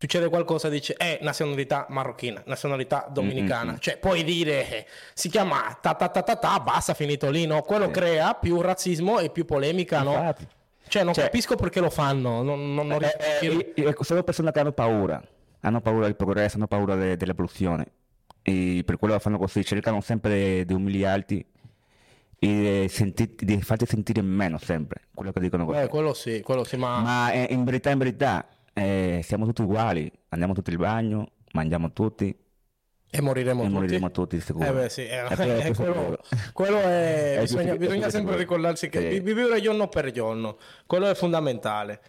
succede 0.00 0.30
qualcosa 0.30 0.70
dice 0.70 0.94
eh 0.96 1.18
nazionalità 1.20 1.84
marocchina, 1.90 2.42
nazionalità 2.46 3.06
dominicana, 3.10 3.76
cioè 3.78 3.98
puoi 3.98 4.24
dire 4.24 4.66
eh, 4.70 4.86
si 5.12 5.28
chiama 5.28 5.76
ta 5.78 5.92
ta 5.92 6.08
ta 6.08 6.22
ta 6.22 6.36
ta, 6.36 6.58
basta 6.60 6.94
finito 6.94 7.28
lì, 7.28 7.44
no? 7.44 7.60
Quello 7.60 7.90
crea 7.90 8.32
più 8.32 8.58
razzismo 8.62 9.18
e 9.18 9.28
più 9.28 9.44
polemica, 9.44 10.00
no? 10.02 10.12
Infatti. 10.14 10.46
Cioè 10.88 11.04
non 11.04 11.12
Cioè- 11.12 11.24
capisco 11.24 11.54
perché 11.54 11.80
lo 11.80 11.90
fanno, 11.90 12.42
non, 12.42 12.74
non, 12.74 12.86
non 12.86 12.98
riesco 12.98 13.16
a 13.18 13.20
Eh, 13.24 13.32
capirlo. 13.34 13.60
eh, 13.74 13.88
eh, 13.90 13.96
sono 14.04 14.22
persone 14.22 14.50
che 14.52 14.58
hanno 14.60 14.72
paura, 14.72 15.22
hanno 15.60 15.80
paura 15.82 16.06
del 16.06 16.16
progresso, 16.16 16.56
hanno 16.56 16.66
paura 16.66 16.94
de- 16.94 17.16
dell'evoluzione 17.18 17.86
e 18.42 18.82
per 18.86 18.96
quello 18.96 19.18
fanno 19.18 19.36
così, 19.36 19.62
cercano 19.66 20.00
sempre 20.00 20.64
di, 20.64 20.72
umiliarti 20.72 21.44
e 22.38 22.78
di, 22.82 22.88
sentir- 22.88 23.44
di 23.44 23.60
farti 23.60 23.84
sentire 23.86 24.22
meno 24.22 24.56
sempre, 24.58 25.02
quello 25.14 25.30
che 25.30 25.40
dicono 25.40 25.66
così. 25.66 25.78
Eh, 25.80 25.88
quello 25.88 26.14
sì, 26.14 26.40
quello 26.40 26.64
sì, 26.64 26.76
ma, 26.76 27.00
Ma 27.00 27.30
eh, 27.32 27.48
in 27.50 27.64
verità, 27.64 27.90
in 27.90 27.98
verità, 27.98 28.46
eh, 28.80 29.20
siamo 29.22 29.44
tutti 29.46 29.62
uguali, 29.62 30.10
andiamo 30.30 30.54
tutti 30.54 30.70
al 30.70 30.76
bagno, 30.78 31.32
mangiamo 31.52 31.92
tutti 31.92 32.34
e 33.12 33.20
moriremo 33.20 33.60
e 33.62 33.64
tutti. 33.64 33.74
moriremo 33.76 34.10
tutti 34.10 34.40
sicuro. 34.40 34.66
Eh 34.68 34.72
beh 34.72 34.88
sì, 34.88 35.06
eh, 35.06 35.24
quello 35.34 35.52
è 35.52 35.58
eh, 35.58 35.62
più 35.64 35.74
quello, 35.74 36.18
quello 36.52 36.78
è, 36.80 37.34
È 37.38 37.40
bisogna, 37.40 37.70
più- 37.70 37.78
bisogna 37.78 38.02
più 38.02 38.10
sempre 38.10 38.32
sicuro. 38.32 38.36
ricordarsi 38.36 38.88
che 38.88 39.00
Sì. 39.00 39.08
vi- 39.08 39.20
vivere 39.20 39.60
giorno 39.60 39.88
per 39.88 40.10
giorno, 40.12 40.56
quello 40.86 41.08
è 41.10 41.14
fondamentale. 41.14 42.00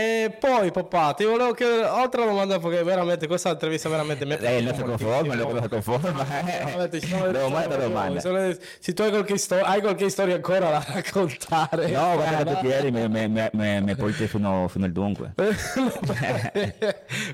E 0.00 0.30
poi 0.38 0.70
papà, 0.70 1.12
ti 1.14 1.24
volevo 1.24 1.52
chiedere 1.54 1.84
altra 1.84 2.24
domanda 2.24 2.60
perché 2.60 2.84
veramente 2.84 3.26
questa 3.26 3.50
intervista 3.50 3.88
veramente 3.88 4.24
mi 4.24 4.34
ha 4.34 4.38
Eh, 4.38 4.60
non 4.60 4.72
si 4.72 4.82
conforma, 4.82 5.34
moltissimo. 5.34 5.52
non 5.52 5.62
si 5.62 5.68
conforma. 5.68 6.22
Veramente, 6.44 7.00
ci 7.00 7.08
sono- 7.08 7.32
Domanda, 7.32 8.20
sono- 8.20 8.54
Se 8.78 8.92
tu 8.94 9.02
hai 9.02 9.10
qualche, 9.10 9.36
sto- 9.38 9.56
hai 9.60 9.80
qualche 9.80 10.08
storia 10.08 10.36
ancora 10.36 10.70
da 10.70 10.84
raccontare, 10.86 11.88
No, 11.88 12.14
guarda 12.14 12.60
che 12.60 12.66
chiedi, 12.68 12.92
mi, 12.92 13.96
porti 13.96 14.28
fino, 14.28 14.68
fino 14.68 14.84
al 14.84 14.92
dunque. 14.92 15.32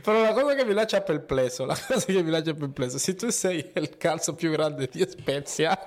Però 0.03 0.23
la 0.23 0.33
cosa 0.33 0.55
che 0.55 0.65
mi 0.65 0.73
lascia 0.73 1.03
perplesso, 1.03 1.67
la 1.67 1.77
cosa 1.87 2.07
che 2.07 2.23
mi 2.23 2.31
lascia 2.31 2.55
perplesso, 2.55 2.97
se 2.97 3.15
tu 3.15 3.29
sei 3.29 3.73
il 3.75 3.99
calzo 3.99 4.35
più 4.35 4.51
grande 4.51 4.89
di 4.91 5.07
Spezia, 5.07 5.79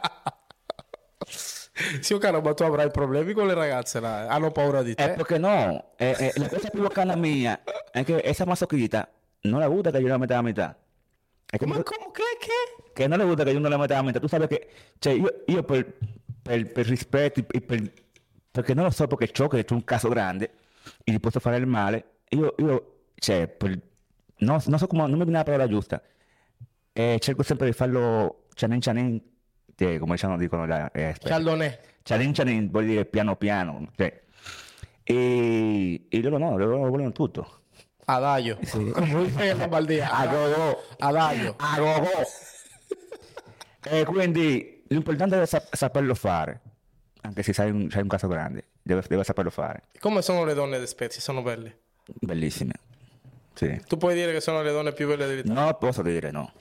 sì, 2.00 2.18
caro, 2.18 2.42
ma 2.42 2.54
tu 2.54 2.64
avrai 2.64 2.90
problemi 2.92 3.34
con 3.34 3.48
le 3.48 3.54
ragazze, 3.54 4.00
là, 4.00 4.28
hanno 4.28 4.52
paura 4.52 4.82
di 4.84 4.92
Eh, 4.92 4.96
te. 4.96 5.10
perché 5.12 5.38
no? 5.38 5.92
Eh, 5.98 6.16
eh, 6.18 6.34
la 6.36 6.50
cosa 6.50 6.70
più 6.70 6.82
bacana 6.82 7.16
mia 7.16 7.62
è 7.92 8.04
che 8.04 8.22
esa 8.24 8.46
masochista 8.46 9.08
non 9.42 9.60
la 9.60 9.68
gusta 9.68 9.92
che 9.92 10.00
io 10.00 10.08
la 10.08 10.18
metta 10.18 10.38
a 10.38 10.42
metà. 10.42 10.78
È 11.50 11.58
che, 11.58 11.66
Ma 11.66 11.82
come 11.84 12.12
che? 12.12 12.24
che? 12.40 12.92
che 12.94 13.08
non 13.08 13.18
le 13.20 13.26
gusta 13.26 13.44
che 13.44 13.52
io 13.52 13.60
non 13.60 13.70
la 13.70 13.78
metta 13.78 13.98
a 13.98 14.02
metà. 14.02 14.20
Tu 14.20 14.28
sai 14.28 14.48
che, 14.48 14.68
cioè, 15.00 15.14
io, 15.14 15.44
io 15.46 15.64
per, 15.64 15.98
per, 16.42 16.72
per 16.72 16.86
rispetto 16.88 17.44
e 17.50 17.62
per, 17.62 17.92
perché 18.52 18.74
non 18.74 18.86
lo 18.86 18.90
so 18.90 19.08
perché 19.08 19.32
ciò 19.32 19.48
che 19.48 19.64
c'è 19.64 19.74
un 19.74 19.84
caso 19.84 20.10
grande 20.10 20.52
e 21.04 21.12
gli 21.12 21.20
posso 21.20 21.40
fare 21.40 21.58
il 21.58 21.68
male, 21.68 22.06
io, 22.30 22.56
io 22.58 22.94
cioè, 23.16 23.48
per, 23.48 23.80
non, 24.40 24.60
non 24.66 24.78
so 24.80 24.88
come, 24.88 25.02
non 25.02 25.12
mi 25.18 25.24
viene 25.24 25.38
la 25.38 25.44
parola 25.44 25.68
giusta. 25.68 26.02
Eh, 26.92 27.18
cerco 27.20 27.44
sempre 27.44 27.68
di 27.68 27.74
farlo 27.74 28.46
cianin 28.56 28.82
cianin, 28.82 29.22
che 29.78 30.00
come 30.00 30.14
diciamo 30.14 30.38
dicono 30.38 30.66
la, 30.66 30.92
eh, 30.92 31.04
aspetta. 31.06 31.30
Cialdonè. 31.30 31.80
Cianin 32.02 32.34
cianin 32.34 32.72
vuol 32.72 32.86
dire 32.86 33.06
piano 33.06 33.36
piano, 33.36 33.88
cioè. 33.96 34.22
E, 35.04 36.08
e 36.10 36.22
loro 36.22 36.38
no, 36.38 36.58
loro 36.58 36.90
vogliono 36.90 37.12
tutto. 37.12 37.62
Bien 38.06 39.58
la 39.58 39.68
Baldia. 39.70 40.10
A 40.10 40.26
go-go. 40.28 40.84
Adagio. 40.98 41.56
A 41.58 41.78
go-go. 41.78 42.10
e 43.84 44.06
quindi 44.06 44.84
l'importante 44.88 45.42
è 45.42 45.46
sap- 45.46 45.76
saperlo 45.76 46.16
fare, 46.16 46.62
anche 47.22 47.44
se 47.44 47.54
sai 47.54 47.70
un, 47.70 47.90
sai 47.92 48.02
un 48.02 48.08
caso 48.08 48.28
grande, 48.28 48.64
deve, 48.82 49.04
deve 49.08 49.24
saperlo 49.24 49.52
fare. 49.52 49.84
Come 50.00 50.22
sono 50.22 50.44
le 50.44 50.54
donne 50.54 50.80
di 50.80 50.88
Spezia? 50.88 51.22
Sono 51.22 51.42
belle. 51.42 51.78
Bellissime. 52.20 52.74
Sì. 53.54 53.80
Tu 53.88 53.98
puoi 53.98 54.16
dire 54.16 54.32
che 54.32 54.40
sono 54.40 54.62
le 54.62 54.72
donne 54.72 54.94
più 54.94 55.08
belle 55.08 55.28
dell'Italia? 55.28 55.66
No 55.66 55.74
posso 55.76 56.02
dire 56.02 56.32
no. 56.32 56.52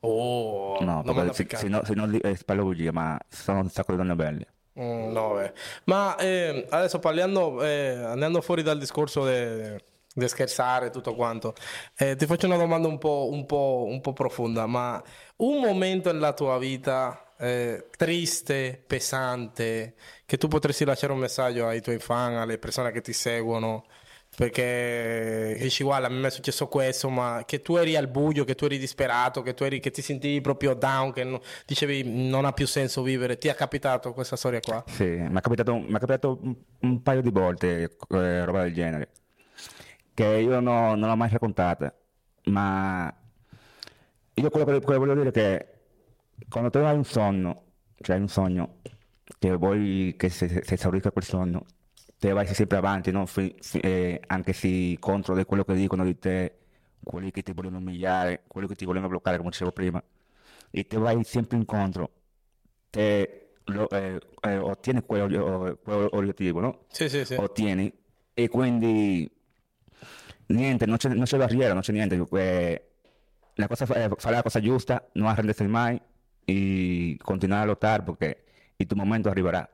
Oh, 0.00 0.78
No, 0.80 1.02
se, 1.32 1.46
se 1.56 1.68
no, 1.68 1.84
se 1.84 1.94
no 1.94 2.06
di- 2.06 2.18
eh, 2.18 2.38
parlo 2.44 2.64
bugie, 2.64 2.92
ma 2.92 3.18
sono 3.28 3.60
un 3.60 3.70
sacco 3.70 3.92
di 3.92 3.98
donne 3.98 4.14
belle. 4.14 4.46
Mm, 4.78 5.10
no, 5.12 5.34
beh. 5.34 5.52
Ma 5.84 6.16
eh, 6.16 6.66
adesso 6.70 6.98
parliamo, 6.98 7.62
eh, 7.62 7.94
andando 8.04 8.40
fuori 8.40 8.62
dal 8.62 8.78
discorso 8.78 9.24
di 9.26 10.28
scherzare 10.28 10.86
e 10.86 10.90
tutto 10.90 11.14
quanto, 11.14 11.54
eh, 11.96 12.14
ti 12.16 12.26
faccio 12.26 12.46
una 12.46 12.56
domanda 12.56 12.88
un 12.88 12.98
po', 12.98 13.28
un, 13.32 13.46
po', 13.46 13.84
un 13.88 14.00
po' 14.00 14.12
profonda, 14.12 14.66
ma 14.66 15.02
un 15.36 15.60
momento 15.60 16.12
nella 16.12 16.32
tua 16.34 16.58
vita 16.58 17.32
eh, 17.38 17.88
triste, 17.96 18.82
pesante, 18.86 19.94
che 20.24 20.36
tu 20.38 20.48
potresti 20.48 20.84
lasciare 20.84 21.12
un 21.12 21.18
messaggio 21.20 21.66
ai 21.66 21.80
tuoi 21.82 21.98
fan, 21.98 22.34
alle 22.34 22.58
persone 22.58 22.92
che 22.92 23.00
ti 23.00 23.12
seguono, 23.12 23.84
perché 24.36 25.56
dici 25.58 25.82
guarda 25.82 26.08
a 26.08 26.10
me 26.10 26.26
è 26.26 26.30
successo 26.30 26.68
questo 26.68 27.08
ma 27.08 27.44
che 27.46 27.62
tu 27.62 27.76
eri 27.76 27.96
al 27.96 28.06
buio 28.06 28.44
che 28.44 28.54
tu 28.54 28.66
eri 28.66 28.76
disperato 28.76 29.40
che 29.40 29.54
tu 29.54 29.64
eri 29.64 29.80
che 29.80 29.90
ti 29.90 30.02
sentivi 30.02 30.42
proprio 30.42 30.74
down 30.74 31.10
che 31.10 31.24
no, 31.24 31.40
dicevi 31.64 32.28
non 32.28 32.44
ha 32.44 32.52
più 32.52 32.66
senso 32.66 33.02
vivere 33.02 33.38
ti 33.38 33.48
è 33.48 33.54
capitato 33.54 34.12
questa 34.12 34.36
storia 34.36 34.60
qua? 34.60 34.84
Sì, 34.86 35.04
mi 35.04 35.38
è 35.38 35.40
capitato, 35.40 35.74
mi 35.76 35.88
è 35.88 35.98
capitato 35.98 36.38
un, 36.42 36.54
un, 36.80 37.02
paio 37.02 37.22
di 37.22 37.30
volte 37.30 37.96
eh, 38.10 38.44
roba 38.44 38.62
del 38.62 38.74
genere 38.74 39.08
che 40.12 40.26
io 40.26 40.60
no, 40.60 40.94
non 40.94 41.08
l'ho 41.08 41.16
mai 41.16 41.30
raccontata 41.30 41.94
ma 42.44 43.12
io 44.34 44.50
quello 44.50 44.66
che, 44.66 44.80
quello 44.80 45.00
che 45.00 45.06
voglio 45.06 45.14
dire 45.14 45.28
è 45.28 45.32
che 45.32 45.66
quando 46.50 46.68
tu 46.68 46.76
hai 46.76 46.94
un 46.94 47.04
sogno 47.04 47.62
cioè 48.02 48.16
un 48.16 48.28
sogno 48.28 48.80
che 49.38 49.50
vuoi 49.54 50.14
che 50.18 50.28
si, 50.28 50.44
esaurisca 50.44 51.10
quel 51.10 51.24
sogno 51.24 51.64
te 52.18 52.32
vai 52.32 52.46
sempre 52.46 52.78
avanti, 52.78 53.10
no? 53.10 53.26
Eh, 53.80 54.20
anche 54.26 54.52
se 54.52 54.96
contro 54.98 55.34
di 55.34 55.44
quello 55.44 55.64
che 55.64 55.74
dicono 55.74 56.04
di 56.04 56.18
te, 56.18 56.58
quelli 57.02 57.30
che 57.30 57.42
ti 57.42 57.52
vogliono 57.52 57.78
umiliare, 57.78 58.44
quelli 58.46 58.66
che 58.66 58.74
ti 58.74 58.84
vogliono 58.84 59.08
bloccare, 59.08 59.36
come 59.36 59.50
dicevo 59.50 59.72
prima, 59.72 60.02
e 60.70 60.86
te 60.86 60.96
vai 60.98 61.22
sempre 61.24 61.56
incontro, 61.56 62.10
te 62.90 63.54
lo, 63.64 63.88
eh, 63.90 64.18
eh, 64.42 64.56
ottieni 64.56 65.02
quell'obiettivo, 65.02 66.60
no? 66.60 66.84
Sì, 66.88 67.08
sì, 67.08 67.24
sì. 67.24 67.34
Ottieni, 67.34 67.92
e 68.34 68.48
quindi 68.48 69.30
niente, 70.46 70.86
non 70.86 70.96
c'è, 70.96 71.08
non 71.10 71.24
c'è 71.24 71.38
barriera, 71.38 71.72
non 71.72 71.82
c'è 71.82 71.92
niente. 71.92 72.14
Eh, 72.32 72.90
la 73.54 73.68
cosa, 73.68 73.84
eh, 73.84 74.08
fare 74.16 74.34
la 74.34 74.42
cosa 74.42 74.60
giusta, 74.60 75.08
non 75.14 75.28
arrendersi 75.28 75.66
mai 75.66 76.00
e 76.44 77.16
continuare 77.22 77.62
a 77.62 77.66
lottare 77.66 78.02
perché 78.02 78.44
il 78.76 78.86
tuo 78.86 78.96
momento 78.96 79.28
arriverà, 79.28 79.68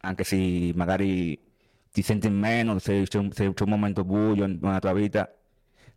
anche 0.00 0.24
se 0.24 0.72
magari 0.74 1.50
ti 1.92 2.02
senti 2.02 2.28
meno, 2.30 2.78
se 2.78 3.02
c'è 3.06 3.18
un, 3.18 3.30
un 3.36 3.68
momento 3.68 4.02
buio 4.04 4.46
nella 4.46 4.78
tua 4.78 4.94
vita, 4.94 5.30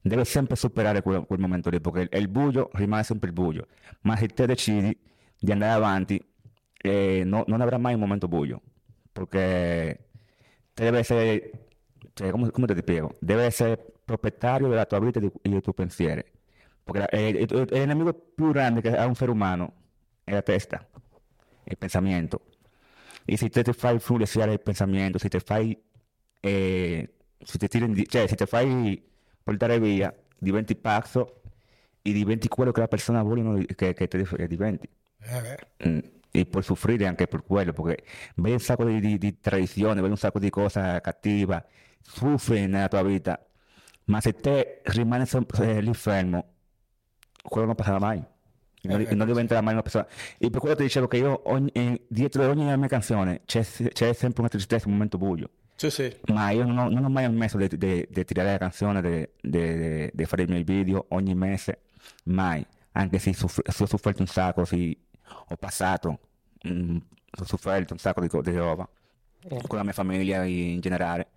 devi 0.01 0.25
sempre 0.25 0.55
superare 0.55 1.01
quel, 1.01 1.25
quel 1.25 1.39
momento 1.39 1.69
lì, 1.69 1.79
perché 1.79 2.15
il 2.17 2.27
buio 2.27 2.69
rimane 2.73 3.03
sempre 3.03 3.29
il 3.29 3.33
buio, 3.33 3.67
ma 4.01 4.15
se 4.17 4.27
te 4.27 4.45
decidi 4.45 4.97
di 5.39 5.51
andare 5.51 5.71
avanti, 5.71 6.21
eh, 6.77 7.23
no, 7.25 7.43
non 7.47 7.61
avrà 7.61 7.77
mai 7.77 7.93
un 7.93 8.01
momento 8.01 8.27
buio, 8.27 8.61
perché 9.11 10.09
deve 10.73 10.99
essere, 10.99 11.51
cioè, 12.13 12.29
come, 12.29 12.51
come 12.51 12.67
te 12.67 12.75
spiego, 12.77 13.15
deve 13.19 13.43
essere 13.45 13.77
proprietario 14.03 14.67
della 14.67 14.85
tua 14.85 14.99
vita 14.99 15.19
e 15.19 15.31
dei 15.49 15.61
tuoi 15.61 15.75
pensieri, 15.75 16.23
perché 16.83 17.17
il 17.17 17.87
nemico 17.87 18.13
più 18.13 18.51
grande 18.51 18.81
che 18.81 18.95
ha 18.95 19.05
un 19.05 19.15
essere 19.15 19.31
umano, 19.31 19.73
è 20.25 20.33
la 20.33 20.41
testa, 20.41 20.85
il 21.63 21.77
pensamento. 21.77 22.41
E 23.25 23.37
se 23.37 23.49
te 23.49 23.63
ti 23.63 23.73
fai 23.73 23.93
influenzare 23.93 24.53
il 24.53 24.61
pensamento, 24.61 25.17
se 25.17 25.29
ti 25.29 25.39
fai, 25.39 25.77
eh, 26.39 27.13
se 27.39 27.57
ti 27.57 27.67
tiri, 27.67 28.07
cioè 28.07 28.27
se 28.27 28.35
ti 28.35 28.45
fai 28.45 29.03
portare 29.43 29.79
via, 29.79 30.13
diventi 30.37 30.75
pazzo 30.75 31.41
e 32.01 32.11
diventi 32.11 32.47
quello 32.47 32.71
che 32.71 32.81
la 32.81 32.87
persona 32.87 33.23
vuole 33.23 33.65
che, 33.65 33.93
che 33.93 34.07
te 34.07 34.47
diventi. 34.47 34.87
Eh 35.19 35.87
mm. 35.87 35.99
E 36.31 36.45
puoi 36.45 36.63
soffrire 36.63 37.07
anche 37.07 37.27
per 37.27 37.43
quello, 37.43 37.71
perché 37.73 38.03
vedi 38.35 38.51
un 38.53 38.59
sacco 38.59 38.83
di, 38.83 38.99
di, 38.99 39.17
di 39.17 39.39
tradizione, 39.39 39.95
vedi 39.95 40.09
un 40.09 40.17
sacco 40.17 40.37
di 40.37 40.49
cose 40.49 40.99
cattive, 41.01 41.65
soffri 42.01 42.67
nella 42.67 42.89
tua 42.89 43.03
vita, 43.03 43.43
ma 44.05 44.19
se 44.21 44.33
te 44.33 44.81
rimani 44.83 45.25
eh, 45.61 45.81
lì 45.81 45.93
fermo, 45.93 46.45
quello 47.41 47.67
non 47.67 47.75
passerà 47.75 47.99
mai 47.99 48.23
non, 48.87 49.01
eh, 49.01 49.15
non 49.15 49.27
diventerà 49.27 49.61
mai 49.61 49.73
una 49.73 49.81
persona. 49.81 50.07
E 50.37 50.49
per 50.49 50.59
quello 50.59 50.75
ti 50.75 50.83
dicevo 50.83 51.07
che 51.07 51.17
io 51.17 51.41
ogni, 51.45 51.69
eh, 51.73 52.01
dietro 52.07 52.47
ogni 52.49 52.63
mia 52.77 52.87
canzone 52.87 53.41
c'è, 53.45 53.63
c'è, 53.63 54.13
sempre 54.13 54.41
una 54.41 54.49
tristezza, 54.49 54.87
un 54.87 54.93
momento 54.93 55.17
buio. 55.17 55.49
Sì, 55.75 55.89
sì. 55.89 56.15
Ma 56.27 56.51
io 56.51 56.65
non 56.65 56.77
ho, 56.77 56.89
non 56.89 57.03
ho 57.03 57.09
mai 57.09 57.25
ammesso 57.25 57.57
di, 57.57 57.67
tirare 57.67 58.51
la 58.51 58.57
canzone, 58.57 59.29
di, 59.41 60.25
fare 60.25 60.43
i 60.43 60.47
miei 60.47 60.63
video 60.63 61.05
ogni 61.09 61.35
mese, 61.35 61.81
mai. 62.25 62.65
Anche 62.93 63.19
se, 63.19 63.33
soff- 63.33 63.67
se 63.69 63.83
ho 63.83 63.85
sofferto 63.85 64.21
un 64.21 64.27
sacco, 64.27 64.63
se 64.63 64.97
ho 65.49 65.55
passato, 65.57 66.19
mh, 66.63 66.69
mm, 66.69 66.97
ho 67.39 67.45
sofferto 67.45 67.93
un 67.93 67.99
sacco 67.99 68.21
di, 68.21 68.29
di 68.41 68.57
roba 68.57 68.87
mm. 69.53 69.57
con 69.67 69.77
la 69.77 69.83
mia 69.83 69.93
famiglia 69.93 70.43
in 70.45 70.79
generale. 70.79 71.27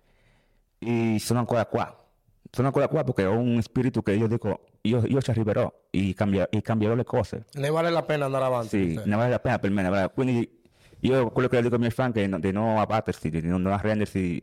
E 0.79 1.17
sono 1.19 1.39
ancora 1.39 1.65
qua. 1.65 1.93
Sono 2.49 2.67
ancora 2.67 2.87
qua 2.87 3.03
perché 3.03 3.25
ho 3.25 3.37
un 3.37 3.61
spirito 3.61 4.01
che 4.01 4.13
io 4.13 4.27
dico 4.27 4.68
io, 4.81 5.03
io 5.05 5.21
ci 5.21 5.29
arriverò 5.29 5.71
e, 5.89 6.13
cambia, 6.15 6.49
e, 6.49 6.61
cambierò 6.61 6.95
le 6.95 7.03
cose. 7.03 7.45
Ne 7.53 7.69
vale 7.69 7.89
la 7.89 8.03
pena 8.03 8.25
andare 8.25 8.45
avanti? 8.45 8.69
Sì, 8.69 9.01
ne 9.03 9.15
vale 9.15 9.29
la 9.29 9.39
pena 9.39 9.59
per 9.59 9.69
me. 9.71 9.87
Vale. 9.89 10.11
Quindi 10.13 10.61
io 11.01 11.29
quello 11.31 11.47
che 11.47 11.61
dico 11.61 11.75
ai 11.75 11.79
miei 11.79 11.91
fan 11.91 12.11
è 12.13 12.27
di 12.27 12.51
non 12.51 12.77
abbattersi, 12.77 13.29
di 13.29 13.41
non 13.41 13.65
arrendersi 13.67 14.41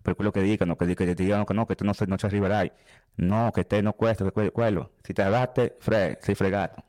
per 0.00 0.14
quello 0.14 0.30
che 0.30 0.42
dicono, 0.42 0.76
che, 0.76 0.94
che 0.94 1.14
dicono 1.14 1.44
che 1.44 1.52
no, 1.52 1.66
che 1.66 1.74
tu 1.74 1.84
non, 1.84 1.94
non, 2.06 2.18
ci 2.18 2.26
arriverai, 2.26 2.70
no, 3.16 3.50
che 3.52 3.66
te 3.66 3.80
non 3.80 3.94
questo, 3.96 4.30
che 4.30 4.50
quello. 4.52 4.90
Se 5.02 5.12
ti 5.12 5.20
abatte, 5.20 5.76
fre, 5.78 6.18
sei 6.20 6.34
fregato. 6.34 6.82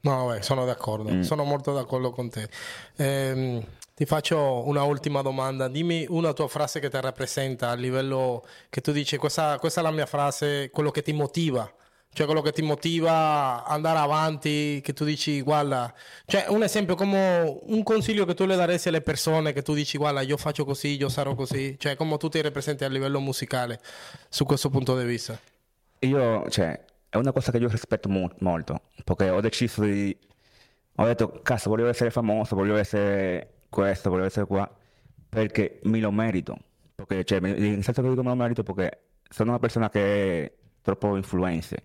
No, 0.00 0.26
beh, 0.26 0.42
sono 0.42 0.64
d'accordo, 0.64 1.12
mm. 1.12 1.20
sono 1.20 1.44
molto 1.44 1.72
d'accordo 1.72 2.10
con 2.10 2.28
te. 2.28 2.48
Ehm, 2.96 3.64
ti 3.94 4.04
faccio 4.06 4.66
una 4.66 4.82
ultima 4.82 5.22
domanda, 5.22 5.68
dimmi 5.68 6.04
una 6.08 6.32
tua 6.32 6.48
frase 6.48 6.80
che 6.80 6.90
ti 6.90 7.00
rappresenta 7.00 7.70
a 7.70 7.74
livello 7.74 8.44
che 8.68 8.80
tu 8.80 8.90
dici 8.90 9.16
questa, 9.16 9.58
questa 9.60 9.80
è 9.80 9.84
la 9.84 9.92
mia 9.92 10.06
frase, 10.06 10.70
quello 10.70 10.90
che 10.90 11.02
ti 11.02 11.12
motiva 11.12 11.72
cioè 12.14 12.26
quello 12.26 12.42
che 12.42 12.52
ti 12.52 12.60
motiva 12.60 13.64
ad 13.64 13.72
andare 13.72 13.98
avanti, 13.98 14.80
che 14.82 14.92
tu 14.92 15.04
dici 15.04 15.40
guarda, 15.40 15.92
cioè 16.26 16.44
un 16.48 16.62
esempio 16.62 16.94
come 16.94 17.60
un 17.62 17.82
consiglio 17.82 18.26
che 18.26 18.34
tu 18.34 18.44
le 18.44 18.54
daresti 18.54 18.88
alle 18.88 19.00
persone 19.00 19.52
che 19.52 19.62
tu 19.62 19.72
dici 19.72 19.96
guarda 19.96 20.20
io 20.20 20.36
faccio 20.36 20.66
così, 20.66 20.96
io 20.96 21.08
sarò 21.08 21.34
così, 21.34 21.76
cioè 21.78 21.96
come 21.96 22.18
tu 22.18 22.28
ti 22.28 22.42
rappresenti 22.42 22.84
a 22.84 22.88
livello 22.88 23.18
musicale 23.18 23.80
su 24.28 24.44
questo 24.44 24.68
punto 24.68 24.98
di 24.98 25.06
vista. 25.06 25.38
Io, 26.00 26.48
cioè, 26.50 26.84
è 27.08 27.16
una 27.16 27.32
cosa 27.32 27.50
che 27.50 27.58
io 27.58 27.68
rispetto 27.68 28.08
mo- 28.10 28.32
molto, 28.40 28.82
perché 29.04 29.30
ho 29.30 29.40
deciso 29.40 29.82
di, 29.82 30.14
ho 30.96 31.04
detto 31.06 31.40
cazzo 31.42 31.70
voglio 31.70 31.88
essere 31.88 32.10
famoso, 32.10 32.54
voglio 32.54 32.76
essere 32.76 33.60
questo, 33.70 34.10
voglio 34.10 34.24
essere 34.24 34.44
qua, 34.44 34.70
perché 35.30 35.80
mi 35.84 36.00
lo 36.00 36.10
merito, 36.10 36.58
perché, 36.94 37.24
cioè, 37.24 37.40
nel 37.40 37.82
senso 37.82 38.02
che 38.02 38.08
dico 38.10 38.22
me 38.22 38.28
lo 38.28 38.36
merito 38.36 38.62
perché 38.62 39.04
sono 39.30 39.50
una 39.50 39.58
persona 39.58 39.88
che 39.88 40.44
è 40.44 40.52
troppo 40.82 41.16
influenze 41.16 41.84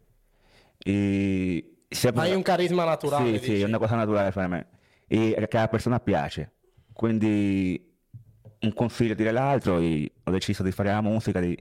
e 0.77 1.77
sempre... 1.89 2.23
Hai 2.23 2.35
un 2.35 2.41
carisma 2.41 2.83
naturale. 2.85 3.25
Sì, 3.25 3.31
dici. 3.31 3.55
sì, 3.55 3.61
è 3.61 3.65
una 3.65 3.77
cosa 3.77 3.95
naturale 3.95 4.31
per 4.31 4.47
me. 4.47 4.67
E 5.07 5.45
che 5.47 5.57
alla 5.57 5.67
persona 5.67 5.99
piace. 5.99 6.51
Quindi 6.93 7.95
un 8.59 8.73
consiglio 8.73 9.13
dire 9.13 9.31
l'altro 9.31 9.79
e 9.79 10.11
ho 10.23 10.31
deciso 10.31 10.63
di 10.63 10.71
fare 10.71 10.89
la 10.89 11.01
musica 11.01 11.39
di, 11.39 11.55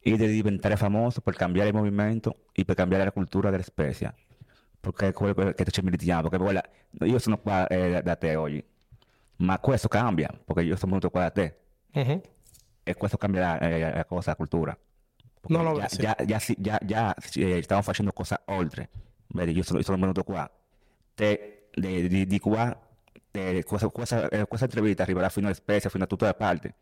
e 0.00 0.16
di 0.16 0.26
diventare 0.26 0.76
famoso 0.76 1.20
per 1.20 1.34
cambiare 1.34 1.68
il 1.70 1.74
movimento 1.74 2.46
e 2.52 2.64
per 2.64 2.74
cambiare 2.74 3.04
la 3.04 3.12
cultura 3.12 3.50
della 3.50 3.62
Spezia. 3.62 4.14
Perché 4.80 5.08
è 5.08 5.12
quello 5.12 5.52
che 5.52 5.64
ci 5.70 5.82
meritiamo. 5.82 6.28
Perché 6.28 6.44
quella, 6.44 6.62
io 7.00 7.18
sono 7.18 7.38
qua 7.38 7.66
eh, 7.66 8.00
da 8.02 8.16
te 8.16 8.36
oggi, 8.36 8.64
ma 9.36 9.58
questo 9.58 9.88
cambia 9.88 10.28
perché 10.44 10.62
io 10.62 10.76
sono 10.76 10.92
venuto 10.92 11.10
qua 11.10 11.22
da 11.22 11.30
te. 11.30 11.56
Uh-huh. 11.92 12.22
E 12.82 12.94
questo 12.94 13.16
cambierà 13.16 13.58
eh, 13.58 13.92
la 13.94 14.04
cosa, 14.04 14.30
la 14.30 14.36
cultura. 14.36 14.78
No, 15.46 15.62
no, 15.62 15.74
già, 15.78 15.88
sì. 15.88 15.96
già, 15.98 16.16
già, 16.24 16.38
già, 16.56 16.78
già 16.84 17.14
eh, 17.34 17.62
stavamo 17.62 17.84
facendo 17.84 18.12
cosa 18.12 18.42
oltre. 18.46 18.90
Vedi, 19.28 19.52
io 19.52 19.62
sono, 19.62 19.80
sono 19.82 19.98
venuto 19.98 20.22
qua. 20.24 20.50
Te, 21.14 21.68
di, 21.72 22.08
di, 22.08 22.26
di 22.26 22.38
qua, 22.38 22.78
te, 23.30 23.62
questa, 23.64 23.88
questa, 23.88 24.28
eh, 24.28 24.46
questa 24.46 24.66
entrevista 24.66 25.02
arriverà 25.02 25.28
fino 25.28 25.48
a 25.48 25.54
Spezia, 25.54 25.90
fino 25.90 26.04
a 26.04 26.06
tutte 26.06 26.26
le 26.26 26.34
parti. 26.34 26.72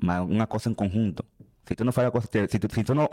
Ma 0.00 0.20
una 0.20 0.46
cosa 0.46 0.68
in 0.68 0.74
conjunto. 0.74 1.26
Se 1.62 1.74
tu 1.74 1.82
non 1.82 1.92
fai 1.92 2.04
la 2.04 2.10
cosa, 2.10 2.28
se 2.30 2.46
tu, 2.46 2.68
se 2.68 2.82
tu 2.82 2.92
non 2.92 3.06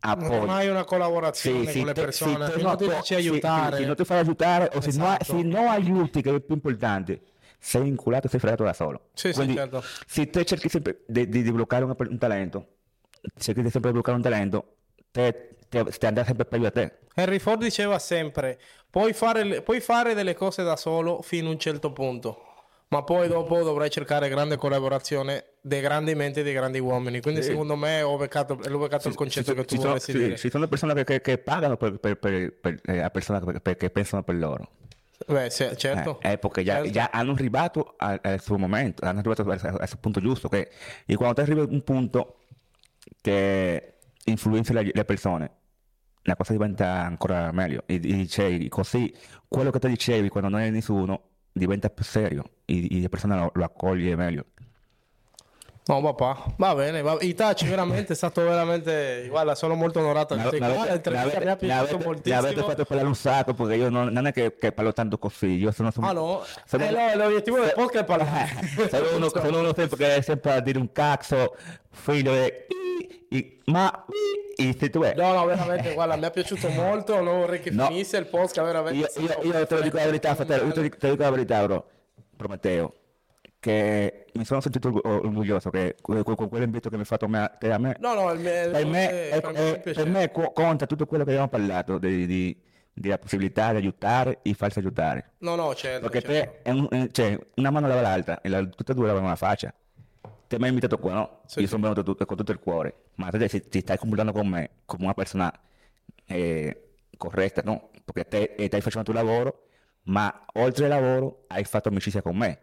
appoggi... 0.00 0.28
Non 0.28 0.50
hai 0.50 0.68
una 0.68 0.84
collaborazione 0.84 1.66
sì, 1.66 1.78
con 1.78 1.86
le 1.86 1.92
te, 1.92 2.02
persone, 2.02 2.50
se, 2.50 2.62
non 2.62 2.76
ti 2.76 2.84
facci 2.84 3.14
aiutare. 3.14 3.76
Se, 3.76 3.82
se 3.82 3.86
non 3.86 3.96
ti 3.96 4.04
fai 4.04 4.18
aiutare 4.18 4.70
o 4.72 4.78
esatto. 4.78 5.24
se, 5.24 5.32
no, 5.32 5.40
se 5.40 5.48
non 5.48 5.66
aiuti, 5.66 6.22
che 6.22 6.34
è 6.34 6.40
più 6.40 6.54
importante, 6.54 7.22
sei 7.58 7.88
inculato, 7.88 8.28
sei 8.28 8.38
fregato 8.38 8.62
da 8.62 8.72
solo. 8.72 9.08
Sì, 9.14 9.32
Quindi, 9.32 9.54
sì, 9.54 9.58
certo. 9.58 9.82
Se 10.06 10.30
te 10.30 10.44
cerchi 10.44 10.68
sempre 10.68 11.02
di, 11.06 11.28
di, 11.28 11.42
di 11.42 11.50
bloccare 11.50 11.84
un, 11.84 11.94
un 11.98 12.18
talento, 12.18 12.75
cerchi 13.38 13.62
di 13.62 13.70
sempre 13.70 13.92
bloccare 13.92 14.16
un 14.16 14.22
talento, 14.22 14.76
te, 15.10 15.56
te, 15.68 15.84
te 15.84 16.06
andrà 16.06 16.24
sempre 16.24 16.44
peggio 16.44 16.66
a 16.66 16.70
te. 16.70 16.92
Henry 17.14 17.38
Ford 17.38 17.60
diceva 17.62 17.98
sempre, 17.98 18.58
puoi 18.90 19.12
fare, 19.12 19.62
puoi 19.62 19.80
fare 19.80 20.14
delle 20.14 20.34
cose 20.34 20.62
da 20.62 20.76
solo 20.76 21.22
fino 21.22 21.48
a 21.48 21.52
un 21.52 21.58
certo 21.58 21.92
punto, 21.92 22.42
ma 22.88 23.02
poi 23.02 23.26
dopo 23.28 23.62
dovrai 23.62 23.88
cercare 23.90 24.28
grande 24.28 24.56
collaborazione 24.56 25.44
dei 25.62 25.80
grandi 25.80 26.14
menti 26.14 26.40
e 26.40 26.42
dei 26.42 26.52
grandi 26.52 26.78
uomini. 26.78 27.20
Quindi 27.20 27.42
sì. 27.42 27.48
secondo 27.50 27.74
me 27.74 28.02
ho 28.02 28.16
beccato, 28.16 28.52
ho 28.52 28.78
beccato 28.78 29.08
il 29.08 29.14
concetto 29.14 29.52
ci, 29.52 29.56
che 29.56 29.64
tu 29.64 29.76
ci 29.76 29.80
volessi 29.82 30.12
sono, 30.12 30.24
dire. 30.24 30.36
Ci 30.36 30.50
sono 30.50 30.68
persone 30.68 30.94
che, 30.94 31.04
che, 31.04 31.20
che 31.20 31.38
pagano 31.38 31.76
per, 31.76 31.98
per, 31.98 32.18
per, 32.18 32.52
per, 32.60 32.80
eh, 32.84 33.00
a 33.00 33.10
persone 33.10 33.60
che 33.62 33.90
pensano 33.90 34.22
per 34.22 34.34
loro. 34.36 34.68
Beh, 35.26 35.48
sì, 35.50 35.66
certo. 35.76 36.20
Eh, 36.20 36.32
eh, 36.32 36.38
perché 36.38 36.62
già, 36.62 36.74
Certo. 36.74 36.90
già 36.90 37.08
hanno 37.10 37.32
arrivato 37.32 37.94
a- 37.96 38.20
al 38.22 38.40
suo 38.40 38.58
momento, 38.58 39.04
hanno 39.06 39.20
arrivato 39.20 39.42
a, 39.42 39.54
a- 39.54 39.76
a 39.80 39.86
sul 39.86 39.98
punto 39.98 40.20
giusto. 40.20 40.48
Che, 40.48 40.68
e 41.06 41.16
quando 41.16 41.34
te 41.36 41.40
arrivi 41.40 41.60
a 41.60 41.66
un 41.68 41.82
punto 41.82 42.40
che 43.20 43.98
influenza 44.24 44.72
le, 44.72 44.90
le 44.92 45.04
persone, 45.04 45.50
la 46.22 46.36
cosa 46.36 46.52
diventa 46.52 47.02
ancora 47.02 47.52
meglio. 47.52 47.82
E, 47.86 47.94
e 47.94 47.98
dicevi, 47.98 48.68
così 48.68 49.14
quello 49.48 49.70
che 49.70 49.78
te 49.78 49.88
dicevi 49.88 50.28
quando 50.28 50.48
non 50.50 50.60
è 50.60 50.70
nessuno 50.70 51.22
diventa 51.52 51.88
più 51.88 52.04
serio 52.04 52.44
e, 52.64 52.98
e 52.98 53.00
la 53.00 53.08
persona 53.08 53.36
lo, 53.36 53.50
lo 53.54 53.64
accoglie 53.64 54.14
meglio. 54.16 54.46
No, 55.88 56.02
papà, 56.02 56.52
va 56.56 56.74
bene. 56.74 57.00
Va... 57.00 57.16
Itachi 57.20 57.64
veramente 57.68 58.12
è 58.14 58.16
stato 58.16 58.42
veramente. 58.42 59.26
Guarda, 59.28 59.54
sono 59.54 59.74
molto 59.74 60.00
onorato 60.00 60.34
di 60.34 60.42
te. 60.48 60.58
Guarda, 60.58 60.92
l'intervista 60.92 61.38
mi 61.38 61.48
ha 61.48 61.56
piaciuto 61.56 61.98
moltissimo. 62.04 62.38
avete 62.40 62.62
fatto 62.62 62.84
parlare 62.84 63.06
un 63.08 63.14
sacco 63.14 63.54
perché 63.54 63.74
io 63.76 63.88
non, 63.88 64.08
non 64.08 64.26
è 64.26 64.32
che, 64.32 64.56
che 64.58 64.72
parlo 64.72 64.92
tanto 64.92 65.16
così, 65.16 65.46
io 65.58 65.70
sono, 65.70 65.92
Ah, 66.00 66.10
no? 66.12 66.42
sono- 66.64 66.84
Eh, 66.84 66.90
no, 66.90 67.22
l'obiettivo 67.22 67.60
del 67.60 67.72
podcast 67.72 68.02
è 68.02 68.04
parlare. 68.04 68.48
sono 68.90 69.16
uno, 69.16 69.28
sono 69.28 69.58
uno 69.60 69.72
sempre 69.74 69.96
che 69.96 70.16
è 70.16 70.20
sempre 70.22 70.52
a 70.54 70.60
dire 70.60 70.78
un 70.78 70.90
cazzo, 70.90 71.54
figlio 71.90 72.32
e, 72.34 72.66
e- 73.30 73.58
ma 73.66 74.04
e 74.56 74.74
se 74.76 74.90
tu 74.90 75.02
è. 75.02 75.14
No, 75.14 75.34
no, 75.34 75.44
veramente, 75.44 75.94
guarda, 75.94 76.16
mi 76.16 76.24
è 76.24 76.30
piaciuto 76.32 76.68
molto. 76.70 77.20
Non 77.22 77.38
vorrei 77.42 77.60
che 77.60 77.70
No. 77.70 77.86
finisse 77.86 78.16
il 78.16 78.26
podcast, 78.26 78.60
veramente. 78.66 79.20
Io, 79.20 79.24
io- 79.42 79.52
io 79.52 79.66
te 79.68 79.74
lo 79.76 79.80
dico 79.82 79.98
la 79.98 80.04
verità, 80.06 80.34
fratello, 80.34 80.64
io 80.66 80.72
te 80.72 80.80
lo 80.80 81.10
dico 81.10 81.22
la 81.22 81.30
verità, 81.30 81.62
bro, 81.62 81.84
Prometeo, 82.36 82.92
che 83.66 84.26
mi 84.34 84.44
sono 84.44 84.60
sentito 84.60 84.88
orgoglioso 85.02 85.70
che 85.70 85.96
con, 86.00 86.22
con 86.22 86.48
quell'invito 86.48 86.88
che 86.88 86.94
mi 86.94 87.00
hai 87.00 87.06
fatto 87.06 87.26
me, 87.26 87.50
che 87.58 87.72
a 87.72 87.78
me 87.78 87.96
No, 87.98 88.14
no, 88.14 88.26
me, 88.36 88.68
per 88.70 88.86
me 88.86 89.28
è- 89.28 89.40
è 89.40 89.92
per 89.92 90.06
me 90.06 90.30
co- 90.30 90.52
conta 90.52 90.86
tutto 90.86 91.04
quello 91.06 91.24
che 91.24 91.30
abbiamo 91.30 91.48
parlato 91.48 91.98
di, 91.98 92.26
di- 92.26 92.62
della 92.92 93.18
possibilità 93.18 93.72
di 93.72 93.78
aiutare 93.78 94.38
e 94.42 94.54
farsi 94.54 94.78
aiutare. 94.78 95.32
No, 95.38 95.56
no, 95.56 95.74
certo. 95.74 96.08
Perché 96.08 96.20
certo. 96.28 96.58
te, 96.62 96.62
è 96.62 96.70
un- 96.70 97.08
cioè, 97.10 97.36
una 97.56 97.70
mano 97.70 97.88
lava 97.88 98.02
l'altra 98.02 98.40
e 98.40 98.48
la- 98.48 98.64
tutte 98.64 98.92
e 98.92 98.94
due 98.94 99.08
lavano 99.08 99.26
la 99.26 99.36
faccia. 99.36 99.74
Te 100.46 100.56
mi 100.58 100.62
hai 100.64 100.68
invitato 100.68 100.98
qua, 100.98 101.12
no? 101.12 101.40
Sì, 101.46 101.58
Io 101.58 101.64
sì. 101.66 101.72
sono 101.72 101.92
venuto 101.92 102.14
con 102.24 102.36
tutto 102.36 102.52
il 102.52 102.60
cuore, 102.60 102.94
ma 103.16 103.30
te 103.30 103.48
ti, 103.48 103.68
ti 103.68 103.80
stai 103.80 103.98
comportando 103.98 104.30
con 104.32 104.46
me 104.46 104.70
come 104.84 105.02
una 105.04 105.14
persona 105.14 105.52
eh, 106.26 106.90
corretta, 107.16 107.62
no? 107.64 107.90
Perché 108.04 108.54
te 108.56 108.66
stai 108.66 108.80
facendo 108.80 109.10
il 109.10 109.16
tuo 109.16 109.24
lavoro, 109.26 109.66
ma 110.04 110.44
oltre 110.54 110.84
al 110.84 110.90
lavoro 110.90 111.46
hai 111.48 111.64
fatto 111.64 111.88
amicizia 111.88 112.22
con 112.22 112.36
me. 112.36 112.60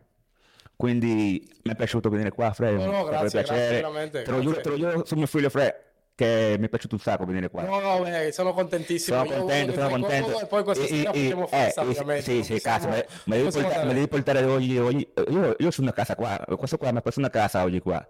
Quindi 0.83 1.41
mi 1.63 1.71
è 1.71 1.75
piaciuto 1.77 2.09
venire 2.09 2.31
qua, 2.31 2.51
Fred. 2.51 2.75
No, 2.77 2.91
no, 2.91 3.03
grazie, 3.05 3.41
piacere. 3.41 3.79
grazie, 3.79 4.21
Te 4.23 4.31
lo 4.31 4.41
giuro, 4.41 4.59
te 4.59 4.67
lo 4.69 4.75
giuro 4.75 5.05
su 5.05 5.15
mio 5.15 5.27
figlio, 5.27 5.49
Fred, 5.49 5.73
che 6.13 6.57
mi 6.59 6.65
è 6.65 6.69
piaciuto 6.69 6.95
un 6.95 6.99
sacco 6.99 7.23
venire 7.23 7.49
qua. 7.49 7.61
No, 7.63 7.79
no, 7.79 8.01
beh, 8.03 8.33
sono 8.33 8.51
contentissimo. 8.53 9.23
Sono 9.23 9.37
contento, 9.39 9.73
sono 9.75 9.87
contento. 9.87 10.41
E 10.41 10.45
poi 10.45 10.63
questa 10.65 10.83
E- 10.83 10.87
sera 10.87 11.11
e- 11.11 11.23
facciamo 11.23 11.45
eh, 11.45 11.47
festa, 11.47 11.81
eh, 11.83 11.85
ovviamente. 11.87 12.21
Sì, 12.23 12.43
sì, 12.43 12.53
possiamo- 12.55 12.77
cazzo, 12.77 12.89
me, 12.89 13.05
me 13.23 13.37
devi 13.37 13.49
portare, 13.49 13.93
devi 13.93 14.07
portare 14.09 14.43
oggi, 14.43 14.77
oggi- 14.77 15.07
io, 15.29 15.55
io 15.57 15.71
sono 15.71 15.89
a 15.89 15.93
casa 15.93 16.15
qua, 16.15 16.37
questo 16.57 16.77
qua 16.77 16.91
mi 16.91 16.97
ha 16.97 17.01
preso 17.01 17.19
una 17.19 17.29
casa 17.29 17.63
oggi 17.63 17.79
qua, 17.79 18.05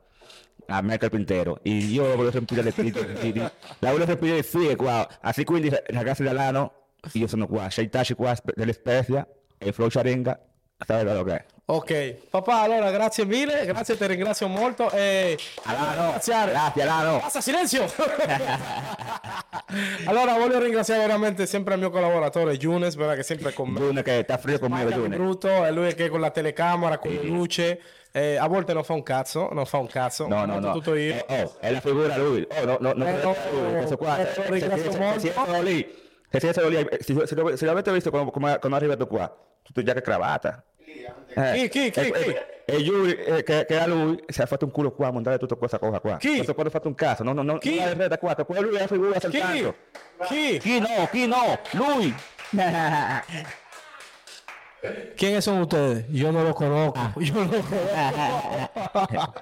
a 0.66 0.82
me 0.82 0.98
carpintero, 0.98 1.60
e 1.62 1.70
io 1.70 2.16
voglio 2.16 2.32
riempire 2.32 2.64
le 2.64 2.72
figlie, 2.72 3.52
la 3.78 3.92
voglio 3.92 4.06
riempire 4.06 4.34
le 4.38 4.42
figlie 4.44 4.76
qua, 4.76 5.08
así 5.22 5.44
quindi 5.44 5.70
ragazzi 5.90 6.24
dell'anno, 6.24 6.72
io 7.12 7.28
sono 7.28 7.46
qua, 7.46 7.70
Shaitachi 7.70 8.16
qua 8.16 8.34
spe- 8.34 8.54
delle 8.56 8.74
Spezia, 8.74 9.28
e 9.60 9.72
Flow 9.72 9.90
Sharinga, 9.92 10.40
sai 10.88 11.04
quello 11.04 11.24
che 11.24 11.36
è. 11.36 11.46
Ok, 11.66 12.28
papà, 12.30 12.60
allora 12.60 12.92
grazie 12.92 13.24
mille, 13.26 13.66
grazie, 13.66 13.96
ti 13.96 14.06
ringrazio 14.06 14.50
molto 14.50 14.92
e 14.92 15.38
Alano, 15.64 16.02
ringraziare. 16.02 16.52
grazie 16.52 16.82
Alano. 16.82 17.20
Basta, 17.20 17.40
silenzio! 17.40 17.86
allora 20.06 20.34
voglio 20.34 20.60
ringraziare 20.60 21.00
veramente 21.06 21.46
sempre 21.46 21.76
il 21.76 21.80
mio 21.80 21.90
collaboratore 21.90 22.58
¿verdad? 22.58 23.14
che 23.14 23.20
è 23.22 23.24
sempre 23.24 23.54
con 23.54 23.70
me. 23.70 23.80
Giune 23.80 24.04
che 24.04 24.20
sta 24.24 24.38
freddo 24.38 24.68
Manca 24.68 24.88
di 24.88 24.94
Giune. 24.94 25.16
brutto, 25.16 25.64
è 25.64 25.72
lui 25.72 25.94
che 25.96 26.10
con 26.10 26.20
la 26.20 26.32
telecamera, 26.32 26.98
con 26.98 27.12
le 27.12 27.24
luce, 27.24 27.80
eh, 28.12 28.36
a 28.36 28.48
volte 28.48 28.74
non 28.74 28.84
fa 28.84 28.92
un 28.94 29.04
cazzo, 29.04 29.48
non 29.54 29.66
fa 29.66 29.78
un 29.78 29.88
cazzo, 29.88 30.28
No, 30.28 30.44
no, 30.44 30.60
no. 30.60 30.74
tutto 30.74 30.96
io. 30.96 31.26
Eh, 31.28 31.44
oh, 31.44 31.56
è 31.62 31.72
la 31.72 31.80
figura 31.80 32.18
lui. 32.18 32.46
Oh, 32.60 32.66
no, 32.66 32.78
no, 32.82 32.92
no, 32.94 33.06
Eh, 33.08 33.22
no, 33.24 33.36
questo 33.78 33.96
qua. 33.96 34.18
eh, 34.18 34.34
se- 34.34 34.44
se- 34.44 34.60
se- 34.60 34.60
se 34.60 35.20
siete 35.20 35.62
lì, 35.62 35.96
se 36.30 36.40
lì, 36.42 36.88
se, 37.00 37.26
se, 37.26 37.36
lo- 37.36 37.56
se 37.56 37.66
l'avete 37.66 37.90
visto 37.94 38.10
quando, 38.10 38.32
come- 38.32 38.60
quando 38.60 38.78
è 38.78 38.82
arrivato 38.82 39.08
qua, 39.08 39.34
tutto 39.62 39.82
giacca 39.82 40.00
e 40.00 40.02
cravatta. 40.02 40.62
Eh, 41.36 41.70
chi, 41.70 41.90
chi, 41.90 42.00
e, 42.00 42.12
chi? 42.12 42.30
E, 42.30 42.46
e 42.66 42.84
lui, 42.84 43.14
eh, 43.14 43.44
che, 43.44 43.66
che 43.66 43.80
a 43.80 43.88
lui 43.88 44.24
si 44.28 44.42
è 44.42 44.46
fatto 44.46 44.66
un 44.66 44.72
culo 44.72 44.92
qua 44.92 45.08
a 45.08 45.12
montare 45.12 45.38
tutta 45.38 45.56
questa 45.56 45.80
cosa 45.80 46.00
qua. 46.00 46.18
Chi? 46.18 46.36
Questo 46.36 46.54
qua 46.54 46.64
ha 46.64 46.70
fatto 46.70 46.88
un 46.88 46.96
caso, 46.96 47.24
no, 47.24 47.34
no, 47.34 47.42
no, 47.42 47.58
Chi? 47.58 47.76
non 47.76 47.90
è 47.90 47.96
reda 47.96 48.18
qua, 48.18 48.36
lui 48.60 48.76
è 48.76 48.80
la 48.80 48.88
figura 48.88 49.14
Chi? 49.14 49.20
soltanto. 49.20 49.76
Chi? 50.28 50.58
Chi 50.60 50.80
no, 50.80 51.08
chi 51.12 51.28
no, 51.28 51.60
lui. 51.72 52.14
¿Quiénes 55.16 55.44
son 55.46 55.62
ustedes? 55.62 56.06
Yo 56.10 56.32
no 56.32 56.44
lo 56.44 56.54
conozco. 56.54 57.20
Yo 57.22 57.34
no 57.36 57.44
lo 57.46 57.62
conozco. 57.64 59.34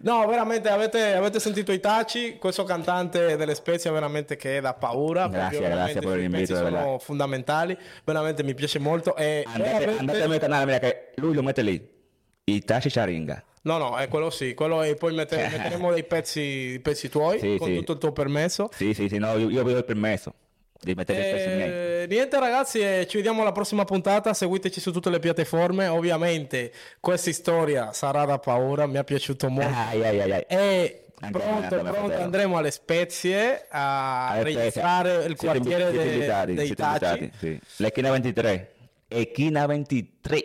no, 0.00 0.26
veramente, 0.26 0.68
avete, 0.68 1.14
avete 1.14 1.40
sentito 1.40 1.72
Itachi, 1.72 2.36
questo 2.38 2.64
cantante 2.64 3.36
delle 3.36 3.54
Spezia 3.54 3.90
veramente 3.90 4.36
che 4.36 4.58
è 4.58 4.60
da 4.60 4.74
paura. 4.74 5.28
Grazie, 5.28 5.60
grazie 5.60 6.00
per 6.00 6.18
l'invito, 6.18 6.54
sono 6.56 6.98
fondamentali. 6.98 7.76
Veramente 8.04 8.42
mi 8.42 8.54
piace 8.54 8.78
molto. 8.78 9.16
E 9.16 9.44
Andate, 9.46 9.62
veramente- 9.70 9.98
andate 10.00 10.22
al 10.22 10.28
mio 10.28 10.38
canale, 10.38 10.64
mira 10.66 10.78
che 10.78 11.12
lui 11.16 11.34
lo 11.34 11.42
mette 11.42 11.62
lì. 11.62 11.96
Itachi 12.44 12.90
Sharinga. 12.90 13.42
No, 13.62 13.76
no, 13.76 13.96
è 13.98 14.08
quello 14.08 14.30
sì, 14.30 14.54
quello 14.54 14.82
e 14.82 14.94
poi 14.94 15.14
mette- 15.14 15.36
metteremo 15.50 15.92
dei 15.94 16.04
pezzi, 16.04 16.40
i 16.40 16.80
pezzi 16.80 17.08
tuoi 17.08 17.38
Sì, 17.38 17.56
con 17.58 17.68
sì. 17.68 17.76
tutto 17.76 17.92
il 17.92 17.98
tuo 17.98 18.12
permesso. 18.12 18.70
Sì, 18.72 18.94
sì, 18.94 19.08
sì, 19.08 19.18
no, 19.18 19.36
io, 19.36 19.50
io 19.50 19.64
vedo 19.64 19.78
il 19.78 19.84
permesso 19.84 20.32
di 20.80 20.94
mettere. 20.94 22.02
Eh, 22.02 22.06
niente 22.08 22.38
ragazzi, 22.38 22.78
eh, 22.80 23.06
ci 23.08 23.16
vediamo 23.16 23.42
alla 23.42 23.52
prossima 23.52 23.84
puntata, 23.84 24.32
seguiteci 24.34 24.80
su 24.80 24.92
tutte 24.92 25.10
le 25.10 25.18
piattaforme, 25.18 25.88
ovviamente 25.88 26.72
questa 27.00 27.32
storia 27.32 27.92
sarà 27.92 28.24
da 28.24 28.38
paura, 28.38 28.86
mi 28.86 28.98
è 28.98 29.04
piaciuto 29.04 29.48
molto. 29.48 29.76
Ai, 29.76 30.04
ai, 30.04 30.20
ai, 30.20 30.32
ai. 30.32 30.44
E 30.48 31.02
Anche 31.20 31.38
pronto, 31.38 31.74
anche 31.80 31.90
pronto 31.90 32.16
andremo 32.22 32.58
alle 32.58 32.70
spezie 32.70 33.66
a 33.70 34.28
Alle 34.28 34.42
registrare 34.44 35.10
Spezia. 35.10 35.28
il 35.30 35.36
quartiere 35.36 35.90
siete 35.90 36.04
de- 36.04 36.12
invitati, 36.14 36.54
dei 36.54 36.66
siete 36.66 36.82
invitati, 36.84 37.30
sì. 37.38 37.60
La 37.76 37.88
China 37.90 38.10
23. 38.12 38.72
Equina 39.08 39.66
23. 39.66 40.44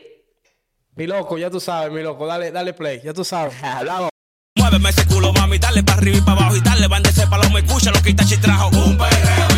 Mi 0.95 1.05
loco, 1.05 1.37
ya 1.37 1.49
tú 1.49 1.59
sabes, 1.59 1.91
mi 1.91 2.01
loco, 2.01 2.25
dale, 2.25 2.49
dale 2.51 2.73
play, 2.73 3.01
ya 3.03 3.13
tú 3.13 3.23
sabes. 3.23 3.53
Hablamos. 3.61 4.09
Muéveme 4.57 4.89
ese 4.89 5.05
culo, 5.05 5.31
mami, 5.33 5.57
dale 5.57 5.83
para 5.83 5.97
arriba 5.99 6.17
y 6.17 6.21
para 6.21 6.37
abajo 6.41 6.55
y 6.55 6.61
dale, 6.61 6.87
van 6.87 7.01
de 7.03 7.09
ese 7.09 7.27
palomo, 7.27 7.57
escucha 7.57 7.91
lo 7.91 7.99
que 8.01 8.11
Itachi 8.11 8.37
trajo. 8.37 8.69
Un 8.69 8.97
perreo 8.97 9.52